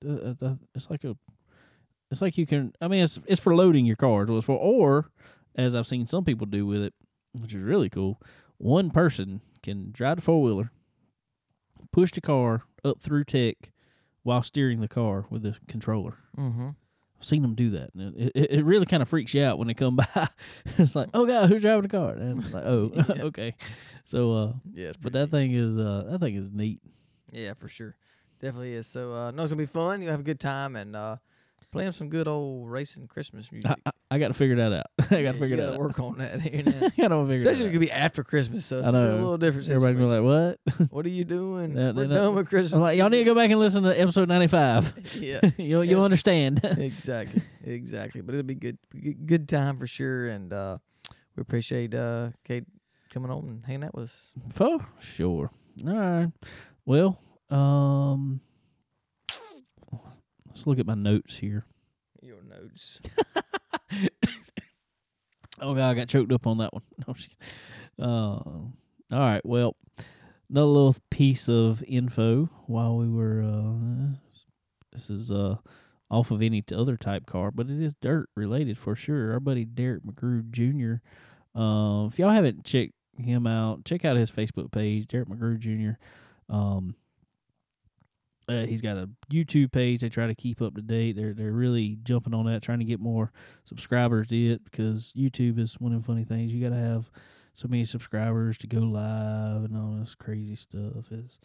[0.07, 1.15] uh, uh, uh, it's like a,
[2.11, 2.73] it's like you can.
[2.81, 4.23] I mean, it's it's for loading your car.
[4.23, 5.09] It's for or
[5.55, 6.93] as I've seen some people do with it,
[7.33, 8.21] which is really cool.
[8.57, 10.71] One person can drive the four wheeler,
[11.91, 13.71] push the car up through tech,
[14.23, 16.15] while steering the car with the controller.
[16.37, 16.69] mm-hmm.
[17.17, 17.91] I've seen them do that.
[17.93, 20.29] And it, it, it really kind of freaks you out when they come by.
[20.77, 22.11] it's like, oh god, who's driving the car?
[22.11, 23.03] And it's like, oh, Yeah.
[23.23, 23.55] okay.
[24.03, 26.81] So, uh, Yeah, but that thing is, uh, that thing is neat.
[27.31, 27.95] Yeah, for sure.
[28.45, 28.87] Definitely is.
[28.87, 30.01] So uh no, it's gonna be fun.
[30.01, 31.17] You have a good time and uh
[31.71, 33.69] Play him some good old racing Christmas music.
[33.69, 34.85] I, I, I got to figure that out.
[35.11, 35.77] I got to figure that out.
[35.79, 36.71] work on that here now.
[36.85, 39.03] I to figure Especially it could be after Christmas, so it's I know.
[39.05, 39.67] a little different.
[39.67, 41.05] gonna be like, "What?" what?
[41.05, 41.75] Are you doing?
[41.75, 42.71] Yeah, We're done with Christmas.
[42.71, 45.15] I'm like, "Y'all need to go back and listen to episode 95.
[45.19, 46.05] yeah, you'll you'll Yeah.
[46.05, 48.21] understand." exactly, exactly.
[48.21, 50.27] But it'll be good, good, good time for sure.
[50.29, 50.77] And uh,
[51.35, 52.63] we appreciate uh, Kate
[53.09, 54.33] coming on and hanging out with us.
[54.53, 55.51] For sure.
[55.85, 56.31] All right.
[56.85, 57.19] Well,
[57.49, 58.41] um,
[60.47, 61.65] let's look at my notes here.
[62.21, 63.01] Your notes.
[65.61, 66.83] Oh god, I got choked up on that one.
[67.97, 69.45] No, uh, all right.
[69.45, 69.77] Well,
[70.49, 73.41] another little piece of info while we were.
[73.41, 74.15] Uh,
[74.91, 75.55] this is uh
[76.11, 79.31] off of any t- other type car, but it is dirt related for sure.
[79.31, 80.95] Our buddy Derek McGrew Jr.
[81.57, 85.97] Uh, if y'all haven't checked him out, check out his Facebook page, Derek McGrew Jr.
[86.53, 86.95] Um,
[88.47, 90.01] uh, he's got a YouTube page.
[90.01, 91.15] They try to keep up to date.
[91.15, 93.31] They're they're really jumping on that, trying to get more
[93.63, 96.51] subscribers to it because YouTube is one of the funny things.
[96.51, 97.09] You got to have
[97.53, 101.11] so many subscribers to go live and all this crazy stuff.
[101.11, 101.39] Is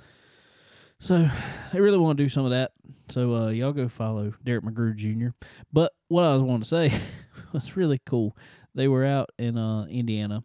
[0.99, 1.29] so
[1.73, 2.73] they really want to do some of that.
[3.09, 5.29] So uh, y'all go follow Derek McGrew Jr.
[5.73, 7.01] But what I was wanting to say
[7.53, 8.37] was really cool.
[8.75, 10.45] They were out in uh, Indiana,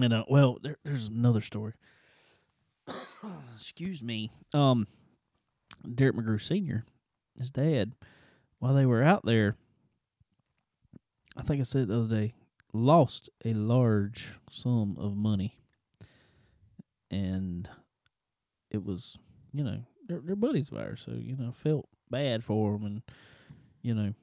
[0.00, 1.74] and uh, well, there, there's another story.
[3.56, 4.30] Excuse me.
[4.54, 4.86] Um,
[5.94, 6.84] Derek McGrew Sr.,
[7.38, 7.92] his dad,
[8.58, 9.56] while they were out there,
[11.36, 12.34] I think I said the other day,
[12.72, 15.58] lost a large sum of money.
[17.10, 17.68] And
[18.70, 19.18] it was,
[19.52, 22.84] you know, they're, they're buddies of ours, so, you know, felt bad for them.
[22.86, 23.02] And,
[23.82, 24.14] you know,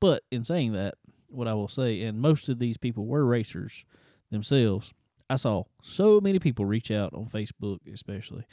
[0.00, 0.94] but in saying that,
[1.28, 3.84] what I will say, and most of these people were racers
[4.30, 4.92] themselves,
[5.28, 8.44] I saw so many people reach out on Facebook, especially.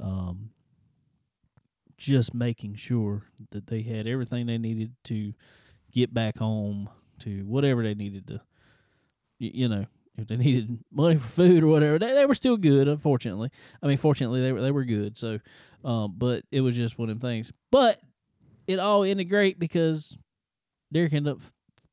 [0.00, 0.50] Um,
[1.96, 5.32] just making sure that they had everything they needed to
[5.92, 6.88] get back home
[7.20, 8.40] to whatever they needed to
[9.38, 9.86] you know
[10.18, 13.50] if they needed money for food or whatever they, they were still good unfortunately
[13.82, 15.38] i mean fortunately they were they were good so
[15.84, 18.00] um but it was just one of them things but
[18.66, 20.16] it all ended great because
[20.92, 21.40] derek ended up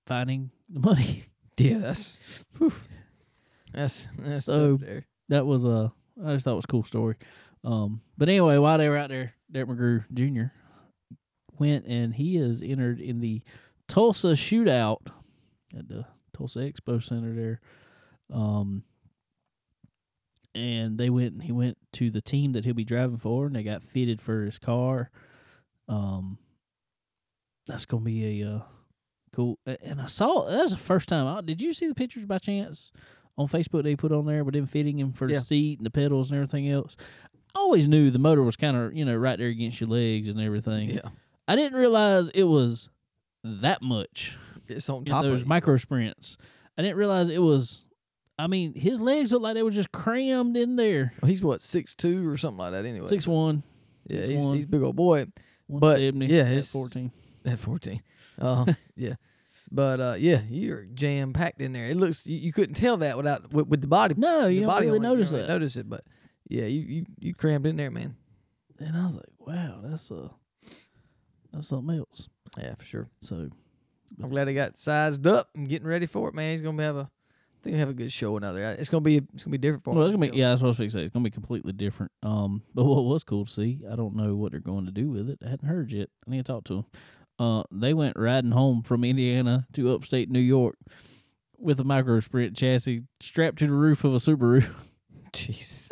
[0.07, 1.23] finding the money
[1.57, 2.19] Yeah, that's
[2.57, 2.73] whew.
[3.71, 5.05] that's that's So- there.
[5.29, 5.91] that was a
[6.25, 7.15] I just thought it was a cool story.
[7.63, 10.51] Um, but anyway, while they were out there, Derek McGrew Jr.
[11.59, 13.41] went and he is entered in the
[13.87, 14.99] Tulsa shootout
[15.77, 17.61] at the Tulsa Expo Center there.
[18.33, 18.83] Um,
[20.55, 23.55] and they went and he went to the team that he'll be driving for, and
[23.55, 25.09] they got fitted for his car.
[25.87, 26.37] Um,
[27.67, 28.61] that's gonna be a uh,
[29.33, 29.59] cool.
[29.65, 31.27] And I saw that was the first time.
[31.27, 32.91] I, did you see the pictures by chance?
[33.37, 35.39] on Facebook they put on there with him fitting him for Yeah.
[35.39, 36.97] the seat and the pedals and everything else.
[37.53, 40.39] Always knew the motor was kind of you know right there against your legs and
[40.39, 40.89] everything.
[40.89, 41.09] Yeah,
[41.47, 42.89] I didn't realize it was
[43.43, 44.35] that much
[44.67, 46.37] it's on top those of micro sprints.
[46.77, 47.87] I didn't realize it was.
[48.39, 51.13] I mean, his legs looked like they were just crammed in there.
[51.21, 52.85] Well, he's what six two or something like that.
[52.85, 53.61] Anyway, Six one,
[54.07, 54.55] Yeah, six he's, one.
[54.55, 55.27] he's big old boy
[55.69, 57.11] But, yeah, at his- fourteen.
[57.45, 58.01] at fourteen.
[58.39, 59.15] Uh, yeah,
[59.69, 61.87] but uh, yeah, you're jam packed in there.
[61.89, 64.15] It looks you, you couldn't tell that without with, with the body.
[64.17, 65.49] No, the you don't body really notice really that.
[65.49, 66.03] Notice it, but
[66.51, 68.15] yeah, you, you you crammed in there, man.
[68.79, 70.29] And I was like, wow, that's a
[71.53, 72.27] that's something else.
[72.57, 73.07] Yeah, for sure.
[73.19, 73.49] So
[74.21, 76.51] I'm glad he got sized up and getting ready for it, man.
[76.51, 78.61] He's gonna have a, I think have a good show another.
[78.77, 80.07] It's gonna be it's gonna be different for Well, him.
[80.07, 81.03] it's gonna be yeah, that's what I was gonna say.
[81.03, 82.11] It's gonna be completely different.
[82.23, 85.09] Um, but what was cool to see, I don't know what they're going to do
[85.09, 85.39] with it.
[85.45, 86.09] I hadn't heard yet.
[86.27, 86.85] I need to talk to them.
[87.39, 90.75] Uh, they went riding home from Indiana to upstate New York
[91.57, 94.67] with a micro sprint chassis strapped to the roof of a Subaru.
[95.33, 95.89] Jeez.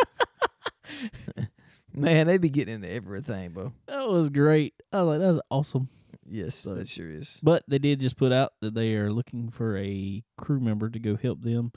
[1.94, 3.74] man, they be getting into everything, bro.
[3.88, 4.74] that was great.
[4.92, 5.90] I was like, that was awesome.
[6.26, 7.40] Yes, So- that sure is.
[7.44, 11.00] But they did just put out that they are looking for a crew member to
[11.00, 11.72] go help them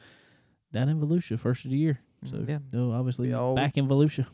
[0.73, 2.01] down in Volusia first of the year.
[2.27, 4.27] So Mm, yeah, no, obviously Be back in Volusia.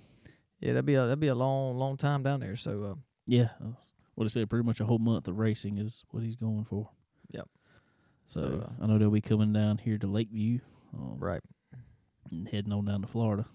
[0.60, 2.55] yeah, that'd be a that'd be a long long time down there.
[2.56, 2.94] So uh,
[3.27, 3.48] Yeah,
[4.15, 6.90] what I said, pretty much a whole month of racing is what he's going for.
[7.31, 7.48] Yep.
[8.27, 10.59] So, So, uh, I know they'll be coming down here to Lakeview,
[10.93, 11.40] um, right,
[12.31, 13.47] and heading on down to Florida.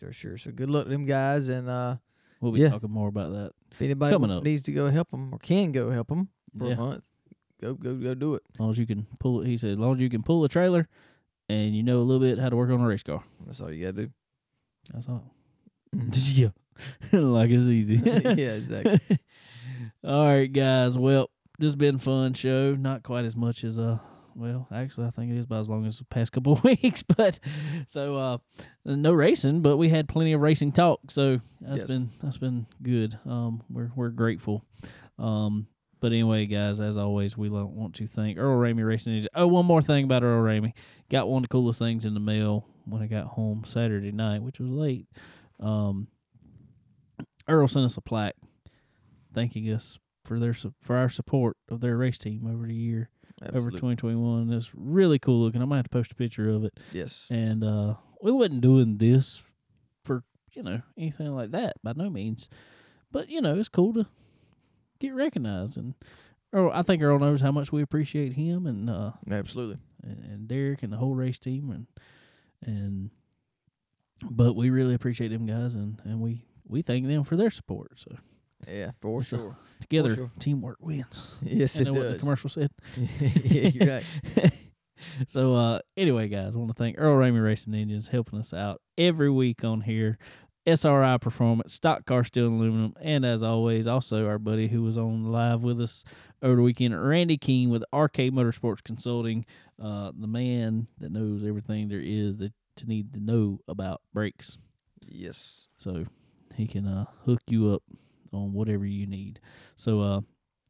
[0.00, 0.36] For sure.
[0.38, 1.96] So good luck to them guys, and uh,
[2.40, 2.68] We'll be Yeah.
[2.70, 3.52] talking more about that.
[3.72, 4.42] if anybody Coming up.
[4.44, 6.28] needs to go help them or can go help them
[6.58, 6.74] for Yeah.
[6.74, 7.04] a month,
[7.60, 8.42] go go go do it.
[8.54, 10.44] As long as you can pull it, he said, as long as you can pull
[10.44, 10.86] a trailer,
[11.48, 13.22] and you know a little bit how to work on a race car.
[13.46, 14.10] That's all you gotta do.
[14.92, 15.24] That's all.
[16.12, 16.48] yeah,
[17.12, 17.94] like it's easy.
[18.04, 19.18] yeah, exactly.
[20.04, 20.98] all right, guys.
[20.98, 22.74] Well, this has been a fun show.
[22.74, 23.98] Not quite as much as uh.
[24.38, 27.02] Well, actually, I think it is about as long as the past couple of weeks.
[27.02, 27.40] But
[27.86, 28.38] so uh,
[28.84, 31.10] no racing, but we had plenty of racing talk.
[31.10, 31.86] So that's Yes.
[31.88, 33.18] been that's been good.
[33.24, 34.62] Um, we're we're grateful.
[35.18, 35.68] Um,
[36.00, 39.26] but anyway, guys, as always, we want to thank Earl Ramey Racing.
[39.34, 40.74] Oh, one more thing about Earl Ramey.
[41.10, 44.42] Got one of the coolest things in the mail when I got home Saturday night,
[44.42, 45.06] which was late.
[45.60, 46.08] Um,
[47.48, 48.36] Earl sent us a plaque
[49.32, 53.08] thanking us for their for our support of their race team over the year
[53.42, 53.96] over Absolutely.
[53.96, 54.52] 2021.
[54.52, 55.62] It's really cool looking.
[55.62, 56.78] I might have to post a picture of it.
[56.92, 57.26] Yes.
[57.30, 59.42] And uh, we wasn't doing this
[60.04, 60.22] for
[60.52, 62.48] you know anything like that by no means,
[63.12, 64.06] but you know it's cool to
[64.98, 65.76] get recognized.
[65.76, 65.94] And
[66.52, 69.78] Earl, I think Earl knows how much we appreciate him and uh, Absolutely.
[70.02, 71.86] and, and Derek and the whole race team and
[72.64, 73.10] and
[74.30, 77.92] but we really appreciate them guys and and we we thank them for their support.
[77.96, 78.16] So
[78.68, 79.56] Yeah, for sure.
[79.80, 80.30] together, sure.
[80.38, 81.34] teamwork wins.
[81.42, 82.20] Yes, it that what the does.
[82.20, 82.70] commercial said?
[82.96, 84.52] yeah, you're right.
[85.28, 88.80] so uh anyway guys I want to thank Earl Ramey Racing Engines helping us out
[88.96, 90.18] every week on here
[90.66, 94.96] SRI Performance Stock Car Steel and Aluminum and as always also our buddy who was
[94.96, 96.02] on live with us
[96.42, 99.44] over the weekend Randy King with RK Motorsports Consulting
[99.80, 104.56] uh the man that knows everything there is that to need to know about brakes
[105.06, 105.68] Yes.
[105.76, 106.06] so
[106.56, 107.82] he can uh hook you up
[108.32, 109.40] on whatever you need.
[109.76, 110.20] So uh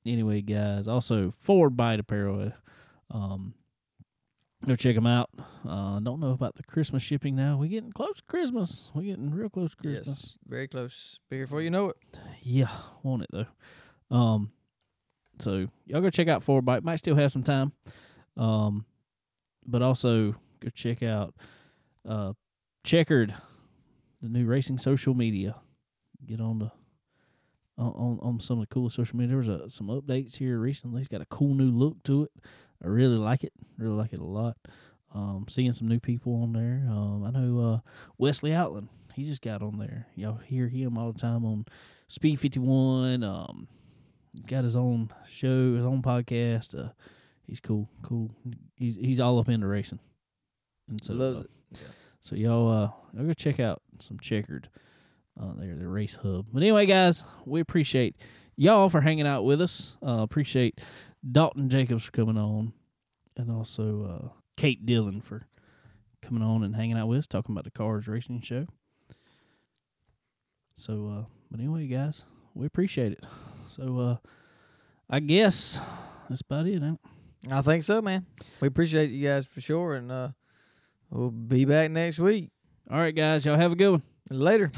[0.05, 2.53] anyway guys, also Ford Bite Apparel
[3.11, 3.55] um
[4.67, 5.31] go check them out.
[5.69, 7.57] Uh don't know about the Christmas shipping now.
[7.57, 8.91] We getting close to Christmas.
[8.95, 10.07] We getting real close to Christmas.
[10.09, 10.39] Yes.
[10.47, 11.19] Very close.
[11.31, 11.97] Be before you know it.
[12.41, 12.71] Yeah,
[13.03, 14.17] want it though.
[14.17, 14.51] Um,
[15.39, 16.85] so y'all go check out Ford Bike.
[16.85, 17.73] Might still have some time.
[18.37, 18.85] Um,
[19.67, 21.35] but also go check out
[22.09, 22.33] uh
[22.85, 23.35] Checkered,
[24.23, 25.57] the new racing social media.
[26.25, 26.71] Get on the
[27.79, 29.29] on on, on some of the coolest social media.
[29.29, 31.01] There was uh, some updates here recently.
[31.01, 32.31] It's got a cool new look to it.
[32.83, 33.53] I really like it.
[33.79, 34.57] Really like it a lot.
[35.15, 36.87] Um, seeing some new people on there.
[36.91, 37.79] Um, I know uh,
[38.19, 38.89] Wesley Outland.
[39.15, 40.07] He just got on there.
[40.15, 41.65] Y'all hear him all the time on
[42.09, 43.23] Speed 51.
[43.23, 43.67] Um,
[44.47, 46.79] got his own show, his own podcast.
[46.79, 46.93] Uh,
[47.47, 48.31] he's cool, cool.
[48.77, 50.01] He's he's all up into racing,
[50.89, 51.51] and so Loves uh, it.
[51.73, 51.79] Yeah.
[52.21, 54.69] So y'all, uh, y'all go check out some checkered.
[55.39, 56.47] Uh, there, the race hub.
[56.51, 58.17] But anyway, guys, we appreciate
[58.57, 59.97] y'all for hanging out with us.
[60.03, 60.81] Uh, appreciate
[61.31, 62.73] Dalton Jacobs for coming on,
[63.37, 65.47] and also uh, Kate Dillon for
[66.23, 68.67] coming on and hanging out with us, talking about the Cars Racing Show.
[70.75, 73.25] So, uh, but anyway, guys, we appreciate it.
[73.69, 74.17] So, uh,
[75.11, 75.79] I guess
[76.29, 76.83] that's about it.
[76.83, 76.99] Ain't
[77.45, 77.53] it?
[77.53, 78.27] I think so, man.
[78.61, 80.29] We appreciate you guys for sure, and uh,
[81.11, 82.51] we'll be back next week.
[82.91, 84.03] All right, guys, y'all have a good one.
[84.31, 84.73] Later.